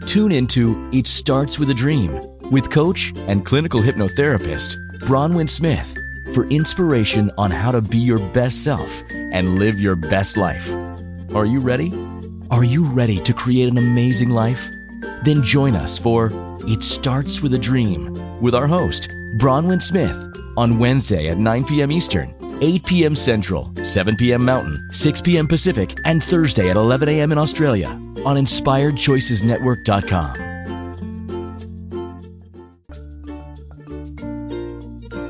Tune 0.06 0.32
into 0.32 0.90
It 0.92 1.06
Starts 1.06 1.58
with 1.58 1.70
a 1.70 1.74
Dream 1.74 2.20
with 2.50 2.70
coach 2.70 3.12
and 3.16 3.44
clinical 3.44 3.80
hypnotherapist 3.80 4.76
Bronwyn 5.00 5.48
Smith 5.48 5.94
for 6.34 6.46
inspiration 6.46 7.30
on 7.38 7.50
how 7.50 7.72
to 7.72 7.80
be 7.80 7.98
your 7.98 8.18
best 8.18 8.64
self 8.64 9.04
and 9.10 9.58
live 9.58 9.80
your 9.80 9.96
best 9.96 10.36
life. 10.36 10.72
Are 11.34 11.44
you 11.44 11.60
ready? 11.60 11.92
Are 12.50 12.64
you 12.64 12.86
ready 12.86 13.18
to 13.24 13.34
create 13.34 13.68
an 13.68 13.78
amazing 13.78 14.30
life? 14.30 14.68
Then 15.24 15.42
join 15.42 15.76
us 15.76 15.98
for 15.98 16.30
It 16.62 16.82
Starts 16.82 17.40
with 17.40 17.54
a 17.54 17.58
Dream 17.58 18.40
with 18.40 18.54
our 18.54 18.66
host, 18.66 19.10
Bronwyn 19.38 19.82
Smith, 19.82 20.16
on 20.56 20.78
Wednesday 20.78 21.28
at 21.28 21.38
9 21.38 21.64
p.m. 21.64 21.92
Eastern, 21.92 22.34
8 22.60 22.84
p.m. 22.84 23.16
Central, 23.16 23.72
7 23.82 24.16
p.m. 24.16 24.44
Mountain, 24.44 24.90
6 24.92 25.20
p.m. 25.22 25.46
Pacific, 25.46 25.96
and 26.04 26.22
Thursday 26.22 26.68
at 26.70 26.76
11 26.76 27.08
a.m. 27.08 27.32
in 27.32 27.38
Australia 27.38 27.88
on 27.88 28.36
InspiredChoicesNetwork.com. 28.36 30.47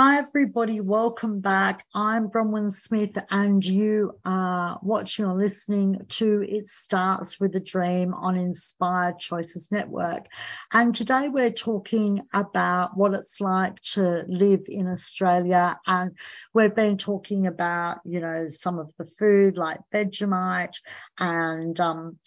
Hi, 0.00 0.18
everybody. 0.18 0.80
Welcome 0.80 1.40
back. 1.40 1.84
I'm 1.92 2.28
Bronwyn 2.28 2.72
Smith, 2.72 3.18
and 3.32 3.64
you 3.64 4.12
are 4.24 4.78
watching 4.80 5.24
or 5.24 5.34
listening 5.34 6.06
to 6.10 6.40
It 6.48 6.68
Starts 6.68 7.40
with 7.40 7.56
a 7.56 7.60
Dream 7.60 8.14
on 8.14 8.36
Inspired 8.36 9.18
Choices 9.18 9.72
Network. 9.72 10.26
And 10.72 10.94
today 10.94 11.26
we're 11.28 11.50
talking 11.50 12.22
about 12.32 12.96
what 12.96 13.12
it's 13.14 13.40
like 13.40 13.80
to 13.94 14.24
live 14.28 14.66
in 14.68 14.86
Australia. 14.86 15.80
And 15.84 16.12
we've 16.54 16.76
been 16.76 16.96
talking 16.96 17.48
about, 17.48 17.98
you 18.04 18.20
know, 18.20 18.46
some 18.46 18.78
of 18.78 18.92
the 18.98 19.06
food 19.18 19.56
like 19.56 19.80
Vegemite 19.92 20.76
and 21.18 21.80
um, 21.80 22.18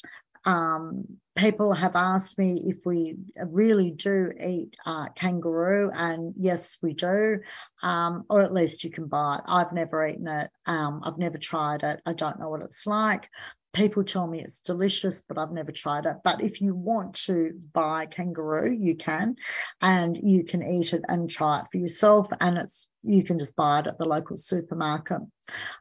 um, 0.46 1.06
people 1.36 1.74
have 1.74 1.96
asked 1.96 2.38
me 2.38 2.64
if 2.68 2.86
we 2.86 3.16
really 3.46 3.92
do 3.92 4.32
eat 4.40 4.76
uh, 4.86 5.08
kangaroo, 5.16 5.92
and 5.94 6.34
yes, 6.38 6.78
we 6.82 6.94
do, 6.94 7.40
um, 7.84 8.26
or 8.30 8.42
at 8.42 8.54
least 8.54 8.84
you 8.84 8.92
can 8.92 9.08
buy 9.08 9.36
it. 9.36 9.42
I've 9.48 9.72
never 9.72 10.06
eaten 10.06 10.28
it. 10.28 10.50
Um, 10.66 11.02
I've 11.06 11.18
never 11.18 11.38
tried 11.38 11.84
it. 11.84 12.02
I 12.06 12.14
don't 12.14 12.40
know 12.40 12.50
what 12.50 12.62
it's 12.62 12.86
like. 12.86 13.30
People 13.74 14.04
tell 14.04 14.28
me 14.28 14.42
it's 14.42 14.60
delicious, 14.60 15.22
but 15.22 15.38
I've 15.38 15.54
never 15.54 15.72
tried 15.72 16.06
it. 16.06 16.18
But 16.26 16.42
if 16.42 16.60
you 16.60 16.76
want 16.76 17.16
to 17.28 17.52
buy 17.72 18.06
kangaroo, 18.06 18.70
you 18.70 18.96
can, 18.96 19.38
and 19.80 20.18
you 20.22 20.44
can 20.44 20.62
eat 20.62 20.92
it 20.92 21.04
and 21.08 21.30
try 21.30 21.60
it 21.60 21.68
for 21.72 21.78
yourself. 21.78 22.28
And 22.42 22.58
it's 22.58 22.90
you 23.04 23.24
can 23.24 23.40
just 23.40 23.56
buy 23.56 23.80
it 23.80 23.88
at 23.88 23.98
the 23.98 24.04
local 24.04 24.36
supermarket. 24.36 25.22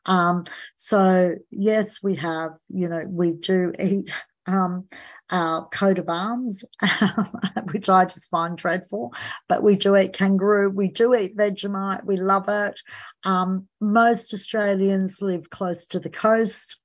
Um, 0.06 0.44
so 0.76 1.34
yes, 1.50 2.00
we 2.00 2.14
have, 2.16 2.52
you 2.68 2.88
know, 2.88 3.04
we 3.08 3.32
do 3.32 3.72
eat 3.76 4.12
um, 4.46 4.88
our 5.30 5.68
coat 5.68 5.98
of 5.98 6.08
arms, 6.08 6.64
which 7.72 7.88
I 7.88 8.04
just 8.04 8.30
find 8.30 8.56
dreadful. 8.56 9.14
But 9.48 9.62
we 9.62 9.76
do 9.76 9.96
eat 9.96 10.12
kangaroo, 10.12 10.70
we 10.70 10.88
do 10.88 11.14
eat 11.14 11.36
Vegemite, 11.36 12.04
we 12.04 12.16
love 12.16 12.48
it. 12.48 12.80
Um, 13.24 13.68
most 13.80 14.34
Australians 14.34 15.22
live 15.22 15.50
close 15.50 15.86
to 15.86 16.00
the 16.00 16.10
coast. 16.10 16.78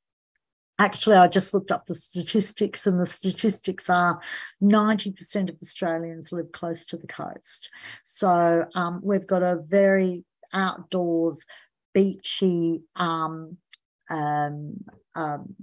Actually, 0.77 1.15
I 1.15 1.27
just 1.27 1.53
looked 1.53 1.71
up 1.71 1.85
the 1.85 1.95
statistics, 1.95 2.85
and 2.85 2.99
the 2.99 3.05
statistics 3.05 3.89
are 3.89 4.19
90% 4.61 5.49
of 5.49 5.55
Australians 5.61 6.33
live 6.33 6.51
close 6.51 6.85
to 6.87 6.97
the 6.97 7.07
coast. 7.07 7.71
So 8.03 8.65
um, 8.75 8.99
we've 9.01 9.25
got 9.25 9.41
a 9.41 9.55
very 9.55 10.25
outdoors, 10.53 11.45
beachy, 11.93 12.83
um, 12.95 13.57
um, 14.09 14.83
um 15.15 15.55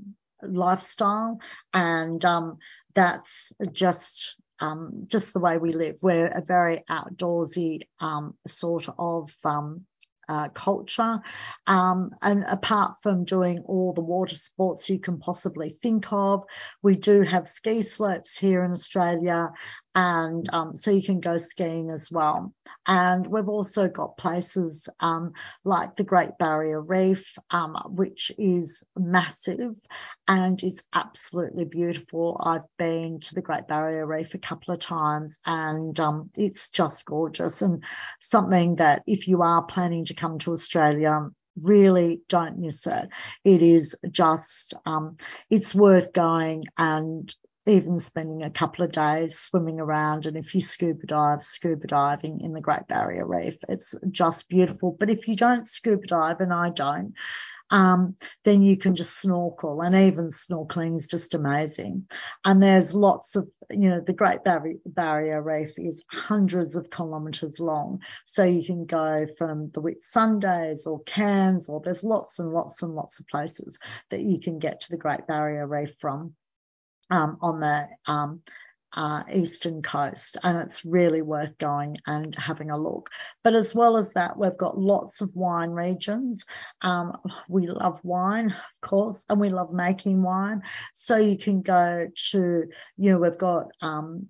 lifestyle, 0.43 1.41
and 1.73 2.25
um, 2.25 2.59
that's 2.95 3.53
just 3.73 4.37
um, 4.61 5.05
just 5.07 5.33
the 5.33 5.41
way 5.41 5.59
we 5.59 5.73
live. 5.73 5.99
We're 6.03 6.29
a 6.29 6.41
very 6.41 6.85
outdoorsy 6.89 7.81
um, 8.01 8.35
sort 8.47 8.89
of 8.99 9.35
um, 9.45 9.87
uh, 10.29 10.49
culture. 10.49 11.21
Um, 11.67 12.11
and 12.23 12.45
apart 12.45 13.03
from 13.03 13.25
doing 13.25 13.65
all 13.67 13.93
the 13.93 14.01
water 14.01 14.35
sports 14.35 14.89
you 14.89 14.99
can 14.99 15.19
possibly 15.19 15.79
think 15.83 16.07
of, 16.13 16.45
we 16.83 16.97
do 16.97 17.23
have 17.23 17.49
ski 17.49 17.83
slopes 17.83 18.37
here 18.37 18.65
in 18.65 18.73
Australia. 18.73 19.51
And 19.95 20.49
um, 20.55 20.75
so 20.75 20.91
you 20.91 21.03
can 21.03 21.21
go 21.21 21.37
skiing 21.37 21.91
as 21.91 22.11
well. 22.11 22.55
And 22.87 23.27
we've 23.27 23.49
also 23.49 23.89
got 23.89 24.17
places 24.17 24.89
um, 25.01 25.33
like 25.65 25.97
the 25.97 26.05
Great 26.05 26.39
Barrier 26.39 26.81
Reef, 26.81 27.37
um, 27.51 27.77
which 27.91 28.33
is 28.39 28.85
massive 28.97 29.75
and 30.27 30.63
it's 30.63 30.83
absolutely 30.95 31.65
beautiful. 31.65 32.41
I've 32.43 32.67
been 32.79 33.21
to 33.21 33.35
the 33.35 33.43
Great 33.43 33.67
Barrier 33.67 34.07
Reef 34.07 34.35
a 34.35 34.39
couple 34.39 34.73
of 34.73 34.81
times 34.81 35.39
and 35.45 35.99
um, 36.01 36.31
it's 36.37 36.71
just 36.71 37.05
gorgeous 37.05 37.61
and 37.61 37.85
something 38.33 38.77
that 38.77 39.05
if 39.07 39.29
you 39.29 39.43
are 39.43 39.63
planning 39.63 40.07
to 40.07 40.15
come 40.15 40.39
to 40.41 40.53
Australia, 40.53 41.29
really 41.61 42.23
don't 42.29 42.59
miss 42.59 42.87
it. 42.87 43.09
It 43.45 43.63
is 43.63 43.95
just, 44.11 44.75
um, 44.85 45.17
it's 45.51 45.75
worth 45.75 46.13
going 46.13 46.65
and 46.77 47.33
even 47.67 48.01
spending 48.01 48.43
a 48.43 48.51
couple 48.51 48.85
of 48.85 48.91
days 48.91 49.39
swimming 49.39 49.79
around. 49.79 50.27
And 50.27 50.37
if 50.37 50.55
you 50.55 50.61
scuba 50.61 51.07
dive, 51.07 51.45
scuba 51.45 51.87
diving 51.87 52.41
in 52.41 52.55
the 52.55 52.61
Great 52.61 52.89
Barrier 52.89 53.25
Reef, 53.25 53.57
it's 53.69 53.95
just 54.11 54.49
beautiful. 54.49 54.97
But 54.99 55.11
if 55.11 55.29
you 55.29 55.37
don't 55.37 55.65
scuba 55.65 56.07
dive, 56.07 56.41
and 56.41 56.53
I 56.53 56.71
don't, 56.71 57.15
um, 57.73 58.17
then 58.45 58.63
you 58.63 58.77
can 58.77 58.95
just 58.95 59.19
snorkel. 59.19 59.81
And 59.81 59.97
even 59.97 60.29
snorkeling 60.29 60.95
is 60.95 61.09
just 61.09 61.35
amazing. 61.35 62.07
And 62.45 62.63
there's 62.63 62.95
lots 62.95 63.35
of, 63.35 63.49
you 63.71 63.89
know, 63.89 64.01
the 64.01 64.13
Great 64.13 64.41
Barrier, 64.45 65.43
Reef 65.43 65.79
is 65.79 66.05
hundreds 66.11 66.77
of 66.77 66.91
kilometres 66.91 67.59
long. 67.59 68.03
So 68.27 68.45
you 68.45 68.65
can 68.65 68.85
go 68.85 69.27
from 69.39 69.71
the 69.73 69.81
Whitsundays 69.81 70.87
or 70.87 71.03
Cairns, 71.05 71.69
or 71.71 71.81
there's 71.81 72.05
lots 72.05 72.39
and 72.39 72.53
lots 72.53 72.83
and 72.83 72.95
lots 72.95 73.19
of 73.19 73.27
places 73.27 73.79
that 74.11 74.21
you 74.21 74.39
can 74.39 74.59
get 74.59 74.83
to 74.83 74.91
the 74.91 74.99
Great 74.99 75.27
Barrier 75.27 75.67
Reef 75.67 75.97
from. 75.99 76.35
Um, 77.11 77.37
on 77.43 77.61
the 77.61 77.89
um, 78.07 78.41
uh, 78.95 79.23
eastern 79.33 79.83
coast, 79.83 80.37
and 80.43 80.59
it's 80.59 80.85
really 80.85 81.23
worth 81.23 81.57
going 81.59 81.97
and 82.07 82.35
having 82.35 82.71
a 82.71 82.79
look. 82.79 83.11
But 83.43 83.55
as 83.55 83.75
well 83.75 83.97
as 83.97 84.13
that, 84.13 84.39
we've 84.39 84.57
got 84.57 84.79
lots 84.79 85.21
of 85.21 85.35
wine 85.35 85.71
regions. 85.71 86.45
Um, 86.83 87.17
we 87.49 87.67
love 87.67 88.01
wine, 88.03 88.51
of 88.51 88.89
course, 88.89 89.25
and 89.29 89.41
we 89.41 89.49
love 89.49 89.73
making 89.73 90.23
wine. 90.23 90.63
So 90.93 91.17
you 91.17 91.39
can 91.39 91.63
go 91.63 92.09
to, 92.31 92.65
you 92.97 93.11
know, 93.11 93.19
we've 93.19 93.39
got 93.39 93.69
um, 93.81 94.29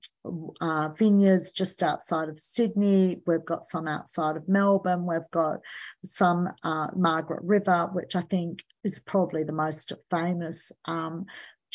uh, 0.61 0.89
vineyards 0.91 1.53
just 1.53 1.83
outside 1.83 2.29
of 2.29 2.39
Sydney. 2.39 3.21
We've 3.27 3.45
got 3.45 3.65
some 3.65 3.89
outside 3.89 4.37
of 4.37 4.49
Melbourne. 4.49 5.07
We've 5.07 5.31
got 5.33 5.61
some 6.05 6.49
uh, 6.63 6.89
Margaret 6.95 7.43
River, 7.43 7.89
which 7.93 8.15
I 8.17 8.23
think 8.23 8.65
is 8.85 9.01
probably 9.01 9.45
the 9.45 9.53
most 9.53 9.93
famous 10.11 10.73
um, 10.85 11.27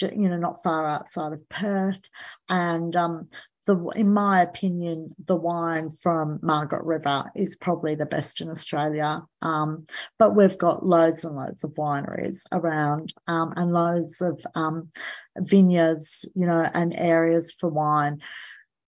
you 0.01 0.29
know, 0.29 0.37
not 0.37 0.63
far 0.63 0.87
outside 0.87 1.33
of 1.33 1.47
Perth. 1.49 2.01
And 2.49 2.95
um, 2.95 3.29
the, 3.67 3.77
in 3.95 4.13
my 4.13 4.41
opinion, 4.41 5.13
the 5.25 5.35
wine 5.35 5.91
from 5.91 6.39
Margaret 6.41 6.85
River 6.85 7.29
is 7.35 7.57
probably 7.57 7.95
the 7.95 8.05
best 8.05 8.41
in 8.41 8.49
Australia. 8.49 9.23
Um, 9.41 9.85
but 10.17 10.35
we've 10.35 10.57
got 10.57 10.85
loads 10.85 11.25
and 11.25 11.35
loads 11.35 11.63
of 11.63 11.71
wineries 11.71 12.43
around 12.51 13.13
um, 13.27 13.53
and 13.55 13.73
loads 13.73 14.21
of 14.21 14.41
um, 14.55 14.89
vineyards, 15.37 16.25
you 16.33 16.47
know, 16.47 16.67
and 16.73 16.93
areas 16.97 17.51
for 17.51 17.69
wine. 17.69 18.21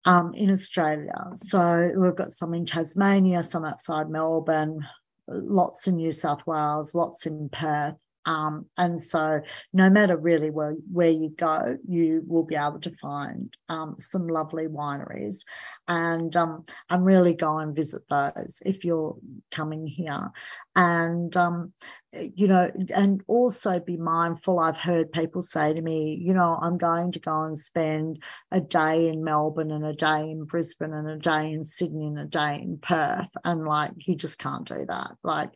Um, 0.03 0.33
in 0.33 0.49
Australia. 0.49 1.13
So 1.35 1.91
we've 1.95 2.15
got 2.15 2.31
some 2.31 2.55
in 2.55 2.65
Tasmania, 2.65 3.43
some 3.43 3.63
outside 3.63 4.09
Melbourne, 4.09 4.83
lots 5.27 5.87
in 5.87 5.97
New 5.97 6.11
South 6.11 6.41
Wales, 6.47 6.95
lots 6.95 7.27
in 7.27 7.49
Perth. 7.49 7.97
Um, 8.25 8.67
and 8.77 8.99
so 8.99 9.41
no 9.73 9.89
matter 9.89 10.15
really 10.17 10.49
where, 10.49 10.75
where 10.91 11.09
you 11.09 11.29
go, 11.29 11.77
you 11.87 12.23
will 12.25 12.43
be 12.43 12.55
able 12.55 12.79
to 12.81 12.95
find 12.97 13.55
um, 13.69 13.95
some 13.97 14.27
lovely 14.27 14.67
wineries 14.67 15.43
and 15.87 16.35
um, 16.35 16.65
and 16.89 17.05
really 17.05 17.33
go 17.33 17.57
and 17.57 17.75
visit 17.75 18.03
those 18.09 18.61
if 18.65 18.85
you're 18.85 19.17
coming 19.51 19.87
here. 19.87 20.31
And 20.75 21.35
um, 21.35 21.73
you 22.13 22.47
know, 22.47 22.69
and 22.93 23.23
also 23.27 23.79
be 23.79 23.97
mindful. 23.97 24.59
I've 24.59 24.77
heard 24.77 25.11
people 25.11 25.41
say 25.41 25.73
to 25.73 25.81
me, 25.81 26.19
you 26.21 26.33
know, 26.33 26.57
I'm 26.61 26.77
going 26.77 27.13
to 27.13 27.19
go 27.19 27.43
and 27.43 27.57
spend 27.57 28.21
a 28.51 28.59
day 28.59 29.07
in 29.07 29.23
Melbourne 29.23 29.71
and 29.71 29.85
a 29.85 29.93
day 29.93 30.29
in 30.29 30.43
Brisbane 30.43 30.93
and 30.93 31.09
a 31.09 31.17
day 31.17 31.51
in 31.53 31.63
Sydney 31.63 32.07
and 32.07 32.19
a 32.19 32.25
day 32.25 32.59
in 32.61 32.79
Perth. 32.79 33.29
And 33.45 33.65
like, 33.65 33.91
you 34.07 34.15
just 34.15 34.39
can't 34.39 34.67
do 34.67 34.85
that. 34.87 35.15
Like, 35.23 35.51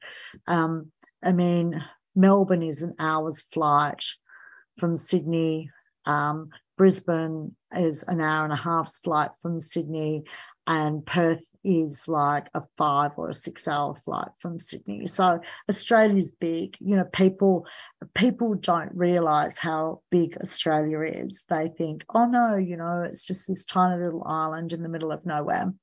um, 0.47 0.91
I 1.21 1.33
mean, 1.33 1.83
Melbourne 2.15 2.63
is 2.63 2.81
an 2.81 2.95
hour's 2.99 3.41
flight 3.41 4.03
from 4.77 4.95
Sydney 4.95 5.69
Um, 6.05 6.49
Brisbane 6.77 7.55
is 7.75 8.03
an 8.03 8.21
hour 8.21 8.43
and 8.43 8.53
a 8.53 8.57
half's 8.57 8.99
flight 8.99 9.31
from 9.41 9.59
Sydney, 9.59 10.23
and 10.67 11.05
Perth 11.05 11.47
is 11.63 12.07
like 12.07 12.49
a 12.53 12.63
five 12.77 13.11
or 13.17 13.29
a 13.29 13.33
six 13.33 13.67
hour 13.67 13.95
flight 13.95 14.29
from 14.39 14.59
Sydney. 14.59 15.07
So 15.07 15.39
Australia's 15.69 16.31
big. 16.33 16.77
You 16.79 16.97
know, 16.97 17.05
people 17.05 17.65
people 18.13 18.55
don't 18.55 18.93
realise 18.93 19.57
how 19.57 20.01
big 20.11 20.37
Australia 20.37 21.01
is. 21.01 21.45
They 21.47 21.69
think, 21.69 22.03
oh 22.13 22.25
no, 22.25 22.55
you 22.57 22.77
know, 22.77 23.01
it's 23.01 23.25
just 23.25 23.47
this 23.47 23.65
tiny 23.65 24.03
little 24.03 24.23
island 24.25 24.73
in 24.73 24.83
the 24.83 24.89
middle 24.89 25.11
of 25.11 25.25
nowhere. 25.25 25.73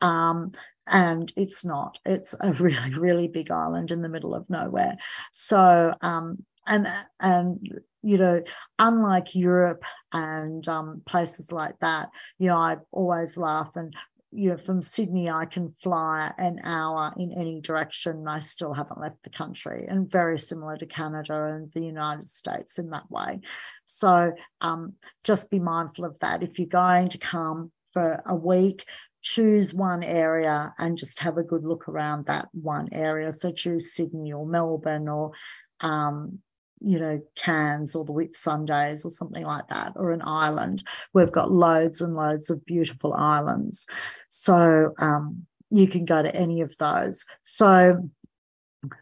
Um, 0.00 0.50
and 0.86 1.32
it's 1.36 1.64
not. 1.64 1.98
It's 2.04 2.34
a 2.38 2.52
really, 2.60 2.94
really 2.94 3.28
big 3.28 3.50
island 3.50 3.90
in 3.90 4.02
the 4.02 4.08
middle 4.08 4.34
of 4.34 4.48
nowhere. 4.50 4.96
So 5.32 5.94
um, 6.00 6.44
and 6.66 6.86
and 7.20 7.80
you 8.02 8.18
know, 8.18 8.42
unlike 8.78 9.34
Europe 9.34 9.84
and 10.12 10.66
um, 10.68 11.02
places 11.06 11.50
like 11.50 11.78
that, 11.80 12.10
you 12.38 12.48
know, 12.48 12.56
I 12.56 12.76
always 12.92 13.36
laugh 13.36 13.70
and 13.76 13.94
you 14.36 14.50
know, 14.50 14.56
from 14.56 14.82
Sydney, 14.82 15.30
I 15.30 15.44
can 15.44 15.74
fly 15.80 16.32
an 16.36 16.60
hour 16.64 17.14
in 17.16 17.32
any 17.32 17.60
direction. 17.60 18.26
I 18.26 18.40
still 18.40 18.72
haven't 18.72 19.00
left 19.00 19.22
the 19.22 19.30
country, 19.30 19.86
and 19.88 20.10
very 20.10 20.40
similar 20.40 20.76
to 20.76 20.86
Canada 20.86 21.44
and 21.54 21.70
the 21.70 21.82
United 21.82 22.24
States 22.24 22.80
in 22.80 22.90
that 22.90 23.08
way. 23.08 23.42
So 23.84 24.32
um, 24.60 24.94
just 25.22 25.50
be 25.50 25.60
mindful 25.60 26.04
of 26.04 26.18
that. 26.18 26.42
If 26.42 26.58
you're 26.58 26.66
going 26.66 27.10
to 27.10 27.18
come 27.18 27.70
for 27.92 28.22
a 28.26 28.34
week, 28.34 28.84
choose 29.24 29.72
one 29.72 30.04
area 30.04 30.74
and 30.78 30.98
just 30.98 31.18
have 31.20 31.38
a 31.38 31.42
good 31.42 31.64
look 31.64 31.88
around 31.88 32.26
that 32.26 32.48
one 32.52 32.90
area. 32.92 33.32
So 33.32 33.50
choose 33.50 33.94
Sydney 33.94 34.34
or 34.34 34.46
Melbourne 34.46 35.08
or 35.08 35.32
um, 35.80 36.38
you 36.80 36.98
know, 36.98 37.22
Cairns 37.34 37.96
or 37.96 38.04
the 38.04 38.12
Whitsundays 38.12 39.06
or 39.06 39.10
something 39.10 39.42
like 39.42 39.68
that, 39.68 39.92
or 39.96 40.12
an 40.12 40.20
island. 40.22 40.86
We've 41.14 41.32
got 41.32 41.50
loads 41.50 42.02
and 42.02 42.14
loads 42.14 42.50
of 42.50 42.66
beautiful 42.66 43.14
islands. 43.14 43.86
So 44.28 44.92
um, 44.98 45.46
you 45.70 45.86
can 45.86 46.04
go 46.04 46.22
to 46.22 46.34
any 46.34 46.60
of 46.60 46.76
those. 46.76 47.24
So 47.42 48.10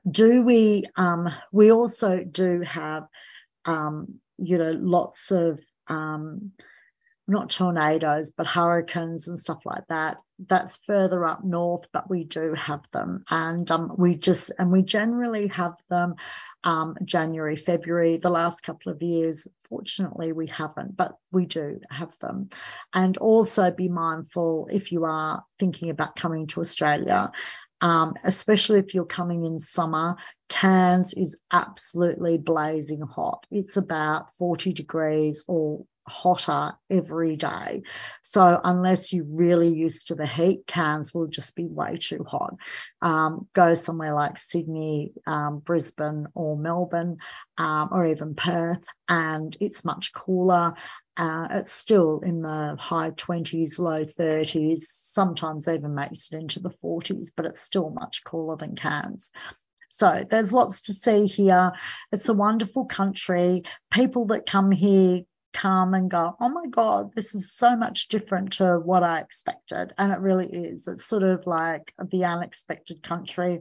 do 0.08 0.42
we, 0.42 0.84
um, 0.94 1.28
we 1.50 1.72
also 1.72 2.22
do 2.22 2.60
have, 2.60 3.08
um, 3.64 4.20
you 4.38 4.58
know, 4.58 4.70
lots 4.70 5.32
of, 5.32 5.58
um, 5.88 6.52
not 7.28 7.50
tornadoes, 7.50 8.30
but 8.30 8.46
hurricanes 8.46 9.28
and 9.28 9.38
stuff 9.38 9.60
like 9.64 9.86
that. 9.88 10.18
That's 10.38 10.76
further 10.78 11.24
up 11.24 11.44
north, 11.44 11.86
but 11.92 12.10
we 12.10 12.24
do 12.24 12.54
have 12.54 12.84
them. 12.92 13.24
And 13.30 13.70
um, 13.70 13.94
we 13.96 14.16
just, 14.16 14.50
and 14.58 14.72
we 14.72 14.82
generally 14.82 15.46
have 15.48 15.74
them 15.88 16.16
um, 16.64 16.96
January, 17.04 17.56
February. 17.56 18.16
The 18.16 18.30
last 18.30 18.62
couple 18.62 18.92
of 18.92 19.02
years, 19.02 19.46
fortunately, 19.68 20.32
we 20.32 20.48
haven't, 20.48 20.96
but 20.96 21.16
we 21.30 21.46
do 21.46 21.80
have 21.90 22.16
them. 22.18 22.48
And 22.92 23.16
also 23.18 23.70
be 23.70 23.88
mindful 23.88 24.68
if 24.72 24.90
you 24.90 25.04
are 25.04 25.44
thinking 25.60 25.90
about 25.90 26.16
coming 26.16 26.48
to 26.48 26.60
Australia. 26.60 27.30
Um, 27.80 28.14
especially 28.22 28.78
if 28.78 28.94
you're 28.94 29.04
coming 29.04 29.44
in 29.44 29.58
summer, 29.58 30.14
Cairns 30.48 31.14
is 31.14 31.40
absolutely 31.50 32.38
blazing 32.38 33.00
hot. 33.00 33.44
It's 33.50 33.76
about 33.76 34.36
40 34.36 34.72
degrees 34.72 35.42
or 35.48 35.84
hotter 36.06 36.72
every 36.90 37.36
day. 37.36 37.82
So 38.22 38.60
unless 38.62 39.12
you're 39.12 39.24
really 39.24 39.72
used 39.72 40.08
to 40.08 40.14
the 40.14 40.26
heat, 40.26 40.66
Cairns 40.66 41.14
will 41.14 41.26
just 41.26 41.54
be 41.54 41.66
way 41.66 41.98
too 41.98 42.24
hot. 42.24 42.54
Um, 43.00 43.48
go 43.52 43.74
somewhere 43.74 44.14
like 44.14 44.38
Sydney, 44.38 45.12
um, 45.26 45.60
Brisbane, 45.60 46.26
or 46.34 46.56
Melbourne, 46.56 47.18
um, 47.58 47.88
or 47.92 48.06
even 48.06 48.34
Perth, 48.34 48.84
and 49.08 49.56
it's 49.60 49.84
much 49.84 50.12
cooler. 50.12 50.74
Uh, 51.16 51.48
it's 51.50 51.72
still 51.72 52.20
in 52.20 52.40
the 52.40 52.76
high 52.78 53.10
20s, 53.10 53.78
low 53.78 54.04
30s, 54.04 54.78
sometimes 54.78 55.68
even 55.68 55.94
makes 55.94 56.32
it 56.32 56.36
into 56.36 56.60
the 56.60 56.72
40s, 56.82 57.28
but 57.36 57.46
it's 57.46 57.60
still 57.60 57.90
much 57.90 58.24
cooler 58.24 58.56
than 58.56 58.74
Cairns. 58.74 59.30
So 59.88 60.24
there's 60.28 60.54
lots 60.54 60.82
to 60.82 60.94
see 60.94 61.26
here. 61.26 61.72
It's 62.12 62.30
a 62.30 62.34
wonderful 62.34 62.86
country. 62.86 63.64
People 63.90 64.28
that 64.28 64.46
come 64.46 64.70
here 64.70 65.20
come 65.52 65.94
and 65.94 66.10
go, 66.10 66.34
oh 66.40 66.48
my 66.48 66.66
God, 66.68 67.14
this 67.14 67.34
is 67.34 67.52
so 67.52 67.76
much 67.76 68.08
different 68.08 68.54
to 68.54 68.78
what 68.78 69.02
I 69.02 69.20
expected. 69.20 69.92
And 69.98 70.12
it 70.12 70.20
really 70.20 70.46
is. 70.46 70.88
It's 70.88 71.04
sort 71.04 71.22
of 71.22 71.46
like 71.46 71.92
the 72.10 72.24
unexpected 72.24 73.02
country 73.02 73.60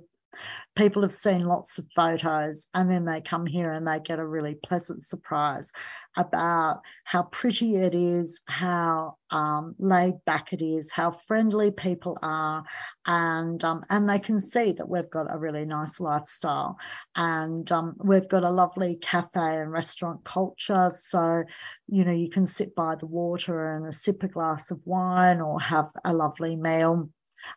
people 0.76 1.02
have 1.02 1.14
seen 1.14 1.46
lots 1.46 1.78
of 1.78 1.86
photos 1.96 2.68
and 2.74 2.90
then 2.90 3.06
they 3.06 3.22
come 3.22 3.46
here 3.46 3.74
and 3.74 3.86
they 3.86 4.00
get 4.00 4.20
a 4.20 4.26
really 4.26 4.56
pleasant 4.56 5.04
surprise 5.04 5.72
about 6.18 6.82
how 7.04 7.24
pretty 7.24 7.76
it 7.76 7.94
is, 7.94 8.42
how 8.48 9.16
um, 9.32 9.76
laid 9.80 10.14
back 10.26 10.54
it 10.54 10.62
is, 10.62 10.92
how 10.92 11.12
friendly 11.12 11.72
people 11.72 12.18
are, 12.22 12.64
and 13.06 13.64
um, 13.64 13.84
and 13.90 14.10
they 14.10 14.20
can 14.20 14.40
see 14.40 14.74
that 14.74 14.90
we've 14.90 15.10
got 15.10 15.34
a 15.34 15.38
really 15.38 15.66
nice 15.66 16.00
lifestyle, 16.00 16.78
and 17.16 17.72
um, 17.72 17.96
we've 17.98 18.28
got 18.28 18.44
a 18.44 18.50
lovely 18.50 18.96
cafe 18.96 19.58
and 19.58 19.72
restaurant 19.72 20.24
culture. 20.24 20.92
So, 20.94 21.44
you 21.88 22.04
know, 22.04 22.12
you 22.12 22.30
can 22.30 22.46
sit 22.46 22.76
by 22.76 22.96
the 22.96 23.06
water 23.08 23.74
and 23.74 23.94
sip 23.94 24.24
a 24.24 24.28
glass 24.28 24.72
of 24.72 24.82
wine 24.86 25.42
or 25.42 25.60
have 25.60 25.92
a 26.04 26.14
lovely 26.14 26.56
meal 26.56 27.10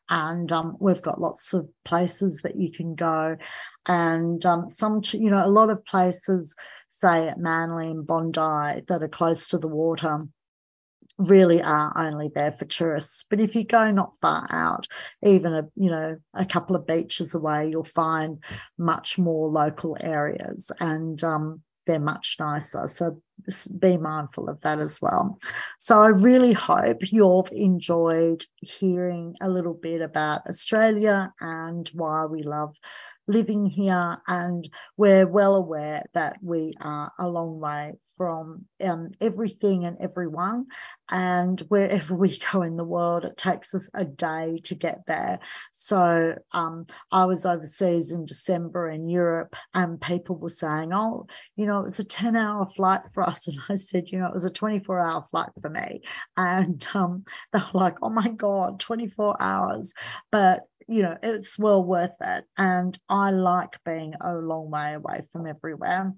and 0.09 0.51
um, 0.53 0.77
we've 0.81 1.03
got 1.03 1.21
lots 1.21 1.55
of 1.55 1.69
places 1.85 2.43
that 2.43 2.57
you 2.57 2.71
can 2.71 2.95
go. 2.95 3.37
And 3.87 4.45
um, 4.47 4.69
some 4.69 5.03
you 5.13 5.31
know 5.31 5.45
a 5.45 5.49
lot 5.49 5.71
of 5.71 5.85
places 5.85 6.55
say 6.89 7.29
at 7.29 7.39
manly 7.39 7.91
and 7.91 8.07
bondi 8.07 8.83
that 8.89 9.03
are 9.03 9.09
close 9.09 9.49
to 9.49 9.59
the 9.59 9.69
water 9.69 10.27
really 11.19 11.63
are 11.63 11.93
only 11.97 12.31
there 12.35 12.53
for 12.53 12.65
tourists. 12.65 13.25
But 13.29 13.41
if 13.41 13.55
you 13.55 13.65
go 13.65 13.91
not 13.91 14.17
far 14.21 14.47
out 14.51 14.89
even 15.23 15.55
a 15.55 15.69
you 15.77 15.91
know 15.91 16.17
a 16.35 16.45
couple 16.45 16.77
of 16.77 16.87
beaches 16.87 17.35
away 17.35 17.69
you'll 17.71 17.85
find 17.85 18.43
much 18.79 19.19
more 19.19 19.49
local 19.49 19.97
areas. 20.01 20.73
And 20.81 21.23
um, 21.23 21.63
they're 21.87 21.99
much 21.99 22.37
nicer. 22.41 22.87
So 22.87 23.21
be 23.79 23.97
mindful 23.97 24.49
of 24.49 24.61
that 24.63 24.79
as 24.79 25.01
well. 25.03 25.39
So 25.79 26.01
I 26.01 26.09
really 26.09 26.53
hope 26.53 27.13
you've 27.13 27.51
enjoyed 27.53 28.45
hearing 28.57 29.37
a 29.41 29.49
little 29.49 29.75
bit 29.75 30.01
about 30.01 30.47
Australia 30.49 31.33
and 31.41 31.89
why 31.93 32.27
we 32.27 32.43
love 32.43 32.75
living 33.27 33.67
here, 33.67 34.19
and 34.27 34.69
we're 34.97 35.27
well 35.27 35.55
aware 35.55 36.05
that 36.15 36.37
we 36.43 36.75
are 36.81 37.13
a 37.19 37.29
long 37.29 37.61
way 37.61 37.95
from 38.17 38.65
um, 38.83 39.11
everything 39.21 39.85
and 39.85 39.97
everyone. 40.01 40.67
And 41.11 41.61
wherever 41.69 42.15
we 42.17 42.39
go 42.53 42.63
in 42.63 42.77
the 42.77 42.85
world, 42.85 43.25
it 43.25 43.37
takes 43.37 43.75
us 43.75 43.89
a 43.95 44.05
day 44.05 44.61
to 44.65 44.75
get 44.75 45.01
there. 45.07 45.41
So 45.73 46.37
um, 46.53 46.87
I 47.11 47.25
was 47.27 47.47
overseas 47.47 48.13
in 48.13 48.25
December 48.25 48.89
in 48.89 49.09
Europe, 49.09 49.57
and 49.73 50.01
people 50.01 50.37
were 50.37 50.49
saying, 50.49 50.93
"Oh, 50.93 51.27
you 51.57 51.67
know, 51.67 51.81
it 51.81 51.85
was 51.85 51.99
a 52.01 52.05
10-hour 52.05 52.67
flight 52.71 53.03
for 53.13 53.23
us," 53.23 53.49
and 53.49 53.59
I 53.69 53.75
said, 53.75 54.09
"You 54.11 54.21
know, 54.21 54.27
it 54.27 54.35
was 54.35 54.45
a 54.45 54.51
24-hour 54.51 55.27
flight 55.31 55.51
for 55.61 55.71
me." 55.71 56.03
And 56.37 56.87
um, 56.95 57.25
they 57.53 57.59
were 57.59 57.81
like, 57.81 57.97
"Oh 58.03 58.11
my 58.11 58.29
God, 58.29 58.81
24 58.81 59.43
hours!" 59.43 59.95
But 60.31 60.63
you 60.89 61.03
know, 61.03 61.17
it's 61.23 61.59
well 61.59 61.83
worth 61.83 62.17
it. 62.21 62.45
And 62.57 62.99
I 63.09 63.31
like 63.31 63.79
being 63.85 64.15
a 64.21 64.35
long 64.35 64.71
way 64.71 64.95
away 64.95 65.23
from 65.33 65.47
everywhere. 65.47 66.13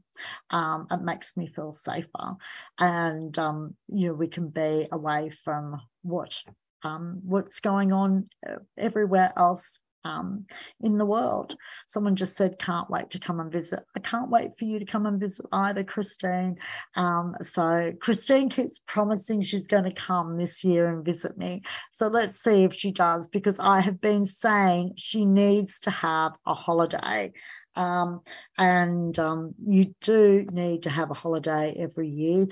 Um, 0.51 0.87
it 0.91 1.01
makes 1.01 1.37
me 1.37 1.47
feel 1.47 1.73
safer. 1.73 2.37
And, 2.79 3.37
um, 3.39 3.77
you 3.89 4.09
know, 4.09 4.15
we 4.15 4.29
can 4.29 4.49
be 4.49 4.89
away 4.91 5.31
from 5.31 5.81
what 6.03 6.43
um, 6.83 7.21
what's 7.25 7.61
going 7.61 7.93
on 7.93 8.29
uh, 8.49 8.57
everywhere 8.79 9.33
else 9.37 9.81
um, 10.07 10.47
in 10.81 10.99
the 10.99 11.05
world. 11.05 11.57
Someone 11.87 12.17
just 12.17 12.37
said, 12.37 12.59
can't 12.59 12.91
wait 12.91 13.11
to 13.11 13.19
come 13.19 13.41
and 13.41 13.51
visit. 13.51 13.81
I 13.95 14.01
can't 14.01 14.31
wait 14.31 14.59
for 14.59 14.65
you 14.65 14.79
to 14.79 14.85
come 14.85 15.07
and 15.07 15.21
visit 15.21 15.47
either, 15.53 15.85
Christine. 15.85 16.59
Um, 16.95 17.37
so 17.43 17.93
Christine 17.99 18.49
keeps 18.49 18.81
promising 18.87 19.43
she's 19.43 19.67
going 19.67 19.85
to 19.85 19.93
come 19.93 20.37
this 20.37 20.65
year 20.65 20.87
and 20.87 21.05
visit 21.05 21.37
me. 21.37 21.63
So 21.91 22.09
let's 22.09 22.39
see 22.39 22.65
if 22.65 22.75
she 22.75 22.93
does, 22.93 23.29
because 23.29 23.59
I 23.59 23.81
have 23.81 24.01
been 24.01 24.27
saying 24.27 24.95
she 24.97 25.25
needs 25.25 25.81
to 25.81 25.91
have 25.91 26.33
a 26.47 26.55
holiday. 26.55 27.33
Um, 27.75 28.23
and 28.57 29.19
um, 29.19 29.55
you 29.67 29.95
do 30.01 30.47
need 30.51 30.85
to 30.85 30.91
have 30.91 31.11
a 31.11 31.15
holiday 31.15 31.77
every 31.79 32.09
year. 32.09 32.47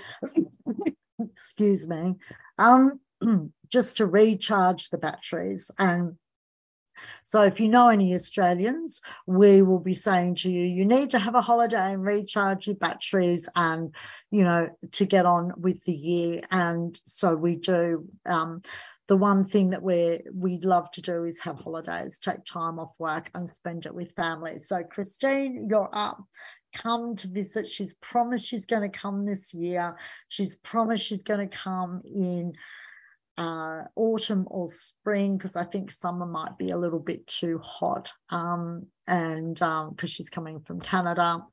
Excuse 1.19 1.89
me. 1.89 2.17
Um, 2.59 3.01
just 3.69 3.99
to 3.99 4.07
recharge 4.07 4.91
the 4.91 4.99
batteries 4.99 5.71
and 5.79 6.17
so 7.35 7.43
if 7.43 7.59
you 7.59 7.68
know 7.68 7.89
any 7.89 8.14
Australians, 8.14 9.01
we 9.26 9.61
will 9.61 9.80
be 9.80 9.95
saying 9.95 10.37
to 10.37 10.49
you, 10.49 10.62
you 10.62 10.85
need 10.85 11.11
to 11.11 11.18
have 11.18 11.35
a 11.35 11.41
holiday 11.41 11.93
and 11.93 12.05
recharge 12.05 12.68
your 12.68 12.76
batteries 12.76 13.49
and, 13.57 13.93
you 14.30 14.45
know, 14.45 14.68
to 14.93 15.05
get 15.05 15.26
on 15.26 15.53
with 15.57 15.82
the 15.82 15.93
year. 15.93 16.43
And 16.53 16.97
so 17.05 17.35
we 17.35 17.57
do. 17.57 18.09
Um, 18.24 18.62
the 19.09 19.16
one 19.16 19.45
thing 19.47 19.70
that 19.70 19.82
we 19.82 20.20
we 20.32 20.61
love 20.61 20.89
to 20.93 21.03
do 21.03 21.24
is 21.24 21.41
have 21.41 21.59
holidays, 21.59 22.20
take 22.20 22.45
time 22.45 22.78
off 22.78 22.93
work 23.01 23.32
and 23.35 23.51
spend 23.51 23.85
it 23.85 23.95
with 23.97 24.14
family. 24.14 24.59
So 24.59 24.85
Christine, 24.85 25.66
you're 25.68 25.91
up. 25.93 26.22
come 26.72 27.16
to 27.16 27.26
visit. 27.26 27.68
She's 27.68 27.95
promised 27.95 28.47
she's 28.47 28.66
going 28.66 28.89
to 28.89 28.97
come 28.97 29.26
this 29.26 29.53
year. 29.55 29.97
She's 30.28 30.55
promised 30.55 31.05
she's 31.05 31.24
going 31.24 31.49
to 31.49 31.57
come 31.57 32.03
in 32.05 32.55
uh, 33.37 33.82
autumn 33.97 34.47
or 34.51 34.68
spring 34.68 35.37
because 35.37 35.57
I 35.57 35.64
think 35.64 35.91
summer 35.91 36.26
might 36.26 36.57
be 36.59 36.70
a 36.70 36.78
little 36.78 37.01
bit 37.01 37.26
too 37.26 37.59
hot. 37.59 38.12
Um, 38.30 38.87
and 39.07 39.55
because 39.55 39.91
um, 39.91 40.07
she's 40.07 40.30
coming 40.30 40.61
from 40.61 40.80
Canada. 40.80 41.45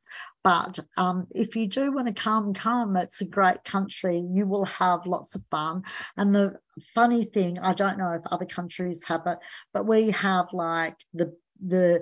But 0.43 0.79
um, 0.97 1.27
if 1.31 1.55
you 1.55 1.67
do 1.67 1.91
want 1.91 2.07
to 2.07 2.13
come, 2.13 2.53
come. 2.53 2.95
It's 2.95 3.21
a 3.21 3.27
great 3.27 3.63
country. 3.63 4.19
You 4.19 4.47
will 4.47 4.65
have 4.65 5.05
lots 5.05 5.35
of 5.35 5.43
fun. 5.51 5.83
And 6.17 6.33
the 6.33 6.55
funny 6.95 7.25
thing, 7.25 7.59
I 7.59 7.73
don't 7.73 7.97
know 7.97 8.13
if 8.13 8.21
other 8.25 8.45
countries 8.45 9.03
have 9.05 9.27
it, 9.27 9.37
but 9.73 9.85
we 9.85 10.11
have 10.11 10.47
like 10.53 10.95
the 11.13 11.35
the 11.63 12.01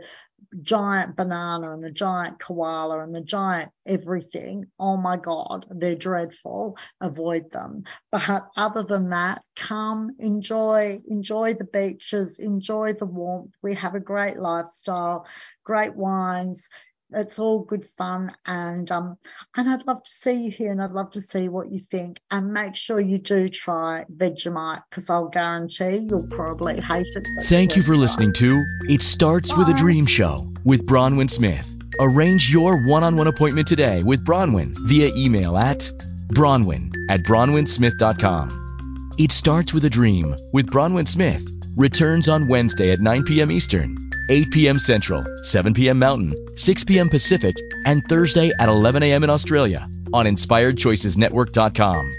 giant 0.62 1.16
banana 1.16 1.74
and 1.74 1.84
the 1.84 1.92
giant 1.92 2.40
koala 2.40 3.00
and 3.00 3.14
the 3.14 3.22
giant 3.22 3.72
everything. 3.86 4.66
Oh 4.80 4.98
my 4.98 5.18
God, 5.18 5.66
they're 5.70 5.96
dreadful. 5.96 6.78
Avoid 7.02 7.52
them. 7.52 7.84
But 8.12 8.48
other 8.58 8.84
than 8.84 9.10
that, 9.10 9.44
come, 9.56 10.16
enjoy, 10.20 11.02
enjoy 11.08 11.54
the 11.54 11.66
beaches, 11.66 12.40
enjoy 12.40 12.94
the 12.94 13.06
warmth. 13.06 13.54
We 13.62 13.76
have 13.76 13.96
a 13.96 14.00
great 14.00 14.38
lifestyle, 14.40 15.28
great 15.64 15.96
wines, 15.96 16.70
it's 17.12 17.40
all 17.40 17.60
good 17.60 17.86
fun 17.98 18.32
and 18.46 18.92
um 18.92 19.18
and 19.56 19.70
I'd 19.70 19.88
love 19.88 20.04
to 20.04 20.12
see 20.12 20.44
you 20.46 20.52
here 20.52 20.72
and 20.72 20.82
I'd 20.82 20.92
love 20.92 21.12
to 21.12 21.22
see 21.22 21.50
what 21.50 21.72
you 21.72 21.80
think 21.80 22.20
and 22.30 22.54
make 22.54 22.76
sure 22.76 23.00
you 23.00 23.18
do 23.18 23.50
try 23.50 24.06
Vegemite 24.16 24.84
because 24.90 25.10
I'll 25.10 25.30
guarantee 25.30 26.08
you'll 26.10 26.28
probably 26.28 26.80
hate 26.80 27.08
it. 27.16 27.28
Thank 27.44 27.76
you 27.76 27.84
for 27.84 27.96
listening 27.96 28.34
to 28.34 28.64
It 28.88 29.02
Starts 29.02 29.52
Bye. 29.52 29.60
with 29.60 29.70
a 29.70 29.74
Dream 29.74 30.06
Show 30.06 30.54
with 30.64 30.86
Bronwyn 30.86 31.30
Smith. 31.30 31.68
Arrange 32.00 32.50
your 32.52 32.88
one-on-one 32.88 33.28
appointment 33.28 33.68
today 33.68 34.04
with 34.04 34.24
Bronwyn 34.26 34.76
via 34.88 35.12
email 35.16 35.58
at 35.58 35.92
bronwyn 36.30 36.94
at 37.10 37.22
bronwynsmith.com. 37.22 39.16
It 39.18 39.32
Starts 39.32 39.74
with 39.74 39.84
a 39.86 39.90
Dream 39.90 40.36
with 40.54 40.68
Bronwyn 40.68 41.08
Smith 41.08 41.46
returns 41.76 42.30
on 42.30 42.48
Wednesday 42.48 42.92
at 42.92 43.00
9 43.00 43.24
p.m. 43.24 43.52
Eastern 43.52 44.09
8 44.30 44.52
p.m. 44.52 44.80
Central, 44.80 45.26
7 45.44 45.74
p.m. 45.74 46.00
Mountain, 46.00 46.58
6 46.58 46.84
p.m. 46.86 47.10
Pacific, 47.10 47.56
and 47.86 48.04
Thursday 48.08 48.52
at 48.60 48.70
11 48.70 49.04
a.m. 49.04 49.24
in 49.24 49.30
Australia 49.30 49.88
on 50.14 50.26
InspiredChoicesNetwork.com. 50.26 52.14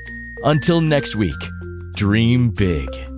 Until 0.44 0.80
next 0.80 1.16
week, 1.16 1.40
dream 1.94 2.50
big. 2.50 3.09